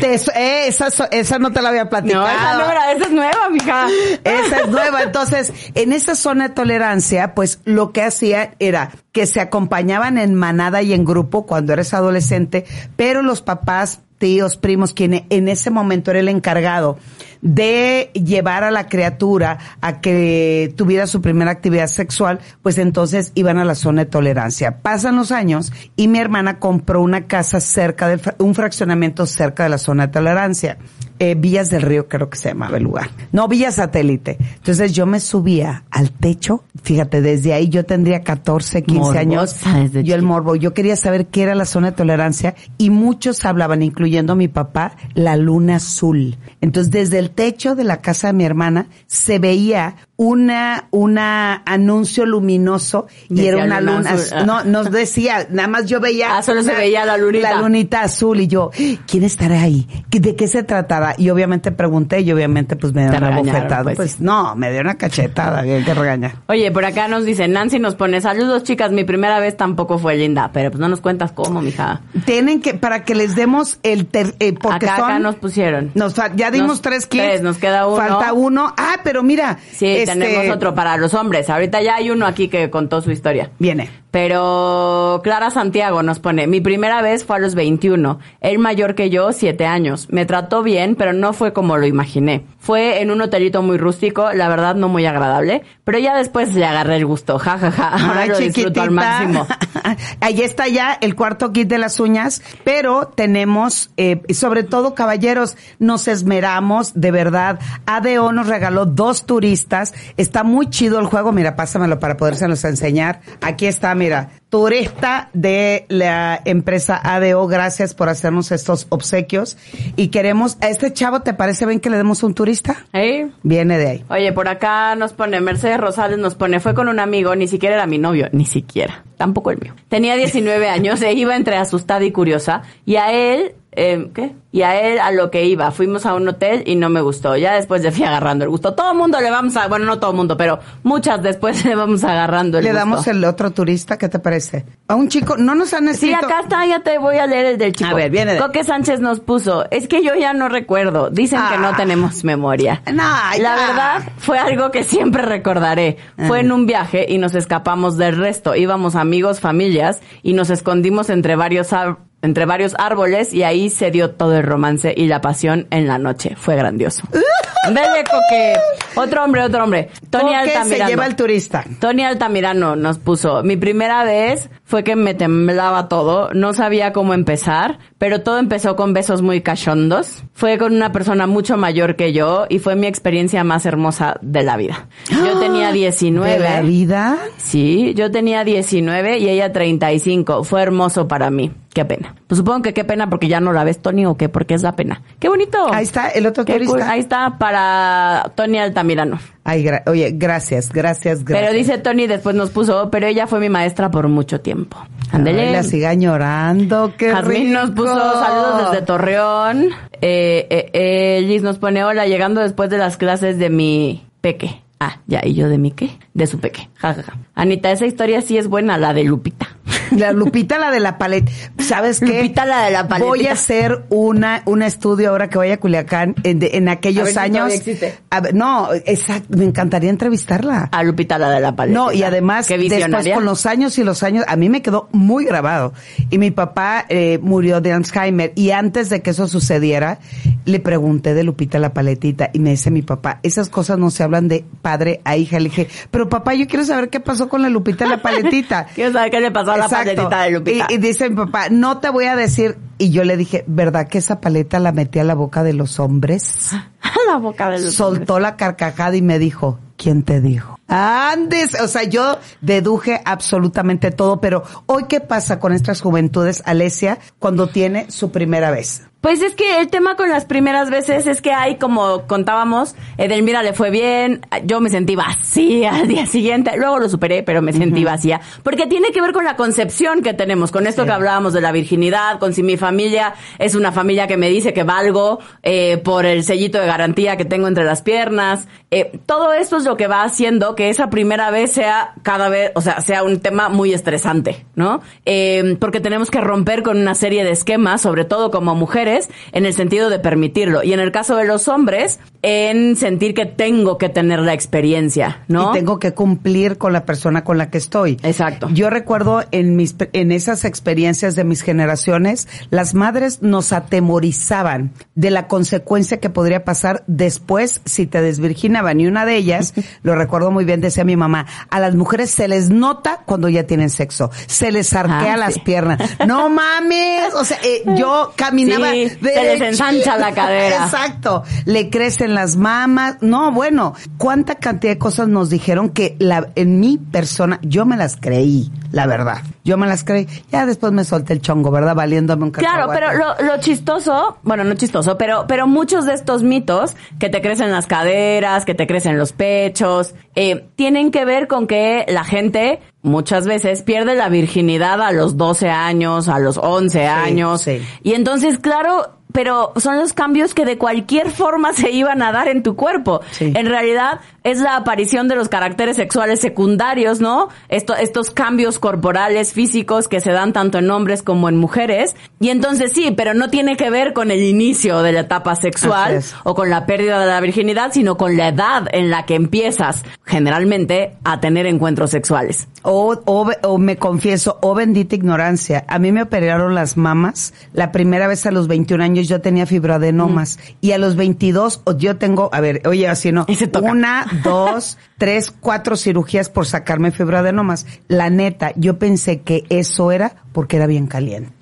Te 0.00 0.14
eh, 0.14 0.68
esa, 0.68 0.88
esa 1.10 1.38
no 1.38 1.52
te 1.52 1.62
la 1.62 1.70
había 1.70 1.88
platicado. 1.88 2.22
No, 2.22 2.28
esa 2.28 2.54
no 2.54 2.70
esa 2.70 3.04
es 3.04 3.10
nueva, 3.12 3.48
mija. 3.50 3.86
Esa 4.24 4.60
es 4.60 4.68
nueva. 4.68 5.02
Entonces, 5.04 5.52
en 5.74 5.92
esa 5.92 6.14
zona 6.14 6.48
de 6.48 6.54
tolerancia, 6.54 7.34
pues 7.34 7.60
lo 7.64 7.92
que 7.92 8.02
hacía 8.02 8.54
era 8.58 8.90
que 9.12 9.26
se 9.26 9.40
acompañaban 9.40 10.18
en 10.18 10.34
manada 10.34 10.82
y 10.82 10.92
en 10.92 11.04
grupo 11.04 11.46
cuando 11.46 11.72
eres 11.72 11.94
adolescente, 11.94 12.64
pero 12.96 13.22
los 13.22 13.42
papás, 13.42 14.00
tíos, 14.18 14.56
primos, 14.56 14.92
quien 14.92 15.26
en 15.28 15.48
ese 15.48 15.70
momento 15.70 16.10
era 16.10 16.20
el 16.20 16.28
encargado 16.28 16.98
de 17.42 18.10
llevar 18.14 18.64
a 18.64 18.70
la 18.70 18.88
criatura 18.88 19.58
a 19.80 20.00
que 20.00 20.72
tuviera 20.76 21.06
su 21.06 21.20
primera 21.20 21.50
actividad 21.50 21.86
sexual, 21.86 22.40
pues 22.62 22.78
entonces 22.78 23.32
iban 23.34 23.58
a 23.58 23.64
la 23.64 23.74
zona 23.74 24.04
de 24.04 24.10
tolerancia. 24.10 24.78
Pasan 24.82 25.16
los 25.16 25.32
años 25.32 25.72
y 25.96 26.08
mi 26.08 26.18
hermana 26.18 26.58
compró 26.58 27.02
una 27.02 27.26
casa 27.26 27.60
cerca 27.60 28.08
del, 28.08 28.20
un 28.38 28.54
fraccionamiento 28.54 29.26
cerca 29.26 29.64
de 29.64 29.70
la 29.70 29.78
zona 29.78 30.06
de 30.06 30.12
tolerancia. 30.12 30.78
Eh, 31.22 31.34
Villas 31.34 31.68
del 31.68 31.82
Río 31.82 32.08
creo 32.08 32.30
que 32.30 32.38
se 32.38 32.48
llamaba 32.48 32.78
el 32.78 32.84
lugar. 32.84 33.10
No, 33.30 33.46
Villa 33.46 33.70
Satélite. 33.70 34.38
Entonces 34.54 34.94
yo 34.94 35.04
me 35.04 35.20
subía 35.20 35.84
al 35.90 36.12
techo, 36.12 36.64
fíjate, 36.82 37.20
desde 37.20 37.52
ahí 37.52 37.68
yo 37.68 37.84
tendría 37.84 38.22
14, 38.22 38.82
15 38.82 39.18
años. 39.18 39.56
Morbosa 39.66 40.00
Yo 40.00 40.14
el 40.14 40.22
morbo, 40.22 40.56
yo 40.56 40.72
quería 40.72 40.96
saber 40.96 41.26
qué 41.26 41.42
era 41.42 41.54
la 41.54 41.66
zona 41.66 41.90
de 41.90 41.96
tolerancia 41.96 42.54
y 42.78 42.88
muchos 42.88 43.44
hablaban, 43.44 43.82
incluyendo 43.82 44.34
mi 44.34 44.48
papá, 44.48 44.96
la 45.12 45.36
luna 45.36 45.76
azul. 45.76 46.38
Entonces 46.62 46.90
desde 46.90 47.18
el 47.18 47.29
techo 47.30 47.74
de 47.74 47.84
la 47.84 48.00
casa 48.00 48.28
de 48.28 48.32
mi 48.34 48.44
hermana 48.44 48.86
se 49.06 49.38
veía 49.38 49.96
una, 50.16 50.86
una 50.90 51.62
anuncio 51.64 52.26
luminoso 52.26 53.06
y 53.30 53.36
Decía 53.36 53.52
era 53.52 53.64
una 53.64 53.80
luna 53.80 54.10
azul. 54.10 54.46
No, 54.46 54.64
nos 54.64 54.90
decía, 54.90 55.46
nada 55.50 55.66
más 55.68 55.86
yo 55.86 55.98
veía. 55.98 56.36
Ah, 56.36 56.42
solo 56.42 56.62
se 56.62 56.74
veía 56.74 57.06
la 57.06 57.16
lunita. 57.16 57.54
La 57.54 57.60
lunita 57.62 58.02
azul 58.02 58.38
y 58.40 58.46
yo, 58.46 58.70
¿quién 59.06 59.24
estará 59.24 59.62
ahí? 59.62 59.86
¿Qué- 60.10 60.20
¿De 60.20 60.36
qué 60.36 60.46
se 60.46 60.62
tratará? 60.62 61.14
Y 61.16 61.30
obviamente 61.30 61.72
pregunté 61.72 62.20
y 62.20 62.30
obviamente 62.32 62.76
pues 62.76 62.92
me 62.92 63.02
dieron 63.08 63.22
una 63.24 63.38
bofetada. 63.38 63.82
pues, 63.82 63.96
Pues, 63.96 64.20
no, 64.20 64.54
me 64.56 64.70
dio 64.70 64.82
una 64.82 64.96
cachetada, 64.96 65.60
hay 65.62 65.82
que 65.84 65.94
regañar. 65.94 66.32
Oye, 66.48 66.70
por 66.70 66.84
acá 66.84 67.08
nos 67.08 67.24
dice, 67.24 67.48
Nancy 67.48 67.78
nos 67.78 67.94
pone, 67.94 68.20
saludos 68.20 68.62
chicas, 68.64 68.92
mi 68.92 69.04
primera 69.04 69.40
vez 69.40 69.56
tampoco 69.56 69.98
fue 69.98 70.16
linda, 70.16 70.50
pero 70.52 70.70
pues 70.70 70.80
no 70.80 70.88
nos 70.88 71.00
cuentas 71.00 71.32
cómo, 71.32 71.62
mija. 71.62 72.02
Tienen 72.26 72.60
que, 72.60 72.74
para 72.74 73.04
que 73.04 73.14
les 73.14 73.36
demos 73.36 73.78
el, 73.82 74.04
ter- 74.06 74.34
eh, 74.38 74.52
porque 74.52 74.84
Acá, 74.86 74.96
son, 74.96 75.04
acá 75.06 75.18
nos 75.18 75.36
pusieron. 75.36 75.92
Nos 75.94 76.14
ya 76.36 76.50
dimos 76.50 76.68
Nos- 76.68 76.82
tres 76.82 77.06
kits. 77.06 77.19
Tres, 77.22 77.42
nos 77.42 77.58
queda 77.58 77.86
uno. 77.86 77.96
Falta 77.96 78.32
uno. 78.32 78.74
Ah, 78.76 78.96
pero 79.02 79.22
mira. 79.22 79.58
Sí, 79.72 79.86
este, 79.86 80.18
tenemos 80.18 80.54
otro 80.54 80.74
para 80.74 80.96
los 80.96 81.14
hombres. 81.14 81.50
Ahorita 81.50 81.80
ya 81.82 81.96
hay 81.96 82.10
uno 82.10 82.26
aquí 82.26 82.48
que 82.48 82.70
contó 82.70 83.00
su 83.00 83.10
historia. 83.10 83.50
Viene. 83.58 83.88
Pero 84.10 85.20
Clara 85.22 85.50
Santiago 85.50 86.02
nos 86.02 86.18
pone, 86.18 86.48
mi 86.48 86.60
primera 86.60 87.00
vez 87.00 87.24
fue 87.24 87.36
a 87.36 87.38
los 87.38 87.54
21, 87.54 88.18
él 88.40 88.58
mayor 88.58 88.96
que 88.96 89.08
yo, 89.08 89.30
7 89.30 89.66
años. 89.66 90.08
Me 90.10 90.26
trató 90.26 90.64
bien, 90.64 90.96
pero 90.96 91.12
no 91.12 91.32
fue 91.32 91.52
como 91.52 91.76
lo 91.76 91.86
imaginé. 91.86 92.44
Fue 92.58 93.02
en 93.02 93.12
un 93.12 93.20
hotelito 93.20 93.62
muy 93.62 93.78
rústico, 93.78 94.32
la 94.32 94.48
verdad 94.48 94.74
no 94.74 94.88
muy 94.88 95.06
agradable, 95.06 95.62
pero 95.84 95.98
ya 95.98 96.16
después 96.16 96.54
le 96.54 96.66
agarré 96.66 96.96
el 96.96 97.06
gusto, 97.06 97.38
ja, 97.38 97.56
ja, 97.56 97.70
ja. 97.70 97.88
Ahora 97.88 98.22
Ay, 98.22 98.28
lo 98.30 98.38
disfruto 98.38 98.82
al 98.82 98.90
máximo. 98.90 99.46
Ahí 100.20 100.42
está 100.42 100.66
ya 100.66 100.98
el 101.00 101.14
cuarto 101.14 101.52
kit 101.52 101.68
de 101.68 101.78
las 101.78 102.00
uñas, 102.00 102.42
pero 102.64 103.06
tenemos, 103.14 103.90
eh, 103.96 104.22
sobre 104.34 104.64
todo 104.64 104.94
caballeros, 104.96 105.56
nos 105.78 106.08
esmeramos, 106.08 106.92
de 106.94 107.09
verdad. 107.10 107.58
ADO 107.86 108.32
nos 108.32 108.46
regaló 108.46 108.86
dos 108.86 109.26
turistas. 109.26 109.94
Está 110.16 110.44
muy 110.44 110.70
chido 110.70 110.98
el 110.98 111.06
juego. 111.06 111.32
Mira, 111.32 111.56
pásamelo 111.56 111.98
para 111.98 112.16
podérselos 112.16 112.64
enseñar. 112.64 113.20
Aquí 113.40 113.66
está, 113.66 113.94
mira. 113.94 114.30
Turista 114.50 115.30
de 115.32 115.86
la 115.88 116.40
empresa 116.44 117.00
ADO, 117.02 117.46
gracias 117.46 117.94
por 117.94 118.08
hacernos 118.08 118.50
estos 118.50 118.88
obsequios. 118.88 119.56
Y 119.94 120.08
queremos, 120.08 120.58
¿a 120.60 120.68
este 120.68 120.92
chavo 120.92 121.20
te 121.20 121.34
parece 121.34 121.66
bien 121.66 121.78
que 121.78 121.88
le 121.88 121.96
demos 121.96 122.24
un 122.24 122.34
turista? 122.34 122.84
¿Eh? 122.92 123.30
Viene 123.44 123.78
de 123.78 123.88
ahí. 123.88 124.04
Oye, 124.08 124.32
por 124.32 124.48
acá 124.48 124.96
nos 124.96 125.12
pone, 125.12 125.40
Mercedes 125.40 125.78
Rosales 125.78 126.18
nos 126.18 126.34
pone, 126.34 126.58
fue 126.58 126.74
con 126.74 126.88
un 126.88 126.98
amigo, 126.98 127.36
ni 127.36 127.46
siquiera 127.46 127.76
era 127.76 127.86
mi 127.86 127.98
novio, 127.98 128.28
ni 128.32 128.44
siquiera, 128.44 129.04
tampoco 129.16 129.52
el 129.52 129.58
mío. 129.60 129.74
Tenía 129.88 130.16
19 130.16 130.68
años 130.68 131.00
e 131.02 131.12
iba 131.12 131.36
entre 131.36 131.56
asustada 131.56 132.04
y 132.04 132.10
curiosa, 132.10 132.62
y 132.84 132.96
a 132.96 133.12
él, 133.12 133.54
eh, 133.72 134.10
¿qué? 134.14 134.34
Y 134.52 134.62
a 134.62 134.80
él 134.80 134.98
a 134.98 135.12
lo 135.12 135.30
que 135.30 135.44
iba, 135.44 135.70
fuimos 135.70 136.04
a 136.06 136.14
un 136.14 136.26
hotel 136.26 136.64
y 136.66 136.74
no 136.74 136.88
me 136.88 137.00
gustó, 137.00 137.36
ya 137.36 137.52
después 137.54 137.82
le 137.82 137.92
fui 137.92 138.02
agarrando 138.04 138.42
el 138.44 138.50
gusto. 138.50 138.74
Todo 138.74 138.94
mundo 138.96 139.20
le 139.20 139.30
vamos 139.30 139.56
a, 139.56 139.68
bueno, 139.68 139.84
no 139.84 140.00
todo 140.00 140.12
mundo, 140.12 140.36
pero 140.36 140.58
muchas 140.82 141.22
después 141.22 141.64
le 141.64 141.76
vamos 141.76 142.02
agarrando 142.02 142.58
el 142.58 142.64
Le 142.64 142.70
gusto. 142.70 142.78
damos 142.80 143.06
el 143.06 143.24
otro 143.24 143.52
turista, 143.52 143.96
¿qué 143.96 144.08
te 144.08 144.18
parece? 144.18 144.64
A 144.88 144.96
un 144.96 145.08
chico, 145.08 145.36
no 145.36 145.54
nos 145.54 145.72
han 145.72 145.84
Sí, 145.94 146.10
escrito. 146.10 146.26
acá 146.26 146.40
está, 146.40 146.66
ya 146.66 146.80
te 146.80 146.98
voy 146.98 147.18
a 147.18 147.26
leer 147.28 147.46
el 147.46 147.58
del 147.58 147.72
chico. 147.72 147.90
A 147.90 147.94
ver, 147.94 148.10
viene 148.10 148.34
de- 148.34 148.40
Coque 148.40 148.64
Sánchez 148.64 148.98
nos 148.98 149.20
puso, 149.20 149.64
es 149.70 149.86
que 149.86 150.02
yo 150.02 150.14
ya 150.16 150.32
no 150.32 150.48
recuerdo, 150.48 151.10
dicen 151.10 151.40
que 151.48 151.58
no 151.58 151.68
Ah. 151.68 151.76
tenemos 151.76 152.24
memoria. 152.24 152.82
No, 152.92 153.04
La 153.04 153.36
ya. 153.38 153.54
verdad, 153.54 154.02
fue 154.18 154.38
algo 154.38 154.72
que 154.72 154.82
siempre 154.82 155.22
recordaré. 155.22 155.96
Fue 156.26 156.38
Ah. 156.38 156.40
en 156.40 156.50
un 156.50 156.66
viaje 156.66 157.06
y 157.08 157.18
nos 157.18 157.36
escapamos 157.36 157.96
del 157.96 158.16
resto. 158.16 158.56
Íbamos 158.56 158.96
amigos, 158.96 159.38
familias 159.38 160.00
y 160.24 160.32
nos 160.32 160.50
escondimos 160.50 161.08
entre 161.08 161.36
varios 161.36 161.72
ar- 161.72 161.98
entre 162.22 162.44
varios 162.44 162.74
árboles 162.78 163.32
y 163.32 163.42
ahí 163.42 163.70
se 163.70 163.90
dio 163.90 164.10
todo 164.10 164.36
el 164.36 164.42
romance 164.42 164.92
y 164.96 165.06
la 165.06 165.20
pasión 165.20 165.66
en 165.70 165.86
la 165.86 165.98
noche. 165.98 166.34
Fue 166.36 166.56
grandioso. 166.56 167.02
Dale, 167.72 168.04
Coque. 168.04 168.54
Otro 168.96 169.24
hombre, 169.24 169.42
otro 169.42 169.64
hombre. 169.64 169.90
Tony 170.10 170.32
Coque 170.34 170.50
se 170.50 170.56
Altamirano. 170.56 170.90
lleva 170.90 171.06
el 171.06 171.16
turista. 171.16 171.64
Tony 171.78 172.04
Altamirano 172.04 172.76
nos 172.76 172.98
puso, 172.98 173.42
mi 173.42 173.56
primera 173.56 174.02
vez 174.04 174.48
fue 174.70 174.84
que 174.84 174.94
me 174.94 175.14
temblaba 175.14 175.88
todo, 175.88 176.30
no 176.32 176.54
sabía 176.54 176.92
cómo 176.92 177.12
empezar, 177.12 177.80
pero 177.98 178.20
todo 178.20 178.38
empezó 178.38 178.76
con 178.76 178.92
besos 178.92 179.20
muy 179.20 179.40
cachondos. 179.40 180.22
Fue 180.32 180.58
con 180.58 180.76
una 180.76 180.92
persona 180.92 181.26
mucho 181.26 181.56
mayor 181.56 181.96
que 181.96 182.12
yo 182.12 182.46
y 182.48 182.60
fue 182.60 182.76
mi 182.76 182.86
experiencia 182.86 183.42
más 183.42 183.66
hermosa 183.66 184.18
de 184.22 184.44
la 184.44 184.56
vida. 184.56 184.86
Yo 185.10 185.40
tenía 185.40 185.72
19. 185.72 186.30
¿De 186.38 186.38
la 186.38 186.62
vida? 186.62 187.18
Sí, 187.36 187.94
yo 187.96 188.12
tenía 188.12 188.44
19 188.44 189.18
y 189.18 189.28
ella 189.28 189.50
35. 189.50 190.44
Fue 190.44 190.62
hermoso 190.62 191.08
para 191.08 191.30
mí. 191.30 191.50
Qué 191.74 191.84
pena. 191.84 192.14
Pues 192.28 192.38
supongo 192.38 192.62
que 192.62 192.72
qué 192.72 192.84
pena 192.84 193.10
porque 193.10 193.26
ya 193.26 193.40
no 193.40 193.52
la 193.52 193.64
ves, 193.64 193.82
Tony, 193.82 194.06
o 194.06 194.16
qué, 194.16 194.28
porque 194.28 194.54
es 194.54 194.62
la 194.62 194.76
pena. 194.76 195.02
Qué 195.18 195.28
bonito. 195.28 195.72
Ahí 195.72 195.82
está, 195.82 196.10
el 196.10 196.26
otro 196.26 196.44
turista. 196.44 196.88
Ahí 196.88 197.00
está 197.00 197.38
para 197.38 198.32
Tony 198.36 198.58
Altamirano. 198.58 199.18
Ay, 199.42 199.64
gra- 199.64 199.82
oye, 199.86 200.10
gracias, 200.14 200.70
gracias, 200.70 201.24
gracias. 201.24 201.48
Pero 201.48 201.58
dice 201.58 201.78
Tony, 201.78 202.06
después 202.06 202.36
nos 202.36 202.50
puso, 202.50 202.90
pero 202.90 203.06
ella 203.06 203.26
fue 203.26 203.40
mi 203.40 203.48
maestra 203.48 203.90
por 203.90 204.06
mucho 204.08 204.40
tiempo. 204.40 204.76
Ándele. 205.12 205.48
Ay, 205.48 205.52
la 205.52 205.62
siga 205.62 205.94
llorando, 205.94 206.92
qué 206.98 207.12
nos 207.12 207.24
rico. 207.26 207.58
puso 207.74 207.94
saludos 208.20 208.70
desde 208.70 208.84
Torreón. 208.86 209.68
Eh, 210.02 210.46
eh, 210.50 210.70
eh, 210.72 211.20
Liz 211.22 211.42
nos 211.42 211.58
pone, 211.58 211.82
hola, 211.84 212.06
llegando 212.06 212.40
después 212.42 212.68
de 212.70 212.78
las 212.78 212.96
clases 212.96 213.38
de 213.38 213.50
mi 213.50 214.04
peque. 214.20 214.60
Ah, 214.78 214.98
ya, 215.06 215.20
¿y 215.24 215.34
yo 215.34 215.48
de 215.48 215.58
mi 215.58 215.72
qué? 215.72 215.90
De 216.12 216.26
su 216.26 216.40
peque. 216.40 216.68
Ja, 216.74 216.92
ja, 216.94 217.02
ja. 217.04 217.16
Anita, 217.34 217.70
esa 217.70 217.86
historia 217.86 218.20
sí 218.20 218.36
es 218.36 218.48
buena, 218.48 218.76
la 218.78 218.92
de 218.92 219.04
Lupita. 219.04 219.48
La 219.96 220.12
Lupita, 220.12 220.58
la 220.58 220.70
de 220.70 220.80
la 220.80 220.98
paleta. 220.98 221.30
¿Sabes 221.58 222.00
qué? 222.00 222.06
Lupita, 222.22 222.44
la 222.44 222.64
de 222.64 222.70
la 222.72 222.88
paletita. 222.88 223.08
Voy 223.08 223.26
a 223.26 223.32
hacer 223.32 223.84
una, 223.90 224.42
un 224.46 224.62
estudio 224.62 225.10
ahora 225.10 225.28
que 225.28 225.38
vaya 225.38 225.54
a 225.54 225.56
Culiacán 225.58 226.14
en, 226.24 226.38
de- 226.40 226.50
en 226.54 226.68
aquellos 226.68 227.02
A 227.02 227.04
ver 227.04 227.12
si 227.12 227.18
años. 227.18 227.36
todavía 227.38 227.56
existe. 227.56 227.98
A 228.10 228.20
ver, 228.20 228.34
no, 228.34 228.68
exacto, 228.86 229.36
me 229.36 229.44
encantaría 229.44 229.90
entrevistarla. 229.90 230.68
A 230.72 230.82
Lupita, 230.82 231.18
la 231.18 231.30
de 231.30 231.40
la 231.40 231.54
paleta. 231.56 231.78
No, 231.78 231.92
y 231.92 232.02
además, 232.02 232.46
después 232.48 233.08
con 233.14 233.24
los 233.24 233.46
años 233.46 233.78
y 233.78 233.84
los 233.84 234.02
años, 234.02 234.24
a 234.28 234.36
mí 234.36 234.48
me 234.48 234.62
quedó 234.62 234.88
muy 234.92 235.24
grabado. 235.24 235.72
Y 236.10 236.18
mi 236.18 236.30
papá 236.32 236.86
eh, 236.88 237.18
murió 237.22 237.60
de 237.60 237.72
Alzheimer. 237.72 238.32
Y 238.34 238.50
antes 238.50 238.90
de 238.90 239.02
que 239.02 239.10
eso 239.10 239.26
sucediera, 239.28 239.98
le 240.44 240.58
pregunté 240.60 241.14
de 241.14 241.22
Lupita 241.24 241.58
la 241.60 241.72
paletita. 241.72 242.30
Y 242.32 242.38
me 242.40 242.50
dice 242.50 242.70
mi 242.70 242.82
papá, 242.82 243.20
esas 243.22 243.48
cosas 243.48 243.78
no 243.78 243.90
se 243.90 244.02
hablan 244.02 244.26
de 244.28 244.44
padre 244.62 245.00
a 245.04 245.16
hija. 245.16 245.38
Le 245.38 245.44
dije, 245.50 245.68
pero 245.90 245.99
papá, 246.08 246.34
yo 246.34 246.46
quiero 246.46 246.64
saber 246.64 246.90
qué 246.90 247.00
pasó 247.00 247.28
con 247.28 247.42
la 247.42 247.48
Lupita 247.48 247.86
la 247.86 248.00
paletita. 248.02 248.66
Quiero 248.74 248.92
saber 248.92 249.10
qué 249.10 249.20
le 249.20 249.30
pasó 249.30 249.52
a 249.52 249.56
la 249.56 249.64
Exacto. 249.64 249.94
paletita 249.94 250.22
de 250.22 250.30
Lupita. 250.30 250.66
Y, 250.70 250.74
y 250.74 250.78
dice 250.78 251.10
mi 251.10 251.16
papá, 251.16 251.48
no 251.50 251.78
te 251.78 251.90
voy 251.90 252.04
a 252.04 252.16
decir. 252.16 252.58
Y 252.78 252.90
yo 252.90 253.04
le 253.04 253.16
dije, 253.16 253.44
¿verdad 253.46 253.88
que 253.88 253.98
esa 253.98 254.20
paleta 254.20 254.58
la 254.58 254.72
metí 254.72 254.98
a 254.98 255.04
la 255.04 255.14
boca 255.14 255.42
de 255.42 255.52
los 255.52 255.80
hombres? 255.80 256.50
la 257.06 257.16
boca 257.16 257.50
de 257.50 257.60
los 257.60 257.74
Soltó 257.74 258.20
la 258.20 258.36
carcajada 258.36 258.96
y 258.96 259.02
me 259.02 259.18
dijo, 259.18 259.58
¿quién 259.76 260.02
te 260.02 260.20
dijo? 260.20 260.59
Andes, 260.70 261.60
o 261.60 261.66
sea, 261.66 261.82
yo 261.82 262.18
deduje 262.40 263.00
absolutamente 263.04 263.90
todo, 263.90 264.20
pero 264.20 264.44
hoy 264.66 264.84
qué 264.88 265.00
pasa 265.00 265.40
con 265.40 265.52
estas 265.52 265.80
juventudes, 265.80 266.42
Alesia, 266.46 266.98
cuando 267.18 267.48
tiene 267.48 267.90
su 267.90 268.12
primera 268.12 268.52
vez? 268.52 268.82
Pues 269.00 269.22
es 269.22 269.34
que 269.34 269.60
el 269.60 269.68
tema 269.68 269.96
con 269.96 270.10
las 270.10 270.26
primeras 270.26 270.68
veces 270.68 271.06
es 271.06 271.22
que 271.22 271.32
hay, 271.32 271.56
como 271.56 272.06
contábamos, 272.06 272.74
Edelmira 272.98 273.42
le 273.42 273.54
fue 273.54 273.70
bien, 273.70 274.20
yo 274.44 274.60
me 274.60 274.68
sentí 274.68 274.94
vacía 274.94 275.74
al 275.74 275.88
día 275.88 276.04
siguiente, 276.04 276.50
luego 276.58 276.78
lo 276.78 276.86
superé, 276.86 277.22
pero 277.22 277.40
me 277.40 277.54
sentí 277.54 277.82
vacía, 277.82 278.20
porque 278.42 278.66
tiene 278.66 278.90
que 278.90 279.00
ver 279.00 279.12
con 279.12 279.24
la 279.24 279.36
concepción 279.36 280.02
que 280.02 280.12
tenemos, 280.12 280.50
con 280.50 280.66
esto 280.66 280.84
que 280.84 280.92
hablábamos 280.92 281.32
de 281.32 281.40
la 281.40 281.50
virginidad, 281.50 282.18
con 282.18 282.34
si 282.34 282.42
mi 282.42 282.58
familia 282.58 283.14
es 283.38 283.54
una 283.54 283.72
familia 283.72 284.06
que 284.06 284.18
me 284.18 284.28
dice 284.28 284.52
que 284.52 284.64
valgo 284.64 285.20
eh, 285.42 285.78
por 285.78 286.04
el 286.04 286.22
sellito 286.22 286.60
de 286.60 286.66
garantía 286.66 287.16
que 287.16 287.24
tengo 287.24 287.48
entre 287.48 287.64
las 287.64 287.80
piernas, 287.80 288.48
eh, 288.70 289.00
todo 289.06 289.32
esto 289.32 289.56
es 289.56 289.64
lo 289.64 289.78
que 289.78 289.86
va 289.86 290.02
haciendo 290.02 290.54
que 290.60 290.70
esa 290.70 290.90
primera 290.90 291.30
vez 291.30 291.52
sea 291.52 291.94
cada 292.02 292.28
vez, 292.28 292.52
o 292.54 292.60
sea, 292.60 292.80
sea 292.82 293.02
un 293.02 293.20
tema 293.20 293.48
muy 293.48 293.72
estresante, 293.72 294.44
¿no? 294.54 294.80
Eh, 295.06 295.56
porque 295.58 295.80
tenemos 295.80 296.10
que 296.10 296.20
romper 296.20 296.62
con 296.62 296.78
una 296.78 296.94
serie 296.94 297.24
de 297.24 297.30
esquemas, 297.30 297.80
sobre 297.80 298.04
todo 298.04 298.30
como 298.30 298.54
mujeres, 298.54 298.70
mujeres 298.70 299.08
en 299.32 299.46
el 299.46 299.54
sentido 299.54 299.90
de 299.90 299.98
permitirlo 299.98 300.62
y 300.62 300.72
en 300.72 300.80
el 300.80 300.92
caso 300.92 301.16
de 301.16 301.24
los 301.24 301.48
hombres 301.48 301.98
en 302.22 302.76
sentir 302.76 303.14
que 303.14 303.24
tengo 303.24 303.78
que 303.78 303.88
tener 303.88 304.20
la 304.20 304.34
experiencia, 304.34 305.24
¿no? 305.28 305.50
Y 305.50 305.54
tengo 305.54 305.78
que 305.78 305.92
cumplir 305.92 306.58
con 306.58 306.72
la 306.72 306.84
persona 306.84 307.24
con 307.24 307.38
la 307.38 307.50
que 307.50 307.58
estoy. 307.58 307.96
Exacto. 308.02 308.48
Yo 308.52 308.68
recuerdo 308.68 309.24
en 309.30 309.56
mis 309.56 309.74
en 309.92 310.12
esas 310.12 310.44
experiencias 310.44 311.16
de 311.16 311.24
mis 311.24 311.42
generaciones, 311.42 312.28
las 312.50 312.74
madres 312.74 313.22
nos 313.22 313.52
atemorizaban 313.52 314.72
de 314.94 315.10
la 315.10 315.26
consecuencia 315.26 315.98
que 315.98 316.10
podría 316.10 316.44
pasar 316.44 316.84
después 316.86 317.62
si 317.64 317.86
te 317.86 318.02
desvirginaban 318.02 318.80
y 318.80 318.86
una 318.86 319.06
de 319.06 319.16
ellas, 319.16 319.54
lo 319.82 319.94
recuerdo 319.94 320.30
muy 320.30 320.44
bien, 320.44 320.49
decía 320.56 320.84
mi 320.84 320.96
mamá, 320.96 321.26
a 321.50 321.60
las 321.60 321.74
mujeres 321.74 322.10
se 322.10 322.28
les 322.28 322.50
nota 322.50 323.02
cuando 323.04 323.28
ya 323.28 323.44
tienen 323.44 323.70
sexo, 323.70 324.10
se 324.26 324.50
les 324.52 324.72
arquea 324.74 325.14
Ah, 325.14 325.16
las 325.16 325.34
sí. 325.34 325.40
piernas. 325.40 325.78
No 326.06 326.28
mames, 326.30 327.14
o 327.14 327.24
sea, 327.24 327.38
eh, 327.44 327.62
yo 327.76 328.12
caminaba 328.16 328.70
Sí, 328.72 328.88
se 328.88 329.22
les 329.22 329.40
ensancha 329.40 329.96
la 329.96 330.12
cadera. 330.12 330.64
Exacto, 330.64 331.22
le 331.44 331.70
crecen 331.70 332.14
las 332.14 332.36
mamas. 332.36 332.96
No, 333.00 333.32
bueno, 333.32 333.74
cuánta 333.98 334.36
cantidad 334.36 334.72
de 334.72 334.78
cosas 334.78 335.08
nos 335.08 335.30
dijeron 335.30 335.70
que 335.70 335.96
la, 335.98 336.28
en 336.34 336.60
mi 336.60 336.78
persona, 336.78 337.38
yo 337.42 337.66
me 337.66 337.76
las 337.76 337.96
creí, 337.96 338.50
la 338.72 338.86
verdad. 338.86 339.18
Yo 339.44 339.56
me 339.56 339.66
las 339.66 339.84
creí. 339.84 340.06
Ya 340.30 340.46
después 340.46 340.72
me 340.72 340.84
solté 340.84 341.12
el 341.12 341.20
chongo, 341.20 341.50
¿verdad? 341.50 341.74
Valiéndome 341.74 342.24
un 342.24 342.30
Claro, 342.30 342.70
pero 342.72 342.92
lo, 342.94 343.20
lo 343.26 343.40
chistoso, 343.40 344.18
bueno, 344.22 344.44
no 344.44 344.54
chistoso, 344.54 344.96
pero, 344.96 345.24
pero 345.26 345.46
muchos 345.46 345.86
de 345.86 345.94
estos 345.94 346.22
mitos 346.22 346.76
que 346.98 347.08
te 347.08 347.20
crecen 347.20 347.50
las 347.50 347.66
caderas, 347.66 348.44
que 348.44 348.54
te 348.54 348.66
crecen 348.66 348.96
los 348.98 349.12
pechos, 349.12 349.94
eh, 350.14 350.39
tienen 350.56 350.90
que 350.90 351.04
ver 351.04 351.28
con 351.28 351.46
que 351.46 351.84
la 351.88 352.04
gente 352.04 352.60
muchas 352.82 353.26
veces 353.26 353.62
pierde 353.62 353.94
la 353.94 354.08
virginidad 354.08 354.80
a 354.82 354.92
los 354.92 355.16
12 355.16 355.48
años, 355.48 356.08
a 356.08 356.18
los 356.18 356.38
11 356.38 356.86
años. 356.86 357.42
sí. 357.42 357.60
Y 357.82 357.94
entonces, 357.94 358.38
claro, 358.38 358.90
pero 359.12 359.52
son 359.56 359.76
los 359.78 359.92
cambios 359.92 360.34
que 360.34 360.44
de 360.44 360.58
cualquier 360.58 361.10
forma 361.10 361.52
se 361.54 361.70
iban 361.70 362.02
a 362.02 362.12
dar 362.12 362.28
en 362.28 362.42
tu 362.42 362.56
cuerpo. 362.56 363.00
Sí. 363.10 363.32
En 363.34 363.46
realidad 363.46 364.00
es 364.24 364.40
la 364.40 364.56
aparición 364.56 365.08
de 365.08 365.16
los 365.16 365.28
caracteres 365.28 365.76
sexuales 365.76 366.20
secundarios, 366.20 367.00
¿no? 367.00 367.28
Esto, 367.48 367.74
estos 367.74 368.10
cambios 368.10 368.58
corporales, 368.58 369.32
físicos 369.32 369.88
que 369.88 370.00
se 370.00 370.12
dan 370.12 370.32
tanto 370.32 370.58
en 370.58 370.70
hombres 370.70 371.02
como 371.02 371.28
en 371.28 371.36
mujeres. 371.36 371.96
Y 372.20 372.28
entonces 372.28 372.72
sí, 372.72 372.92
pero 372.96 373.14
no 373.14 373.30
tiene 373.30 373.56
que 373.56 373.70
ver 373.70 373.92
con 373.92 374.10
el 374.10 374.22
inicio 374.22 374.82
de 374.82 374.92
la 374.92 375.00
etapa 375.00 375.36
sexual 375.36 376.02
o 376.24 376.34
con 376.34 376.50
la 376.50 376.66
pérdida 376.66 377.00
de 377.00 377.06
la 377.06 377.20
virginidad, 377.20 377.72
sino 377.72 377.96
con 377.96 378.16
la 378.16 378.28
edad 378.28 378.68
en 378.72 378.90
la 378.90 379.06
que 379.06 379.14
empiezas 379.14 379.84
generalmente 380.04 380.96
a 381.04 381.20
tener 381.20 381.46
encuentros 381.46 381.90
sexuales. 381.90 382.48
O, 382.62 383.00
o, 383.06 383.30
o 383.42 383.58
me 383.58 383.76
confieso, 383.76 384.38
o 384.42 384.54
bendita 384.54 384.94
ignorancia. 384.94 385.64
A 385.66 385.78
mí 385.78 385.92
me 385.92 386.02
operaron 386.02 386.54
las 386.54 386.76
mamas. 386.76 387.32
La 387.54 387.72
primera 387.72 388.06
vez 388.06 388.26
a 388.26 388.30
los 388.30 388.48
21 388.48 388.84
años 388.84 389.08
yo 389.08 389.20
tenía 389.20 389.46
fibroadenomas. 389.46 390.38
Y 390.60 390.72
a 390.72 390.78
los 390.78 390.96
22 390.96 391.62
o 391.64 391.76
yo 391.76 391.96
tengo, 391.96 392.28
a 392.32 392.40
ver, 392.40 392.62
oye, 392.66 392.86
así 392.86 393.12
no. 393.12 393.24
Y 393.28 393.36
se 393.36 393.46
toca. 393.46 393.70
Una, 393.70 394.06
dos, 394.22 394.78
tres, 394.98 395.30
cuatro 395.30 395.76
cirugías 395.76 396.28
por 396.28 396.46
sacarme 396.46 396.90
fibroadenomas. 396.90 397.66
La 397.88 398.10
neta, 398.10 398.52
yo 398.56 398.78
pensé 398.78 399.22
que 399.22 399.44
eso 399.48 399.92
era 399.92 400.14
porque 400.32 400.56
era 400.56 400.66
bien 400.66 400.86
caliente. 400.86 401.32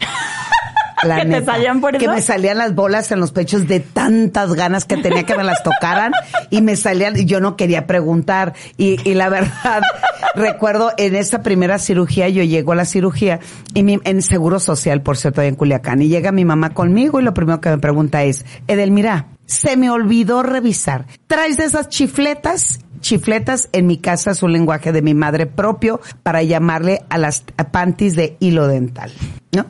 La 1.02 1.16
¿Que 1.16 1.26
te 1.26 1.44
salían 1.44 1.80
por 1.80 1.96
Que 1.96 2.08
me 2.08 2.22
salían 2.22 2.58
las 2.58 2.74
bolas 2.74 3.10
en 3.12 3.20
los 3.20 3.32
pechos 3.32 3.66
de 3.68 3.80
tantas 3.80 4.54
ganas 4.54 4.84
que 4.84 4.96
tenía 4.96 5.24
que 5.24 5.36
me 5.36 5.44
las 5.44 5.62
tocaran 5.62 6.12
y 6.50 6.62
me 6.62 6.76
salían 6.76 7.16
y 7.16 7.24
yo 7.24 7.40
no 7.40 7.56
quería 7.56 7.86
preguntar. 7.86 8.54
Y, 8.76 8.98
y 9.08 9.14
la 9.14 9.28
verdad 9.28 9.82
recuerdo 10.34 10.92
en 10.96 11.16
esta 11.16 11.42
primera 11.42 11.78
cirugía 11.78 12.28
yo 12.28 12.42
llego 12.42 12.72
a 12.72 12.76
la 12.76 12.84
cirugía 12.84 13.40
y 13.74 13.82
mi, 13.82 13.98
en 14.04 14.22
Seguro 14.22 14.60
Social 14.60 15.02
por 15.02 15.16
cierto 15.16 15.40
ahí 15.40 15.48
en 15.48 15.54
Culiacán 15.54 16.02
y 16.02 16.08
llega 16.08 16.32
mi 16.32 16.44
mamá 16.44 16.70
conmigo 16.70 17.20
y 17.20 17.24
lo 17.24 17.34
primero 17.34 17.60
que 17.60 17.70
me 17.70 17.78
pregunta 17.78 18.22
es 18.24 18.44
Edelmira 18.66 19.26
se 19.48 19.78
me 19.78 19.90
olvidó 19.90 20.42
revisar. 20.42 21.06
Traes 21.26 21.56
de 21.56 21.64
esas 21.64 21.88
chifletas 21.88 22.80
chifletas 23.00 23.68
en 23.72 23.86
mi 23.86 23.98
casa 23.98 24.30
es 24.32 24.42
un 24.42 24.52
lenguaje 24.52 24.92
de 24.92 25.02
mi 25.02 25.14
madre 25.14 25.46
propio 25.46 26.00
para 26.22 26.42
llamarle 26.42 27.02
a 27.08 27.18
las 27.18 27.42
panties 27.70 28.14
de 28.16 28.36
hilo 28.40 28.66
dental, 28.68 29.12
¿no? 29.52 29.66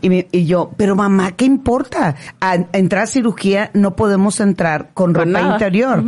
Y, 0.00 0.26
y 0.36 0.46
yo, 0.46 0.72
pero 0.76 0.96
mamá, 0.96 1.32
¿qué 1.32 1.44
importa? 1.44 2.16
A, 2.40 2.52
a 2.52 2.54
entrar 2.72 3.04
a 3.04 3.06
cirugía 3.06 3.70
no 3.74 3.94
podemos 3.96 4.40
entrar 4.40 4.90
con 4.94 5.12
Con 5.12 5.26
ropa 5.26 5.40
nada. 5.40 5.52
interior. 5.54 6.04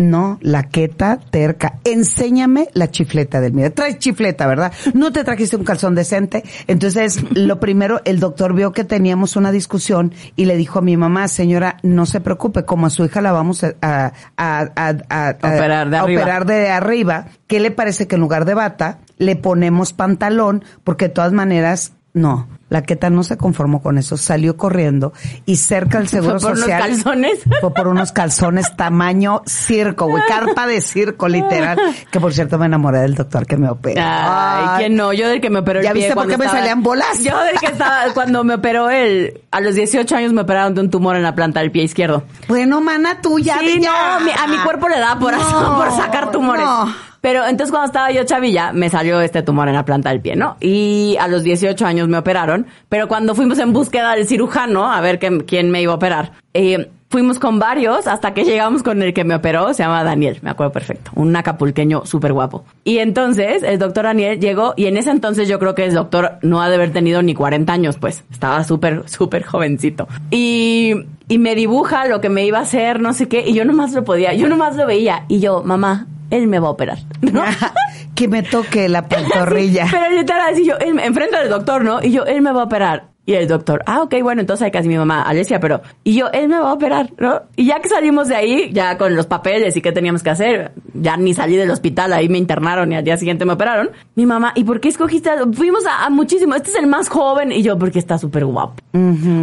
No, 0.00 0.38
la 0.40 0.62
queta 0.62 1.18
terca. 1.30 1.74
Enséñame 1.84 2.68
la 2.72 2.90
chifleta 2.90 3.38
del 3.40 3.52
mira. 3.52 3.68
Traes 3.68 3.98
chifleta, 3.98 4.46
¿verdad? 4.46 4.72
No 4.94 5.12
te 5.12 5.24
trajiste 5.24 5.56
un 5.56 5.64
calzón 5.64 5.94
decente. 5.94 6.42
Entonces, 6.66 7.22
lo 7.36 7.60
primero, 7.60 8.00
el 8.06 8.18
doctor 8.18 8.54
vio 8.54 8.72
que 8.72 8.84
teníamos 8.84 9.36
una 9.36 9.52
discusión 9.52 10.12
y 10.36 10.46
le 10.46 10.56
dijo 10.56 10.78
a 10.78 10.82
mi 10.82 10.96
mamá, 10.96 11.28
señora, 11.28 11.76
no 11.82 12.06
se 12.06 12.20
preocupe, 12.22 12.64
como 12.64 12.86
a 12.86 12.90
su 12.90 13.04
hija 13.04 13.20
la 13.20 13.32
vamos 13.32 13.62
a, 13.62 13.74
a, 13.82 14.12
a, 14.36 14.64
a- 14.76 15.28
a- 15.28 15.30
Operar 15.36 15.90
de 15.90 15.96
arriba. 15.98 16.22
operar 16.22 16.46
de 16.46 16.68
arriba, 16.70 17.26
¿qué 17.46 17.60
le 17.60 17.70
parece 17.70 18.06
que 18.08 18.14
en 18.14 18.22
lugar 18.22 18.46
de 18.46 18.54
bata 18.54 18.98
le 19.18 19.36
ponemos 19.36 19.92
pantalón? 19.92 20.64
Porque 20.82 21.08
de 21.08 21.14
todas 21.14 21.32
maneras, 21.32 21.92
no, 22.14 22.48
la 22.70 22.82
queta 22.82 23.10
no 23.10 23.22
se 23.24 23.36
conformó 23.36 23.82
con 23.82 23.98
eso, 23.98 24.16
salió 24.16 24.56
corriendo 24.56 25.12
y 25.44 25.56
cerca 25.56 25.98
del 25.98 26.08
seguro 26.08 26.40
¿Fue 26.40 26.48
por 26.50 26.56
unos 26.56 26.60
social. 26.60 26.80
calzones? 26.80 27.38
Fue 27.60 27.74
por 27.74 27.88
unos 27.88 28.12
calzones 28.12 28.74
tamaño 28.76 29.42
circo, 29.44 30.06
güey, 30.06 30.22
carpa 30.26 30.66
de 30.66 30.80
circo, 30.80 31.28
literal. 31.28 31.78
Que 32.10 32.18
por 32.20 32.32
cierto 32.32 32.56
me 32.58 32.66
enamoré 32.66 33.00
del 33.00 33.14
doctor 33.14 33.44
que 33.46 33.56
me 33.58 33.68
operó. 33.68 34.00
Ay, 34.04 34.78
¿quién 34.78 34.96
no? 34.96 35.12
Yo 35.12 35.28
del 35.28 35.40
que 35.42 35.50
me 35.50 35.58
operó 35.58 35.80
el 35.80 35.84
¿Ya 35.84 35.92
pie 35.92 36.02
viste 36.04 36.14
por 36.14 36.26
qué 36.26 36.38
me 36.38 36.46
salían 36.46 36.82
bolas? 36.82 37.22
Yo 37.22 37.38
del 37.42 37.58
que 37.58 37.66
estaba, 37.66 38.04
cuando 38.14 38.42
me 38.44 38.54
operó 38.54 38.88
el, 38.88 39.40
a 39.50 39.60
los 39.60 39.74
18 39.74 40.16
años 40.16 40.32
me 40.32 40.42
operaron 40.42 40.74
de 40.74 40.80
un 40.80 40.90
tumor 40.90 41.16
en 41.16 41.22
la 41.22 41.34
planta 41.34 41.60
del 41.60 41.70
pie 41.70 41.82
izquierdo. 41.82 42.24
Bueno, 42.48 42.80
mana, 42.80 43.20
tú 43.20 43.38
ya. 43.38 43.58
sí, 43.58 43.80
no, 43.80 43.90
a 43.92 44.46
mi 44.46 44.56
cuerpo 44.58 44.88
le 44.88 44.98
da 44.98 45.18
por, 45.18 45.36
No, 45.36 45.76
por 45.76 45.90
sacar 45.96 46.30
tumores. 46.30 46.64
no. 46.64 47.09
Pero 47.20 47.44
entonces 47.46 47.70
cuando 47.70 47.86
estaba 47.86 48.10
yo 48.10 48.24
chavilla, 48.24 48.72
me 48.72 48.88
salió 48.88 49.20
este 49.20 49.42
tumor 49.42 49.68
en 49.68 49.74
la 49.74 49.84
planta 49.84 50.08
del 50.10 50.20
pie, 50.20 50.36
¿no? 50.36 50.56
Y 50.60 51.16
a 51.20 51.28
los 51.28 51.42
18 51.42 51.84
años 51.86 52.08
me 52.08 52.16
operaron, 52.18 52.66
pero 52.88 53.08
cuando 53.08 53.34
fuimos 53.34 53.58
en 53.58 53.72
búsqueda 53.72 54.14
del 54.14 54.26
cirujano, 54.26 54.90
a 54.90 55.00
ver 55.00 55.18
qué- 55.18 55.44
quién 55.46 55.70
me 55.70 55.82
iba 55.82 55.92
a 55.92 55.96
operar, 55.96 56.32
eh, 56.54 56.90
fuimos 57.10 57.38
con 57.40 57.58
varios 57.58 58.06
hasta 58.06 58.32
que 58.34 58.44
llegamos 58.44 58.82
con 58.84 59.02
el 59.02 59.12
que 59.12 59.24
me 59.24 59.34
operó, 59.34 59.74
se 59.74 59.82
llama 59.82 60.02
Daniel, 60.04 60.38
me 60.42 60.50
acuerdo 60.50 60.72
perfecto, 60.72 61.10
un 61.16 61.34
acapulqueño 61.36 62.06
súper 62.06 62.32
guapo. 62.32 62.64
Y 62.84 62.98
entonces 62.98 63.64
el 63.64 63.78
doctor 63.80 64.04
Daniel 64.04 64.38
llegó 64.40 64.74
y 64.76 64.86
en 64.86 64.96
ese 64.96 65.10
entonces 65.10 65.48
yo 65.48 65.58
creo 65.58 65.74
que 65.74 65.84
el 65.84 65.92
doctor 65.94 66.38
no 66.42 66.62
ha 66.62 66.68
de 66.68 66.76
haber 66.76 66.92
tenido 66.92 67.20
ni 67.22 67.34
40 67.34 67.72
años, 67.72 67.98
pues 67.98 68.24
estaba 68.30 68.62
súper, 68.64 69.08
súper 69.08 69.42
jovencito. 69.44 70.06
Y, 70.30 70.94
y 71.28 71.38
me 71.38 71.54
dibuja 71.56 72.06
lo 72.06 72.20
que 72.20 72.28
me 72.28 72.44
iba 72.46 72.58
a 72.58 72.62
hacer, 72.62 73.00
no 73.00 73.12
sé 73.12 73.28
qué, 73.28 73.44
y 73.46 73.54
yo 73.54 73.64
nomás 73.64 73.92
lo 73.92 74.04
podía, 74.04 74.32
yo 74.32 74.48
nomás 74.48 74.76
lo 74.76 74.86
veía 74.86 75.24
y 75.28 75.40
yo, 75.40 75.62
mamá, 75.64 76.06
él 76.30 76.46
me 76.46 76.58
va 76.58 76.68
a 76.68 76.70
operar. 76.70 76.98
¿no? 77.20 77.42
que 78.14 78.28
me 78.28 78.42
toque 78.42 78.88
la 78.88 79.08
pantorrilla. 79.08 79.86
Sí, 79.86 79.90
pero 79.92 80.16
literal, 80.16 80.52
así 80.52 80.64
yo, 80.64 80.76
él, 80.78 80.98
enfrente 81.00 81.36
del 81.38 81.48
doctor, 81.48 81.84
¿no? 81.84 82.02
Y 82.02 82.12
yo, 82.12 82.24
él 82.24 82.42
me 82.42 82.52
va 82.52 82.62
a 82.62 82.64
operar. 82.64 83.09
Y 83.26 83.34
el 83.34 83.46
doctor, 83.46 83.82
ah, 83.86 84.02
ok, 84.02 84.14
bueno, 84.22 84.40
entonces 84.40 84.64
hay 84.64 84.70
casi 84.72 84.88
mi 84.88 84.96
mamá, 84.96 85.22
Alesia, 85.22 85.60
pero, 85.60 85.82
y 86.02 86.14
yo, 86.14 86.28
él 86.32 86.48
me 86.48 86.58
va 86.58 86.70
a 86.70 86.72
operar, 86.72 87.10
¿no? 87.18 87.42
Y 87.54 87.66
ya 87.66 87.78
que 87.78 87.88
salimos 87.88 88.26
de 88.28 88.34
ahí, 88.34 88.70
ya 88.72 88.96
con 88.98 89.14
los 89.14 89.26
papeles 89.26 89.76
y 89.76 89.82
qué 89.82 89.92
teníamos 89.92 90.22
que 90.24 90.30
hacer, 90.30 90.72
ya 90.94 91.16
ni 91.16 91.32
salí 91.34 91.54
del 91.56 91.70
hospital, 91.70 92.12
ahí 92.12 92.28
me 92.28 92.38
internaron 92.38 92.90
y 92.90 92.96
al 92.96 93.04
día 93.04 93.16
siguiente 93.18 93.44
me 93.44 93.52
operaron. 93.52 93.90
Mi 94.16 94.26
mamá, 94.26 94.52
¿y 94.56 94.64
por 94.64 94.80
qué 94.80 94.88
escogiste? 94.88 95.30
Fuimos 95.52 95.86
a, 95.86 96.06
a 96.06 96.10
muchísimo, 96.10 96.54
este 96.56 96.70
es 96.70 96.76
el 96.76 96.86
más 96.88 97.08
joven, 97.08 97.52
y 97.52 97.62
yo, 97.62 97.78
porque 97.78 97.98
está 98.00 98.18
súper 98.18 98.46
guapo. 98.46 98.82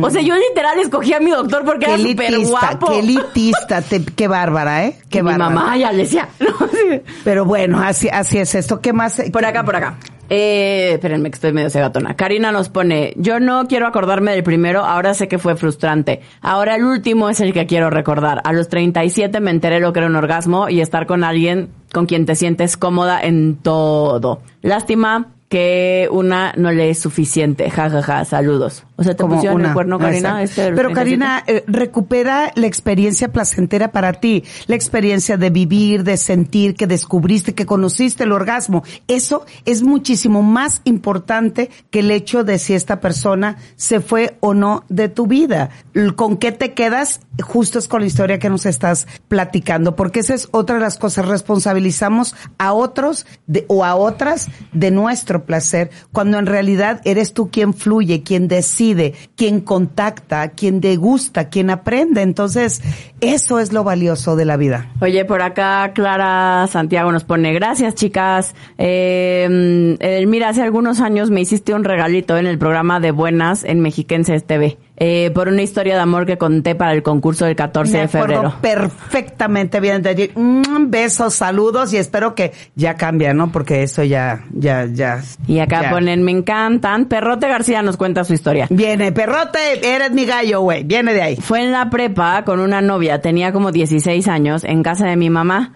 O 0.01 0.09
sea, 0.09 0.21
yo 0.21 0.35
literal 0.35 0.79
escogí 0.79 1.13
a 1.13 1.19
mi 1.21 1.29
doctor 1.31 1.63
porque 1.63 1.85
Qué 1.85 1.93
era 1.93 2.03
súper 2.03 2.39
guapo. 2.39 2.87
qué 2.87 2.99
elitista, 2.99 3.81
te- 3.81 4.03
qué 4.03 4.27
bárbara, 4.27 4.85
¿eh? 4.87 4.95
Qué 5.09 5.19
Y 5.19 5.23
mi 5.23 5.29
bárbara. 5.29 5.49
mamá 5.53 5.77
y 5.77 5.83
Alesia. 5.83 6.27
¿no? 6.39 6.67
Sí. 6.67 7.01
Pero 7.23 7.45
bueno, 7.45 7.79
así, 7.79 8.09
así 8.09 8.37
es 8.39 8.53
esto. 8.55 8.81
¿Qué 8.81 8.91
más? 8.91 9.21
Por 9.31 9.45
acá, 9.45 9.63
por 9.63 9.75
acá. 9.77 9.95
Eh, 10.29 10.91
espérenme 10.93 11.29
que 11.29 11.35
estoy 11.35 11.53
medio 11.53 11.69
cegatona. 11.69 12.15
Karina 12.15 12.51
nos 12.51 12.69
pone, 12.69 13.13
yo 13.17 13.39
no 13.39 13.67
quiero 13.67 13.87
acordarme 13.87 14.31
del 14.31 14.43
primero, 14.43 14.83
ahora 14.83 15.13
sé 15.13 15.27
que 15.27 15.37
fue 15.37 15.55
frustrante. 15.55 16.21
Ahora 16.41 16.75
el 16.75 16.83
último 16.83 17.29
es 17.29 17.39
el 17.39 17.53
que 17.53 17.65
quiero 17.65 17.89
recordar. 17.89 18.41
A 18.43 18.53
los 18.53 18.67
37 18.67 19.39
me 19.39 19.51
enteré 19.51 19.79
lo 19.79 19.93
que 19.93 19.99
era 19.99 20.07
un 20.07 20.15
orgasmo 20.15 20.69
y 20.69 20.81
estar 20.81 21.05
con 21.05 21.23
alguien 21.23 21.69
con 21.93 22.05
quien 22.05 22.25
te 22.25 22.35
sientes 22.35 22.77
cómoda 22.77 23.21
en 23.21 23.55
todo. 23.57 24.41
Lástima 24.61 25.36
que 25.49 26.09
una 26.11 26.53
no 26.57 26.71
le 26.71 26.89
es 26.89 26.99
suficiente. 26.99 27.69
Ja, 27.69 27.89
ja, 27.89 28.01
ja. 28.01 28.25
Saludos. 28.25 28.83
O 28.97 29.03
sea, 29.03 29.15
te 29.15 29.21
como 29.21 29.35
pusieron 29.35 29.59
una. 29.59 29.69
el 29.69 29.73
cuerno, 29.73 29.99
Karina. 29.99 30.41
Este 30.43 30.71
Pero 30.73 30.89
37? 30.89 30.95
Karina, 30.95 31.43
eh, 31.47 31.63
recupera 31.67 32.51
la 32.55 32.67
experiencia 32.67 33.31
placentera 33.31 33.91
para 33.91 34.13
ti, 34.13 34.43
la 34.65 34.75
experiencia 34.75 35.37
de 35.37 35.49
vivir, 35.49 36.03
de 36.03 36.17
sentir 36.17 36.75
que 36.75 36.87
descubriste, 36.87 37.53
que 37.55 37.65
conociste 37.65 38.23
el 38.23 38.31
orgasmo. 38.33 38.83
Eso 39.07 39.45
es 39.65 39.83
muchísimo 39.83 40.41
más 40.41 40.81
importante 40.83 41.69
que 41.91 41.99
el 41.99 42.11
hecho 42.11 42.43
de 42.43 42.57
si 42.59 42.73
esta 42.73 42.99
persona 42.99 43.57
se 43.75 43.99
fue 44.01 44.35
o 44.41 44.53
no 44.53 44.83
de 44.89 45.07
tu 45.09 45.27
vida. 45.27 45.69
¿Con 46.15 46.37
qué 46.37 46.51
te 46.51 46.73
quedas? 46.73 47.21
Justo 47.41 47.77
es 47.79 47.87
con 47.87 48.01
la 48.01 48.07
historia 48.07 48.39
que 48.39 48.49
nos 48.49 48.65
estás 48.65 49.07
platicando, 49.27 49.95
porque 49.95 50.19
esa 50.21 50.33
es 50.33 50.49
otra 50.51 50.75
de 50.75 50.81
las 50.81 50.97
cosas. 50.97 51.27
Responsabilizamos 51.27 52.35
a 52.57 52.73
otros 52.73 53.25
de- 53.45 53.65
o 53.67 53.85
a 53.85 53.95
otras 53.95 54.47
de 54.73 54.89
nuestro 54.91 55.36
placer, 55.43 55.89
cuando 56.11 56.39
en 56.39 56.45
realidad 56.45 57.01
eres 57.05 57.33
tú 57.33 57.49
quien 57.49 57.73
fluye, 57.73 58.23
quien 58.23 58.47
decide 58.47 59.13
quien 59.35 59.61
contacta, 59.61 60.49
quien 60.49 60.81
degusta, 60.81 61.49
quien 61.49 61.69
aprende. 61.69 62.21
Entonces, 62.21 62.81
eso 63.21 63.59
es 63.59 63.73
lo 63.73 63.83
valioso 63.83 64.35
de 64.35 64.45
la 64.45 64.57
vida. 64.57 64.91
Oye, 65.01 65.25
por 65.25 65.41
acá 65.41 65.91
Clara 65.93 66.67
Santiago 66.67 67.11
nos 67.11 67.23
pone, 67.23 67.53
gracias 67.53 67.95
chicas. 67.95 68.55
Eh, 68.77 69.95
eh, 69.99 70.25
mira, 70.27 70.49
hace 70.49 70.61
algunos 70.61 70.99
años 71.01 71.29
me 71.29 71.41
hiciste 71.41 71.73
un 71.73 71.83
regalito 71.83 72.37
en 72.37 72.47
el 72.47 72.57
programa 72.57 72.99
de 72.99 73.11
Buenas 73.11 73.63
en 73.63 73.81
Mexiquenses 73.81 74.45
TV. 74.45 74.77
Eh, 74.97 75.31
por 75.33 75.47
una 75.47 75.61
historia 75.61 75.93
de 75.93 76.01
amor 76.01 76.25
que 76.25 76.37
conté 76.37 76.73
para 76.73 76.91
el 76.93 77.03
concurso 77.03 77.45
del 77.45 77.55
14 77.55 77.93
Me 77.93 77.99
de 77.99 78.07
febrero. 78.07 78.55
perfectamente 78.61 79.79
bien 79.79 80.01
de. 80.01 80.31
Mm, 80.33 80.89
besos, 80.89 81.35
saludos 81.35 81.93
y 81.93 81.97
espero 81.97 82.33
que 82.33 82.51
ya 82.75 82.95
cambie, 82.95 83.31
¿no? 83.33 83.51
Porque 83.51 83.83
eso 83.83 84.03
ya, 84.03 84.43
ya, 84.51 84.85
ya. 84.85 85.21
Y 85.47 85.59
acá 85.59 85.83
ya. 85.83 85.89
ponen, 85.91 86.23
me 86.23 86.31
encantan. 86.31 87.05
Perrote 87.05 87.47
García 87.47 87.83
nos 87.83 87.95
cuenta 87.95 88.23
su 88.23 88.33
historia. 88.33 88.65
Viene, 88.71 89.11
perrote, 89.11 89.59
eres 89.83 90.11
mi 90.11 90.25
gallo, 90.25 90.61
güey. 90.61 90.83
Viene 90.83 91.13
de 91.13 91.21
ahí. 91.21 91.35
Fue 91.35 91.63
en 91.63 91.71
la 91.71 91.89
prepa 91.91 92.43
con 92.43 92.59
una 92.59 92.81
novia, 92.81 93.21
tenía 93.21 93.51
como 93.51 93.71
16 93.71 94.27
años, 94.27 94.63
en 94.63 94.81
casa 94.81 95.05
de 95.05 95.15
mi 95.15 95.29
mamá. 95.29 95.73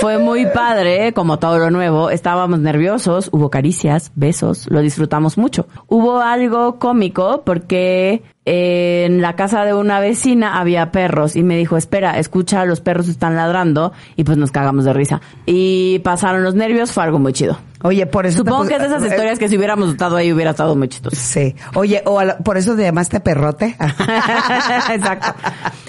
Fue 0.00 0.18
muy 0.18 0.46
padre, 0.46 1.12
como 1.12 1.38
todo 1.40 1.58
lo 1.58 1.70
nuevo. 1.70 2.10
Estábamos 2.10 2.60
nerviosos, 2.60 3.30
hubo 3.32 3.50
caricias, 3.50 4.12
besos, 4.14 4.66
lo 4.70 4.80
disfrutamos 4.80 5.36
mucho. 5.38 5.66
Hubo 5.88 6.20
algo 6.20 6.78
cómico 6.78 7.42
porque 7.44 8.22
en 8.44 9.20
la 9.20 9.36
casa 9.36 9.64
de 9.64 9.74
una 9.74 10.00
vecina 10.00 10.58
había 10.58 10.90
perros 10.92 11.36
y 11.36 11.42
me 11.42 11.56
dijo, 11.56 11.76
espera, 11.76 12.18
escucha, 12.18 12.64
los 12.64 12.80
perros 12.80 13.08
están 13.08 13.36
ladrando 13.36 13.92
y 14.16 14.24
pues 14.24 14.38
nos 14.38 14.50
cagamos 14.50 14.84
de 14.84 14.92
risa. 14.92 15.20
Y 15.46 16.00
pasaron 16.00 16.42
los 16.42 16.54
nervios, 16.54 16.92
fue 16.92 17.04
algo 17.04 17.18
muy 17.18 17.32
chido. 17.32 17.58
Oye, 17.82 18.06
por 18.06 18.26
eso. 18.26 18.38
Supongo 18.38 18.66
que 18.66 18.74
es 18.74 18.80
de 18.80 18.86
esas 18.86 19.02
eh, 19.04 19.08
historias 19.08 19.38
que 19.38 19.48
si 19.48 19.56
hubiéramos 19.56 19.90
estado 19.90 20.16
ahí 20.16 20.32
hubiera 20.32 20.50
estado 20.50 20.76
muy 20.76 20.88
chistoso. 20.88 21.16
Sí. 21.16 21.54
Oye, 21.74 22.02
o 22.04 22.22
la- 22.22 22.38
por 22.38 22.56
eso 22.58 22.76
te 22.76 22.82
llamaste 22.82 23.20
perrote. 23.20 23.76
Exacto. 24.90 25.34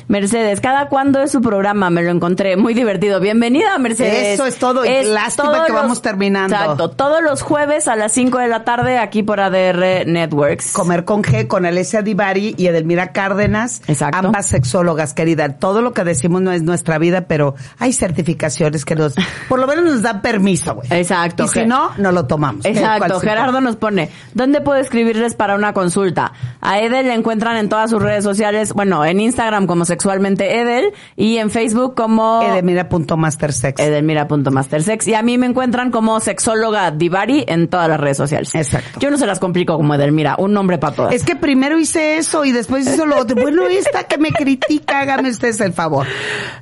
Mercedes, 0.07 0.59
¿cada 0.59 0.87
cuándo 0.89 1.21
es 1.21 1.31
su 1.31 1.41
programa? 1.41 1.89
Me 1.89 2.01
lo 2.03 2.11
encontré 2.11 2.57
muy 2.57 2.73
divertido. 2.73 3.19
Bienvenida, 3.19 3.77
Mercedes. 3.77 4.33
Eso 4.35 4.45
es 4.45 4.57
todo, 4.57 4.83
y 4.85 5.05
lástima 5.05 5.51
todos 5.53 5.65
que 5.67 5.71
vamos 5.73 6.01
terminando. 6.01 6.55
Exacto. 6.55 6.89
Todos 6.91 7.21
los 7.23 7.41
jueves 7.41 7.87
a 7.87 7.95
las 7.95 8.11
5 8.11 8.39
de 8.39 8.47
la 8.47 8.63
tarde 8.65 8.97
aquí 8.97 9.23
por 9.23 9.39
ADR 9.39 10.05
Networks. 10.07 10.73
Comer 10.73 11.05
con 11.05 11.23
G, 11.23 11.47
con 11.47 11.65
Alessia 11.65 12.01
Divari 12.01 12.55
y 12.57 12.67
Edelmira 12.67 13.11
Cárdenas. 13.13 13.81
Exacto. 13.87 14.17
Ambas 14.17 14.47
sexólogas, 14.47 15.13
querida. 15.13 15.47
Todo 15.57 15.81
lo 15.81 15.93
que 15.93 16.03
decimos 16.03 16.41
no 16.41 16.51
es 16.51 16.61
nuestra 16.63 16.97
vida, 16.97 17.21
pero 17.21 17.55
hay 17.79 17.93
certificaciones 17.93 18.83
que 18.85 18.95
nos, 18.95 19.15
por 19.47 19.59
lo 19.59 19.67
menos 19.67 19.85
nos 19.85 20.01
dan 20.01 20.21
permiso, 20.21 20.75
güey. 20.75 20.87
Exacto. 20.91 21.45
Y 21.45 21.47
si 21.47 21.59
Ge- 21.61 21.65
no, 21.89 21.93
no 21.97 22.11
lo 22.11 22.25
tomamos. 22.25 22.65
Exacto. 22.65 23.19
Gerardo 23.19 23.61
nos 23.61 23.75
pone, 23.75 24.09
¿dónde 24.33 24.61
puedo 24.61 24.79
escribirles 24.79 25.35
para 25.35 25.55
una 25.55 25.73
consulta? 25.73 26.33
A 26.61 26.79
Edel 26.79 27.07
le 27.07 27.13
encuentran 27.13 27.57
en 27.57 27.69
todas 27.69 27.89
sus 27.89 28.01
redes 28.01 28.23
sociales, 28.23 28.73
bueno, 28.73 29.03
en 29.05 29.19
Instagram 29.19 29.67
como 29.67 29.85
sexualmente 29.85 30.59
Edel 30.59 30.93
y 31.15 31.37
en 31.37 31.49
Facebook 31.49 31.95
como 31.95 32.41
Edelmira.mastersex. 32.41 33.79
edelmira.mastersex 33.79 35.07
y 35.07 35.13
a 35.15 35.21
mí 35.21 35.37
me 35.37 35.47
encuentran 35.47 35.91
como 35.91 36.19
sexóloga 36.19 36.91
Divari 36.91 37.45
en 37.47 37.67
todas 37.67 37.89
las 37.89 37.99
redes 37.99 38.17
sociales. 38.17 38.53
Exacto. 38.55 38.99
Yo 38.99 39.09
no 39.11 39.17
se 39.17 39.25
las 39.25 39.39
complico 39.39 39.77
como 39.77 39.93
Edelmira, 39.95 40.35
un 40.37 40.53
nombre 40.53 40.77
para 40.77 40.95
todas. 40.95 41.13
Es 41.13 41.23
que 41.23 41.35
primero 41.35 41.77
hice 41.79 42.17
eso 42.17 42.45
y 42.45 42.51
después 42.51 42.87
hizo 42.87 43.05
lo 43.05 43.17
otro. 43.17 43.35
Bueno, 43.41 43.65
esta 43.67 44.03
que 44.03 44.17
me 44.17 44.31
critica, 44.31 44.99
hágame 44.99 45.29
ustedes 45.29 45.59
el 45.61 45.73
favor. 45.73 46.05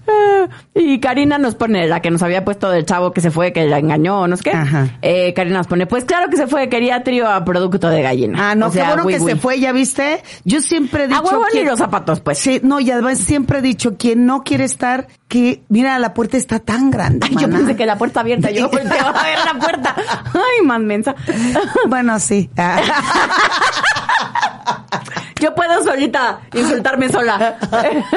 Ah, 0.07 0.47
Y 0.74 0.99
Karina 0.99 1.38
nos 1.38 1.55
pone, 1.55 1.88
la 1.88 2.01
que 2.01 2.11
nos 2.11 2.24
había 2.24 2.45
puesto 2.45 2.70
del 2.70 2.86
chavo 2.86 3.11
que 3.11 3.22
se 3.22 3.32
fue, 3.32 3.53
que 3.53 3.65
la 3.65 3.80
engañó, 3.80 4.28
no 4.28 4.38
sé 4.38 4.43
qué. 4.43 4.51
Ajá. 4.51 4.88
Eh, 5.12 5.34
Karina 5.34 5.57
nos 5.57 5.66
pone, 5.66 5.88
pues 5.88 6.05
claro 6.05 6.30
que 6.30 6.38
se 6.38 6.45
fue, 6.45 6.70
quería 6.70 7.03
trío 7.03 7.28
a 7.28 7.43
producto 7.43 7.89
de 7.89 8.03
gallina. 8.03 8.51
Ah, 8.51 8.53
no, 8.53 8.68
O 8.68 8.72
sea, 8.72 8.89
qué 8.89 9.01
bueno 9.01 9.07
que 9.07 9.20
se 9.20 9.36
fue, 9.38 9.60
¿ya 9.60 9.72
viste? 9.72 10.22
Yo 10.45 10.62
siempre 10.62 11.05
he 11.05 11.07
dicho 11.07 11.20
A 11.20 11.24
huevo 11.24 11.45
ni 11.51 11.64
los 11.64 11.80
zapatos, 11.80 12.20
pues. 12.20 12.38
Sí, 12.38 12.60
no, 12.62 12.80
y 12.80 12.91
además 12.91 13.18
siempre 13.18 13.57
he 13.57 13.62
dicho, 13.64 13.97
quien 13.97 14.28
no 14.28 14.43
quiere 14.43 14.66
estar, 14.66 15.07
que, 15.28 15.64
mira, 15.68 15.97
la 15.97 16.14
puerta 16.14 16.38
está 16.38 16.60
tan 16.60 16.91
grande, 16.91 17.26
Ay, 17.28 17.38
yo 17.39 17.49
pensé 17.49 17.76
que 17.76 17.88
la 17.88 17.97
puerta 17.97 18.20
abierta, 18.20 18.51
yo 18.51 18.70
volteaba 18.72 19.20
a 19.20 19.24
ver 19.24 19.39
la 19.43 19.60
puerta. 19.60 19.95
Ay, 20.32 20.64
más 20.64 20.80
mensa. 20.80 21.16
Bueno, 21.88 22.20
sí. 22.20 22.47
Ah. 22.55 22.80
Yo 25.40 25.56
puedo 25.56 25.84
solita 25.84 26.42
insultarme 26.54 27.10
sola. 27.10 27.58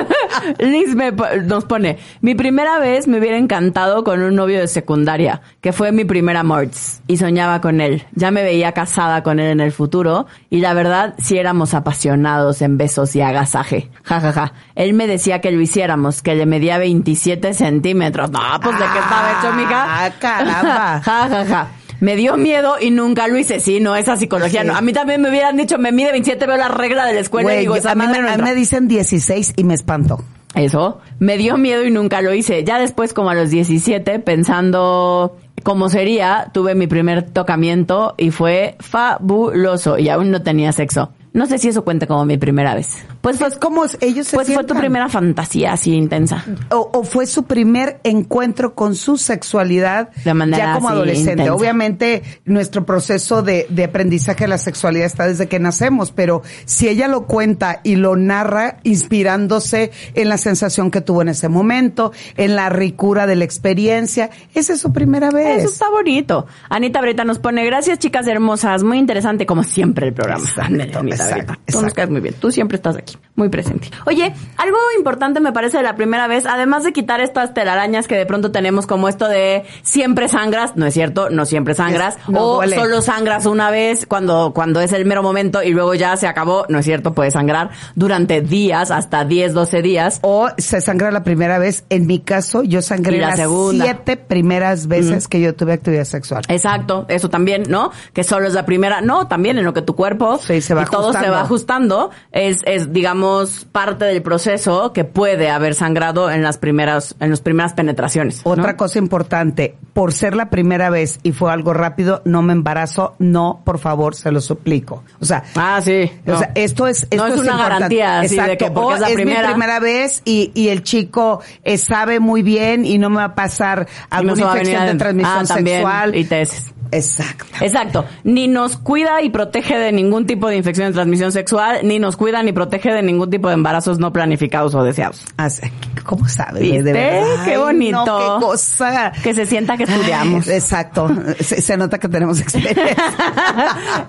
Liz 0.59 0.95
me 0.95 1.12
nos 1.45 1.64
pone, 1.64 1.99
mi 2.20 2.35
primera 2.35 2.79
vez 2.79 3.07
me 3.07 3.18
hubiera 3.18 3.37
encantado 3.37 4.03
con 4.05 4.23
un 4.23 4.35
novio 4.35 4.61
de 4.61 4.68
secundaria, 4.68 5.41
que 5.61 5.73
fue 5.73 5.93
mi 5.93 6.05
primer 6.05 6.37
amor, 6.37 6.68
y 7.07 7.16
soñaba 7.16 7.61
con 7.61 7.81
él. 7.81 8.05
Ya 8.14 8.31
me 8.31 8.43
veía 8.43 8.73
casada 8.73 9.23
con 9.23 9.39
él 9.39 9.51
en 9.51 9.61
el 9.61 9.73
futuro, 9.73 10.27
y 10.51 10.61
la 10.61 10.75
verdad, 10.75 11.14
sí 11.18 11.39
éramos 11.39 11.75
apasionados 11.75 12.62
en 12.62 12.77
besos 12.77 13.14
y 13.14 13.20
agasaje. 13.20 13.91
Ja, 14.03 14.20
ja, 14.20 14.33
ja. 14.33 14.53
Él 14.75 14.95
me 14.95 15.07
decía 15.07 15.41
que 15.41 15.53
lo 15.53 15.61
hiciéramos, 15.61 16.23
que 16.23 16.35
le 16.35 16.47
medía 16.47 16.79
27 16.79 17.55
centímetros. 17.55 18.31
No, 18.31 18.41
pues 18.62 18.79
de 18.79 18.85
qué 18.93 18.99
estaba 18.99 19.33
hecho, 19.39 19.53
mija. 19.55 19.87
Ah, 20.05 20.11
caramba. 20.18 21.03
Ja, 21.05 21.29
ja, 21.29 21.45
ja. 21.45 21.68
Me 22.03 22.16
dio 22.16 22.36
miedo 22.36 22.74
y 22.80 22.90
nunca 22.90 23.28
lo 23.28 23.38
hice. 23.38 23.61
Sí, 23.61 23.78
no, 23.78 23.94
esa 23.94 24.16
psicología 24.16 24.62
Sí. 24.62 24.66
no. 24.66 24.74
A 24.74 24.80
mí 24.80 24.92
también 24.92 25.20
me 25.22 25.30
hubieran 25.30 25.57
dicho, 25.57 25.78
me 25.78 25.92
mide 25.92 26.11
27, 26.11 26.46
veo 26.46 26.57
la 26.57 26.66
regla 26.66 27.07
de 27.07 27.14
la 27.14 27.20
escuela 27.20 27.55
y 27.55 27.61
digo, 27.61 27.76
esa 27.76 27.92
a 27.92 27.94
mí, 27.94 28.07
me, 28.09 28.18
no 28.20 28.28
a 28.28 28.36
mí 28.36 28.42
me 28.42 28.55
dicen 28.57 28.88
16 28.88 29.53
y 29.57 29.62
me 29.62 29.74
espanto. 29.74 30.22
Eso. 30.57 31.00
Me 31.20 31.36
dio 31.38 31.57
miedo 31.57 31.84
y 31.84 31.92
nunca 31.92 32.20
lo 32.20 32.34
hice. 32.34 32.64
Ya 32.64 32.78
después, 32.80 33.14
como 33.14 33.30
a 33.30 33.34
los 33.34 33.50
17, 33.50 34.18
pensando 34.18 35.36
cómo 35.62 35.88
sería, 35.88 36.50
tuve 36.53 36.74
mi 36.74 36.88
primer 36.88 37.22
tocamiento 37.30 38.14
y 38.18 38.32
fue 38.32 38.74
fabuloso. 38.80 39.96
Y 39.96 40.09
aún 40.09 40.30
no 40.32 40.42
tenía 40.42 40.72
sexo. 40.72 41.12
No 41.35 41.47
sé 41.47 41.59
si 41.59 41.68
eso 41.68 41.83
cuenta 41.85 42.07
como 42.07 42.24
mi 42.26 42.37
primera 42.39 42.74
vez. 42.74 42.89
Pues 43.20 43.39
fue, 43.39 43.47
Pues, 43.49 43.59
¿cómo 43.59 43.85
ellos 44.01 44.26
se 44.26 44.37
pues 44.37 44.53
fue 44.53 44.64
tu 44.64 44.74
primera 44.74 45.09
fantasía 45.09 45.72
así 45.72 45.95
intensa. 45.95 46.45
o, 46.70 46.91
o 46.93 47.05
fue 47.05 47.26
su 47.26 47.45
primer 47.45 48.01
encuentro 48.05 48.74
con 48.74 48.95
su 48.95 49.16
sexualidad 49.16 50.11
De 50.24 50.35
manera 50.35 50.59
ya 50.59 50.74
como 50.74 50.89
así, 50.89 50.97
adolescente. 50.97 51.33
intensa. 51.33 51.55
Obviamente 51.55 52.22
nuestro 52.45 52.85
proceso 52.85 53.43
de, 53.43 53.66
de 53.70 53.85
aprendizaje 53.85 54.45
de 54.45 54.49
la 54.49 54.59
sexualidad 54.59 55.07
está 55.07 55.26
desde 55.26 55.49
que 55.49 55.59
nacemos, 55.59 56.12
pero 56.12 56.43
si 56.64 56.89
ella 56.89 57.09
lo 57.09 57.26
cuenta 57.26 57.80
y 57.83 57.97
lo 57.97 58.16
narra 58.16 58.78
inspirándose 58.83 59.91
en 60.14 60.28
la 60.28 60.37
sensación 60.39 60.91
que 60.91 61.01
tuvo 61.01 61.22
en 61.22 61.28
ese 61.28 61.49
momento, 61.49 62.12
en 62.37 62.57
la 62.57 62.68
ricura 62.68 63.26
de 63.26 63.37
la 63.37 63.45
experiencia, 63.45 64.30
esa 64.55 64.72
es 64.74 64.80
su 64.80 64.93
primera 64.93 65.30
vez. 65.30 65.59
Eso 65.61 65.68
está 65.72 65.91
bonito. 65.91 66.47
Anita 66.68 67.01
Breta 67.01 67.24
nos 67.24 67.39
pone, 67.39 67.64
gracias 67.64 67.99
chicas 67.99 68.26
hermosas, 68.26 68.83
muy 68.83 68.99
interesante 68.99 69.47
como 69.47 69.62
siempre 69.62 70.09
el 70.09 70.12
programa. 70.14 70.45
Exacto, 70.45 71.03
Exacto. 71.31 71.55
Tú 71.66 71.83
nos 71.83 71.95
caes 71.95 72.11
muy 72.11 72.20
bien. 72.20 72.35
Tú 72.39 72.51
siempre 72.51 72.77
estás 72.77 72.97
aquí, 72.97 73.16
muy 73.35 73.49
presente. 73.49 73.89
Oye, 74.07 74.33
algo 74.57 74.77
importante 74.97 75.41
me 75.41 75.53
parece 75.53 75.79
de 75.79 75.83
la 75.83 75.95
primera 75.97 76.27
vez, 76.27 76.47
además 76.47 76.85
de 76.85 76.93
quitar 76.93 77.20
estas 77.20 77.55
telarañas 77.55 78.09
que 78.09 78.16
de 78.16 78.27
pronto 78.27 78.51
tenemos 78.53 78.87
como 78.87 79.09
esto 79.09 79.29
de 79.29 79.64
siempre 79.83 80.29
sangras, 80.29 80.77
no 80.77 80.87
es 80.87 80.95
cierto, 80.95 81.31
no 81.31 81.45
siempre 81.47 81.75
sangras, 81.75 82.16
Es- 82.16 82.29
no 82.29 82.41
o 82.43 82.55
duele. 82.57 82.77
solo 82.77 83.01
sangras 83.03 83.47
una 83.47 83.70
vez 83.70 84.07
cuando, 84.07 84.53
cuando 84.55 84.81
es 84.81 84.93
el 84.93 85.05
mero 85.05 85.23
momento 85.23 85.62
y 85.62 85.70
luego 85.70 85.95
ya 85.95 86.16
se 86.16 86.27
acabó, 86.27 86.66
no 86.68 86.79
es 86.79 86.85
cierto, 86.85 87.12
puedes 87.14 87.35
sangrar 87.35 87.70
durante 87.95 88.41
días, 88.41 88.91
hasta 88.91 89.25
10, 89.25 89.55
12 89.55 89.83
días. 89.83 90.18
O 90.23 90.49
se 90.59 90.81
sangra 90.81 91.11
la 91.11 91.23
primera 91.25 91.59
vez. 91.59 91.85
En 91.91 92.07
mi 92.07 92.20
caso, 92.20 92.62
yo 92.62 92.83
sangré 92.83 93.16
Y 93.16 93.20
la 93.20 93.29
las 93.29 93.37
segunda. 93.39 93.85
siete 93.85 94.16
primeras 94.16 94.87
veces 94.87 95.29
que 95.29 95.41
yo 95.41 95.55
tuve 95.55 95.73
actividad 95.73 96.05
sexual. 96.05 96.43
Exacto, 96.49 97.07
eso 97.09 97.29
también, 97.31 97.64
¿no? 97.68 97.91
Que 98.12 98.25
solo 98.25 98.47
es 98.47 98.55
la 98.55 98.64
primera, 98.66 99.01
no, 99.01 99.29
también 99.29 99.59
en 99.59 99.64
lo 99.64 99.73
que 99.73 99.83
tu 99.83 99.95
cuerpo 99.95 100.39
Sí, 100.39 100.61
se 100.61 100.75
va 100.75 100.83
y 100.83 100.85
todo 100.87 101.11
se 101.12 101.30
va 101.30 101.40
ajustando, 101.42 102.10
es, 102.32 102.58
es, 102.64 102.92
digamos, 102.92 103.66
parte 103.70 104.04
del 104.06 104.22
proceso 104.22 104.92
que 104.92 105.04
puede 105.04 105.50
haber 105.50 105.74
sangrado 105.74 106.30
en 106.30 106.42
las 106.42 106.58
primeras, 106.58 107.14
en 107.20 107.30
las 107.30 107.40
primeras 107.40 107.72
penetraciones. 107.74 108.42
¿no? 108.44 108.50
Otra 108.52 108.76
cosa 108.76 108.98
importante, 108.98 109.76
por 109.92 110.12
ser 110.12 110.34
la 110.34 110.50
primera 110.50 110.90
vez 110.90 111.18
y 111.22 111.32
fue 111.32 111.52
algo 111.52 111.72
rápido, 111.74 112.22
no 112.24 112.42
me 112.42 112.52
embarazo, 112.52 113.14
no, 113.18 113.60
por 113.64 113.78
favor, 113.78 114.14
se 114.14 114.30
lo 114.32 114.40
suplico. 114.40 115.02
O 115.20 115.24
sea, 115.24 115.44
Ah, 115.56 115.80
sí. 115.82 116.10
o 116.26 116.36
sea, 116.36 116.52
esto 116.54 116.86
es, 116.86 117.02
esto 117.10 117.16
No 117.16 117.26
es 117.26 117.40
una 117.40 117.50
importante. 117.52 117.72
garantía 117.74 118.20
así 118.20 118.36
de 118.36 118.56
que 118.56 118.70
porque 118.70 118.86
o 118.86 118.94
es 118.94 119.00
la 119.00 119.08
mi 119.08 119.14
primera. 119.14 119.48
primera 119.50 119.80
vez 119.80 120.22
y, 120.24 120.50
y 120.54 120.68
el 120.68 120.82
chico 120.82 121.40
eh, 121.64 121.78
sabe 121.78 122.20
muy 122.20 122.42
bien 122.42 122.84
y 122.84 122.98
no 122.98 123.10
me 123.10 123.16
va 123.16 123.24
a 123.24 123.34
pasar 123.34 123.86
Y 123.90 124.14
alguna 124.14 124.42
infección 124.42 124.86
de 124.86 124.94
transmisión 124.94 125.38
Ah, 125.40 125.44
también, 125.46 125.76
sexual. 125.78 126.14
ITS. 126.16 126.72
Exacto. 126.93 127.47
Exacto. 127.61 128.05
Ni 128.22 128.47
nos 128.49 128.76
cuida 128.76 129.20
y 129.22 129.30
protege 129.30 129.76
de 129.78 129.90
ningún 129.93 130.26
tipo 130.26 130.49
de 130.49 130.57
infección 130.57 130.88
de 130.88 130.93
transmisión 130.93 131.32
sexual, 131.32 131.80
ni 131.82 131.99
nos 131.99 132.16
cuida 132.16 132.43
ni 132.43 132.53
protege 132.53 132.93
de 132.93 133.03
ningún 133.03 133.30
tipo 133.30 133.49
de 133.49 133.55
embarazos 133.55 133.99
no 133.99 134.12
planificados 134.12 134.74
o 134.74 134.84
deseados. 134.84 135.24
Así- 135.36 135.72
¿Cómo 136.05 136.28
sabes? 136.28 136.62
¿Viste? 136.62 136.82
De 136.82 136.93
verdad. 136.93 137.45
Qué 137.45 137.57
bonito. 137.59 138.05
no, 138.05 138.38
qué 138.40 138.45
cosa. 138.45 139.12
Que 139.22 139.34
se 139.34 139.47
sienta 139.47 139.76
que 139.76 139.84
estudiamos. 139.84 140.47
Ay, 140.49 140.55
exacto. 140.55 141.09
Se, 141.40 141.61
se 141.62 141.76
nota 141.76 141.99
que 141.99 142.09
tenemos 142.09 142.40
experiencia. 142.40 142.97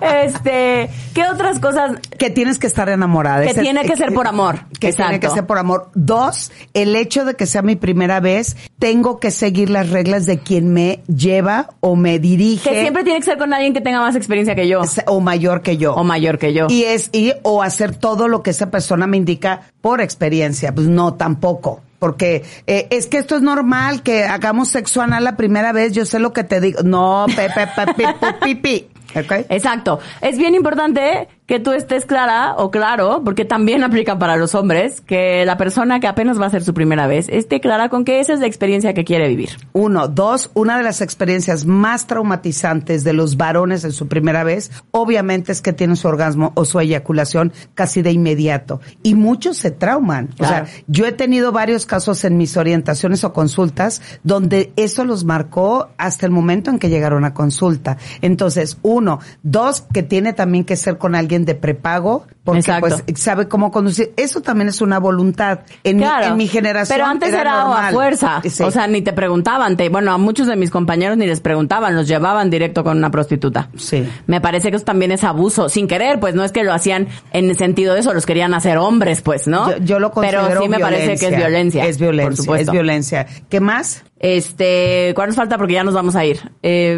este, 0.00 0.90
¿qué 1.14 1.22
otras 1.32 1.60
cosas? 1.60 1.92
que 2.18 2.30
tienes 2.30 2.58
que 2.58 2.66
estar 2.66 2.88
enamorada. 2.88 3.42
Que 3.44 3.50
Ese- 3.52 3.60
tiene 3.62 3.82
que 3.84 3.96
ser 3.96 4.12
por 4.12 4.26
amor. 4.26 4.60
Que 4.78 4.92
tiene 4.92 5.20
que 5.20 5.30
ser 5.30 5.46
por 5.46 5.58
amor. 5.58 5.90
Dos, 5.94 6.52
el 6.74 6.94
hecho 6.96 7.24
de 7.24 7.34
que 7.34 7.46
sea 7.46 7.62
mi 7.62 7.76
primera 7.76 8.20
vez, 8.20 8.56
tengo 8.78 9.18
que 9.20 9.30
seguir 9.30 9.70
las 9.70 9.90
reglas 9.90 10.26
de 10.26 10.38
quien 10.38 10.72
me 10.72 11.02
lleva 11.06 11.70
o 11.80 11.96
me 11.96 12.18
dirige 12.18 12.73
siempre 12.80 13.04
tiene 13.04 13.18
que 13.20 13.24
ser 13.24 13.38
con 13.38 13.52
alguien 13.52 13.72
que 13.72 13.80
tenga 13.80 14.00
más 14.00 14.16
experiencia 14.16 14.54
que 14.54 14.68
yo. 14.68 14.82
O 15.06 15.20
mayor 15.20 15.62
que 15.62 15.76
yo. 15.76 15.94
O 15.94 16.04
mayor 16.04 16.38
que 16.38 16.52
yo. 16.52 16.66
Y 16.68 16.84
es, 16.84 17.10
y, 17.12 17.32
o 17.42 17.62
hacer 17.62 17.94
todo 17.94 18.28
lo 18.28 18.42
que 18.42 18.50
esa 18.50 18.70
persona 18.70 19.06
me 19.06 19.16
indica 19.16 19.62
por 19.80 20.00
experiencia. 20.00 20.74
Pues 20.74 20.86
no, 20.86 21.14
tampoco. 21.14 21.80
Porque 21.98 22.44
eh, 22.66 22.86
es 22.90 23.06
que 23.06 23.18
esto 23.18 23.36
es 23.36 23.42
normal, 23.42 24.02
que 24.02 24.24
hagamos 24.24 24.68
sexo 24.68 25.00
anal 25.00 25.24
la 25.24 25.36
primera 25.36 25.72
vez, 25.72 25.92
yo 25.92 26.04
sé 26.04 26.18
lo 26.18 26.32
que 26.32 26.44
te 26.44 26.60
digo. 26.60 26.82
No, 26.82 27.24
pepe, 27.34 27.66
pepe, 27.74 28.14
pipi. 28.42 28.88
¿Ok? 29.16 29.46
Exacto. 29.48 30.00
Es 30.20 30.36
bien 30.36 30.54
importante 30.54 31.28
que 31.46 31.60
tú 31.60 31.72
estés 31.72 32.06
clara 32.06 32.54
o 32.56 32.70
claro, 32.70 33.22
porque 33.24 33.44
también 33.44 33.84
aplica 33.84 34.18
para 34.18 34.36
los 34.36 34.54
hombres, 34.54 35.00
que 35.00 35.44
la 35.44 35.56
persona 35.56 36.00
que 36.00 36.06
apenas 36.06 36.40
va 36.40 36.46
a 36.46 36.50
ser 36.50 36.64
su 36.64 36.74
primera 36.74 37.06
vez 37.06 37.28
esté 37.28 37.60
clara 37.60 37.88
con 37.88 38.04
que 38.04 38.20
esa 38.20 38.32
es 38.32 38.40
la 38.40 38.46
experiencia 38.46 38.94
que 38.94 39.04
quiere 39.04 39.28
vivir. 39.28 39.50
Uno. 39.72 40.08
Dos, 40.08 40.50
una 40.54 40.76
de 40.76 40.84
las 40.84 41.00
experiencias 41.00 41.66
más 41.66 42.06
traumatizantes 42.06 43.04
de 43.04 43.12
los 43.12 43.36
varones 43.36 43.84
en 43.84 43.92
su 43.92 44.08
primera 44.08 44.44
vez, 44.44 44.70
obviamente 44.90 45.52
es 45.52 45.60
que 45.60 45.72
tienen 45.72 45.96
su 45.96 46.08
orgasmo 46.08 46.52
o 46.54 46.64
su 46.64 46.80
eyaculación 46.80 47.52
casi 47.74 48.02
de 48.02 48.12
inmediato. 48.12 48.80
Y 49.02 49.14
muchos 49.14 49.56
se 49.56 49.70
trauman. 49.70 50.28
Claro. 50.28 50.64
O 50.64 50.66
sea, 50.66 50.82
yo 50.86 51.06
he 51.06 51.12
tenido 51.12 51.52
varios 51.52 51.86
casos 51.86 52.24
en 52.24 52.36
mis 52.36 52.56
orientaciones 52.56 53.24
o 53.24 53.32
consultas 53.32 54.02
donde 54.22 54.72
eso 54.76 55.04
los 55.04 55.24
marcó 55.24 55.90
hasta 55.98 56.26
el 56.26 56.32
momento 56.32 56.70
en 56.70 56.78
que 56.78 56.88
llegaron 56.88 57.24
a 57.24 57.34
consulta. 57.34 57.98
Entonces, 58.20 58.78
uno. 58.82 59.20
Dos, 59.42 59.82
que 59.92 60.02
tiene 60.02 60.32
también 60.32 60.64
que 60.64 60.76
ser 60.76 60.98
con 60.98 61.14
alguien 61.14 61.33
de 61.38 61.54
prepago, 61.54 62.26
porque 62.44 62.60
Exacto. 62.60 63.00
pues 63.06 63.20
sabe 63.20 63.48
cómo 63.48 63.70
conducir. 63.72 64.12
Eso 64.16 64.42
también 64.42 64.68
es 64.68 64.80
una 64.80 64.98
voluntad. 64.98 65.60
En, 65.82 65.96
mi, 65.96 66.04
en 66.04 66.36
mi 66.36 66.46
generación. 66.46 66.96
Pero 66.96 67.08
antes 67.08 67.32
era, 67.32 67.62
a 67.62 67.64
normal. 67.64 67.94
fuerza. 67.94 68.42
Sí. 68.44 68.62
O 68.62 68.70
sea, 68.70 68.86
ni 68.86 69.02
te 69.02 69.12
preguntaban. 69.12 69.76
Te, 69.76 69.88
bueno, 69.88 70.12
a 70.12 70.18
muchos 70.18 70.46
de 70.46 70.56
mis 70.56 70.70
compañeros 70.70 71.16
ni 71.16 71.26
les 71.26 71.40
preguntaban, 71.40 71.96
los 71.96 72.06
llevaban 72.06 72.50
directo 72.50 72.84
con 72.84 72.98
una 72.98 73.10
prostituta. 73.10 73.70
Sí. 73.76 74.06
Me 74.26 74.40
parece 74.40 74.70
que 74.70 74.76
eso 74.76 74.84
también 74.84 75.10
es 75.12 75.24
abuso, 75.24 75.68
sin 75.68 75.88
querer, 75.88 76.20
pues 76.20 76.34
no 76.34 76.44
es 76.44 76.52
que 76.52 76.64
lo 76.64 76.72
hacían 76.72 77.08
en 77.32 77.48
el 77.48 77.56
sentido 77.56 77.94
de 77.94 78.00
eso, 78.00 78.12
los 78.12 78.26
querían 78.26 78.54
hacer 78.54 78.78
hombres, 78.78 79.22
pues, 79.22 79.46
¿no? 79.46 79.70
Yo, 79.70 79.78
yo 79.78 79.98
lo 79.98 80.10
considero 80.10 80.46
Pero 80.48 80.62
sí 80.62 80.68
me 80.68 80.78
parece 80.78 81.16
que 81.16 81.34
es 81.34 81.36
violencia. 81.36 81.86
Es 81.86 81.98
violencia, 81.98 82.28
por 82.28 82.36
supuesto. 82.36 82.70
es 82.70 82.72
violencia. 82.72 83.26
¿Qué 83.48 83.60
más? 83.60 84.04
Este, 84.18 85.12
¿cuál 85.14 85.28
nos 85.28 85.36
falta? 85.36 85.58
Porque 85.58 85.74
ya 85.74 85.84
nos 85.84 85.94
vamos 85.94 86.16
a 86.16 86.24
ir. 86.24 86.40
Eh, 86.62 86.96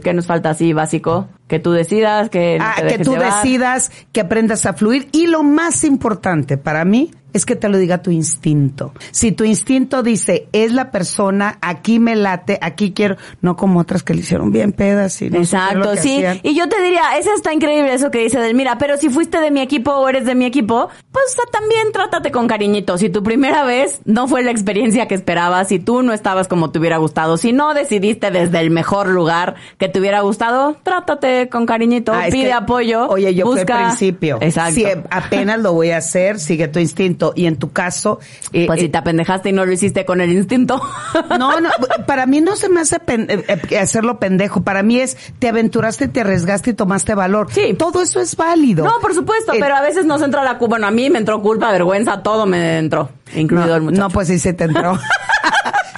mm, 0.00 0.02
¿Qué 0.02 0.14
nos 0.14 0.26
falta 0.26 0.50
así 0.50 0.72
básico? 0.72 1.28
Que 1.46 1.58
tú 1.58 1.72
decidas, 1.72 2.28
que 2.30 2.58
no 2.58 2.64
Ah, 2.64 2.74
te 2.80 2.86
que 2.96 2.98
tú 3.04 3.12
llevar. 3.12 3.42
decidas, 3.42 3.90
que 4.12 4.20
aprendas 4.20 4.66
a 4.66 4.72
fluir. 4.72 5.08
Y 5.12 5.26
lo 5.26 5.42
más 5.42 5.84
importante 5.84 6.58
para 6.58 6.84
mí 6.84 7.10
es 7.32 7.46
que 7.46 7.56
te 7.56 7.68
lo 7.68 7.78
diga 7.78 8.02
tu 8.02 8.10
instinto. 8.10 8.92
Si 9.10 9.32
tu 9.32 9.44
instinto 9.44 10.02
dice, 10.02 10.48
es 10.52 10.72
la 10.72 10.90
persona, 10.90 11.58
aquí 11.60 11.98
me 11.98 12.16
late, 12.16 12.58
aquí 12.60 12.92
quiero, 12.92 13.16
no 13.40 13.56
como 13.56 13.80
otras 13.80 14.02
que 14.02 14.14
le 14.14 14.20
hicieron 14.20 14.50
bien 14.52 14.72
pedas 14.72 15.20
y 15.22 15.30
no 15.30 15.38
Exacto, 15.38 15.92
sí. 15.96 16.16
hacían. 16.24 16.40
Y 16.42 16.54
yo 16.54 16.68
te 16.68 16.80
diría, 16.82 17.16
eso 17.18 17.30
está 17.34 17.52
increíble 17.52 17.92
eso 17.92 18.10
que 18.10 18.18
dice 18.20 18.38
del 18.40 18.54
mira, 18.54 18.78
pero 18.78 18.96
si 18.96 19.08
fuiste 19.08 19.40
de 19.40 19.50
mi 19.50 19.60
equipo 19.60 19.92
o 19.92 20.08
eres 20.08 20.24
de 20.24 20.34
mi 20.34 20.44
equipo, 20.44 20.88
pues 21.12 21.24
también 21.52 21.92
trátate 21.92 22.30
con 22.30 22.46
cariñito. 22.46 22.98
Si 22.98 23.10
tu 23.10 23.22
primera 23.22 23.64
vez 23.64 24.00
no 24.04 24.28
fue 24.28 24.42
la 24.42 24.50
experiencia 24.50 25.06
que 25.06 25.14
esperabas, 25.14 25.68
si 25.68 25.78
tú 25.78 26.02
no 26.02 26.12
estabas 26.12 26.48
como 26.48 26.70
te 26.70 26.78
hubiera 26.78 26.98
gustado, 26.98 27.36
si 27.36 27.52
no 27.52 27.74
decidiste 27.74 28.30
desde 28.30 28.60
el 28.60 28.70
mejor 28.70 29.08
lugar 29.08 29.54
que 29.78 29.88
te 29.88 30.00
hubiera 30.00 30.20
gustado, 30.20 30.76
trátate 30.82 31.48
con 31.48 31.66
cariñito, 31.66 32.12
Ah, 32.12 32.24
pide 32.30 32.46
que, 32.48 32.52
apoyo. 32.52 33.08
Oye, 33.08 33.34
yo 33.34 33.46
busca. 33.46 33.78
al 33.78 33.84
principio. 33.86 34.38
Exacto. 34.40 34.74
Si 34.74 34.84
apenas 35.10 35.60
lo 35.60 35.72
voy 35.72 35.90
a 35.90 35.98
hacer, 35.98 36.38
sigue 36.38 36.68
tu 36.68 36.78
instinto. 36.78 37.19
Y 37.36 37.46
en 37.46 37.56
tu 37.56 37.72
caso, 37.72 38.18
eh, 38.52 38.66
pues 38.66 38.78
eh, 38.80 38.82
si 38.84 38.88
te 38.88 38.98
apendejaste 38.98 39.50
y 39.50 39.52
no 39.52 39.64
lo 39.66 39.72
hiciste 39.72 40.04
con 40.04 40.20
el 40.20 40.32
instinto. 40.32 40.80
No, 41.38 41.60
no, 41.60 41.70
para 42.06 42.26
mí 42.26 42.40
no 42.40 42.56
se 42.56 42.68
me 42.68 42.80
hace 42.80 42.98
pen- 42.98 43.26
eh, 43.30 43.44
eh, 43.70 43.78
hacerlo 43.78 44.18
pendejo. 44.18 44.62
Para 44.62 44.82
mí 44.82 45.00
es, 45.00 45.16
te 45.38 45.48
aventuraste, 45.48 46.08
te 46.08 46.20
arriesgaste 46.20 46.70
y 46.70 46.74
tomaste 46.74 47.14
valor. 47.14 47.48
Sí. 47.52 47.74
Todo 47.78 48.02
eso 48.02 48.20
es 48.20 48.36
válido. 48.36 48.84
No, 48.84 48.92
por 49.00 49.14
supuesto, 49.14 49.52
Eh, 49.52 49.58
pero 49.60 49.76
a 49.76 49.80
veces 49.80 50.04
nos 50.06 50.20
entra 50.22 50.42
la 50.44 50.58
culpa. 50.58 50.70
Bueno, 50.74 50.86
a 50.86 50.90
mí 50.90 51.08
me 51.10 51.18
entró 51.18 51.40
culpa, 51.40 51.70
vergüenza, 51.72 52.22
todo 52.22 52.46
me 52.46 52.78
entró, 52.78 53.10
incluido 53.34 53.68
no, 53.68 53.74
el 53.76 53.82
muchacho. 53.82 54.02
No, 54.02 54.08
pues 54.10 54.28
sí 54.28 54.38
se 54.38 54.52
te 54.52 54.64
entró. 54.64 54.98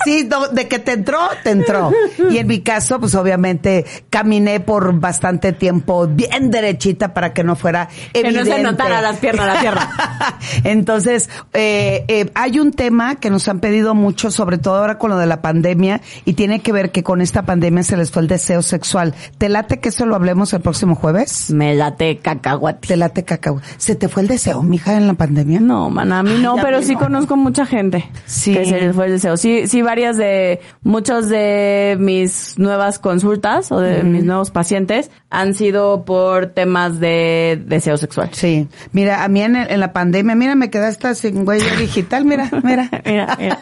sí, 0.05 0.27
no, 0.31 0.49
de 0.49 0.69
que 0.69 0.79
te 0.79 0.93
entró, 0.93 1.19
te 1.43 1.51
entró. 1.51 1.93
Y 2.31 2.39
en 2.39 2.47
mi 2.47 2.61
caso, 2.61 2.99
pues 3.01 3.15
obviamente 3.15 3.85
caminé 4.11 4.61
por 4.61 4.99
bastante 4.99 5.53
tiempo 5.53 6.07
bien 6.07 6.51
derechita 6.51 7.15
para 7.15 7.33
que 7.33 7.45
no 7.45 7.57
fuera 7.57 7.89
Que 8.13 8.23
no 8.23 8.29
evidente. 8.29 8.53
se 8.57 8.63
notara 8.63 9.01
las 9.01 9.19
piernas, 9.19 9.47
la 9.47 9.61
pierna. 9.61 9.91
Entonces, 10.65 11.29
eh, 11.53 12.05
eh, 12.09 12.31
hay 12.35 12.59
un 12.59 12.73
tema 12.73 13.17
que 13.17 13.31
nos 13.31 13.49
han 13.49 13.61
pedido 13.61 13.95
mucho, 13.95 14.31
sobre 14.31 14.59
todo 14.59 14.77
ahora 14.77 14.99
con 14.99 15.11
lo 15.11 15.19
de 15.19 15.27
la 15.27 15.43
pandemia, 15.43 16.01
y 16.25 16.35
tiene 16.35 16.61
que 16.61 16.73
ver 16.73 16.93
que 16.93 17.03
con 17.03 17.21
esta 17.21 17.43
pandemia 17.43 17.83
se 17.83 17.97
les 17.97 18.11
fue 18.11 18.23
el 18.23 18.29
deseo 18.29 18.63
sexual. 18.63 19.15
¿Te 19.39 19.49
late 19.49 19.81
que 19.81 19.89
eso 19.91 20.07
lo 20.07 20.15
hablemos 20.15 20.53
el 20.53 20.61
próximo 20.61 20.95
jueves? 20.95 21.51
Me 21.51 21.75
late 21.75 22.19
cacahuate. 22.19 22.89
Te 22.89 22.97
late 22.97 23.25
cacao. 23.25 23.61
¿Se 23.79 23.95
te 23.95 24.09
fue 24.09 24.23
el 24.23 24.29
deseo, 24.29 24.63
mija, 24.63 24.97
en 24.97 25.07
la 25.07 25.15
pandemia? 25.15 25.61
No, 25.61 25.91
man, 25.91 26.13
a 26.13 26.23
mí 26.23 26.39
no, 26.41 26.55
Ay, 26.57 26.61
pero 26.63 26.79
mí 26.79 26.85
sí 26.85 26.95
no. 26.95 27.01
conozco 27.01 27.37
mucha 27.37 27.67
gente 27.67 28.09
Sí. 28.27 28.55
que 28.55 28.65
se 28.65 28.81
les 28.81 28.95
fue 28.95 29.07
el 29.07 29.13
deseo. 29.13 29.37
Sí, 29.37 29.67
sí, 29.67 29.83
varias 29.93 30.17
de, 30.17 30.59
muchos 30.83 31.29
de 31.29 31.99
mis 32.01 32.59
nuevas 32.59 32.99
consultas 32.99 33.71
o 33.71 33.79
de 33.79 34.03
mis 34.03 34.25
nuevos 34.25 34.51
pacientes 34.51 35.11
han 35.29 35.53
sido 35.53 36.07
por 36.07 36.47
temas 36.47 36.99
de 36.99 37.63
deseo 37.67 37.99
sexual. 37.99 38.31
Sí. 38.33 38.69
Mira, 38.93 39.23
a 39.23 39.29
mí 39.29 39.43
en, 39.43 39.55
en 39.55 39.81
la 39.81 39.93
pandemia, 39.93 40.35
mira, 40.35 40.55
me 40.55 40.71
quedaste 40.71 41.15
sin 41.15 41.47
huella 41.47 41.77
digital, 41.77 42.25
mira, 42.25 42.49
mira. 42.63 42.89
Mira, 43.05 43.37
mira. 43.39 43.59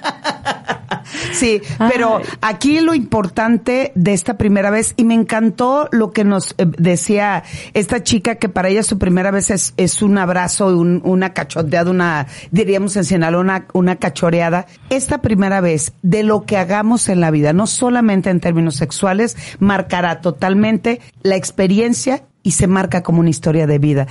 Sí, 1.40 1.62
pero 1.78 2.18
Ay. 2.18 2.24
aquí 2.42 2.80
lo 2.80 2.94
importante 2.94 3.92
de 3.94 4.12
esta 4.12 4.36
primera 4.36 4.70
vez, 4.70 4.94
y 4.96 5.04
me 5.04 5.14
encantó 5.14 5.88
lo 5.90 6.12
que 6.12 6.24
nos 6.24 6.54
eh, 6.58 6.66
decía 6.78 7.44
esta 7.72 8.02
chica, 8.02 8.34
que 8.34 8.48
para 8.48 8.68
ella 8.68 8.82
su 8.82 8.98
primera 8.98 9.30
vez 9.30 9.50
es, 9.50 9.72
es 9.76 10.02
un 10.02 10.18
abrazo, 10.18 10.76
un, 10.78 11.00
una 11.04 11.32
cachoteada, 11.32 11.90
una, 11.90 12.26
diríamos 12.50 12.96
en 12.96 13.04
Sinaloa, 13.04 13.40
una, 13.40 13.66
una 13.72 13.96
cachoreada. 13.96 14.66
Esta 14.90 15.22
primera 15.22 15.60
vez, 15.60 15.94
de 16.02 16.22
lo 16.22 16.42
que 16.42 16.58
hagamos 16.58 17.08
en 17.08 17.20
la 17.20 17.30
vida, 17.30 17.52
no 17.52 17.66
solamente 17.66 18.28
en 18.28 18.40
términos 18.40 18.76
sexuales, 18.76 19.36
marcará 19.58 20.20
totalmente 20.20 21.00
la 21.22 21.36
experiencia 21.36 22.22
y 22.42 22.52
se 22.52 22.66
marca 22.66 23.02
como 23.02 23.20
una 23.20 23.30
historia 23.30 23.66
de 23.66 23.78
vida. 23.78 24.06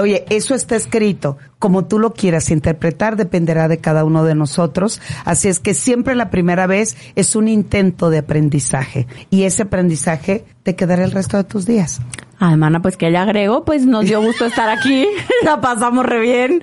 Oye, 0.00 0.24
eso 0.30 0.54
está 0.54 0.76
escrito. 0.76 1.38
Como 1.58 1.86
tú 1.86 1.98
lo 1.98 2.12
quieras 2.12 2.50
interpretar 2.50 3.16
dependerá 3.16 3.68
de 3.68 3.78
cada 3.78 4.04
uno 4.04 4.24
de 4.24 4.34
nosotros. 4.34 5.00
Así 5.24 5.48
es 5.48 5.60
que 5.60 5.74
siempre 5.74 6.14
la 6.14 6.30
primera 6.30 6.66
vez 6.66 6.96
es 7.14 7.36
un 7.36 7.48
intento 7.48 8.10
de 8.10 8.18
aprendizaje 8.18 9.06
y 9.30 9.44
ese 9.44 9.62
aprendizaje 9.62 10.44
te 10.62 10.76
quedará 10.76 11.04
el 11.04 11.12
resto 11.12 11.36
de 11.36 11.44
tus 11.44 11.66
días. 11.66 12.00
Ay, 12.40 12.56
mana, 12.56 12.80
pues 12.80 12.96
que 12.96 13.10
le 13.10 13.18
agrego, 13.18 13.64
pues 13.64 13.84
nos 13.84 14.04
dio 14.04 14.22
gusto 14.22 14.46
estar 14.46 14.68
aquí, 14.68 15.08
la 15.42 15.60
pasamos 15.60 16.06
re 16.06 16.20
bien, 16.20 16.62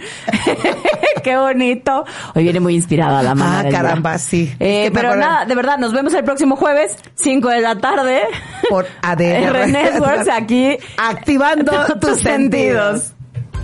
qué 1.24 1.36
bonito. 1.36 2.06
Hoy 2.34 2.44
viene 2.44 2.62
muy 2.62 2.76
inspirada 2.76 3.22
la 3.22 3.36
mana. 3.36 3.60
Ah, 3.60 3.64
del 3.64 3.72
día. 3.72 3.82
caramba, 3.82 4.18
sí. 4.18 4.54
Eh, 4.60 4.90
pero 4.94 5.16
nada, 5.16 5.46
de 5.46 5.56
verdad, 5.56 5.78
nos 5.78 5.92
vemos 5.92 6.14
el 6.14 6.24
próximo 6.24 6.56
jueves, 6.56 6.96
5 7.16 7.50
de 7.50 7.62
la 7.62 7.76
tarde. 7.76 8.22
Por 8.70 8.88
ADR. 9.02 9.24
R 9.56 9.68
Networks, 9.68 10.30
aquí. 10.30 10.78
Activando 10.98 11.74
tus 12.00 12.20
sentidos. 12.20 13.15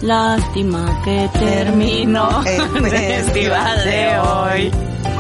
Lástima 0.02 1.02
que 1.04 1.30
terminó 1.34 2.44
El 2.46 2.90
festival 2.90 3.84
de 3.84 4.20
hoy. 4.20 4.72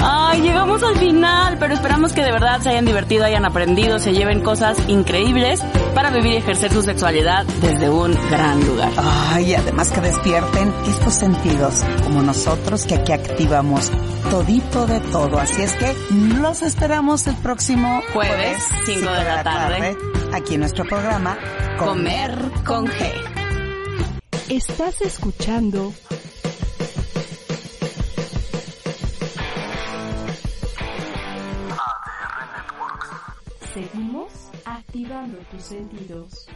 Ay, 0.03 0.41
llegamos 0.41 0.81
al 0.81 0.97
final, 0.97 1.57
pero 1.59 1.75
esperamos 1.75 2.13
que 2.13 2.23
de 2.23 2.31
verdad 2.31 2.59
se 2.61 2.69
hayan 2.69 2.85
divertido, 2.85 3.25
hayan 3.25 3.45
aprendido, 3.45 3.99
se 3.99 4.13
lleven 4.13 4.41
cosas 4.41 4.77
increíbles 4.87 5.61
para 5.93 6.09
vivir 6.09 6.33
y 6.33 6.37
ejercer 6.37 6.71
su 6.73 6.81
sexualidad 6.81 7.45
desde 7.61 7.89
un 7.89 8.17
gran 8.31 8.65
lugar. 8.65 8.91
Ay, 8.97 9.53
además 9.53 9.91
que 9.91 10.01
despierten 10.01 10.73
estos 10.87 11.13
sentidos, 11.13 11.83
como 12.03 12.23
nosotros 12.23 12.85
que 12.85 12.95
aquí 12.95 13.11
activamos 13.11 13.91
todito 14.31 14.87
de 14.87 14.99
todo. 15.01 15.39
Así 15.39 15.61
es 15.61 15.73
que 15.73 15.95
los 16.39 16.63
esperamos 16.63 17.27
el 17.27 17.35
próximo 17.35 18.01
Jueves, 18.13 18.63
cinco 18.85 19.11
de 19.11 19.23
la 19.23 19.43
tarde. 19.43 19.97
aquí 20.33 20.55
en 20.55 20.61
nuestro 20.61 20.85
programa 20.85 21.37
Comer 21.77 22.35
con 22.65 22.87
G. 22.87 23.40
Estás 24.51 24.99
escuchando 24.99 25.93
Seguimos 33.73 34.33
activando 34.65 35.37
tus 35.51 35.63
sentidos. 35.63 36.47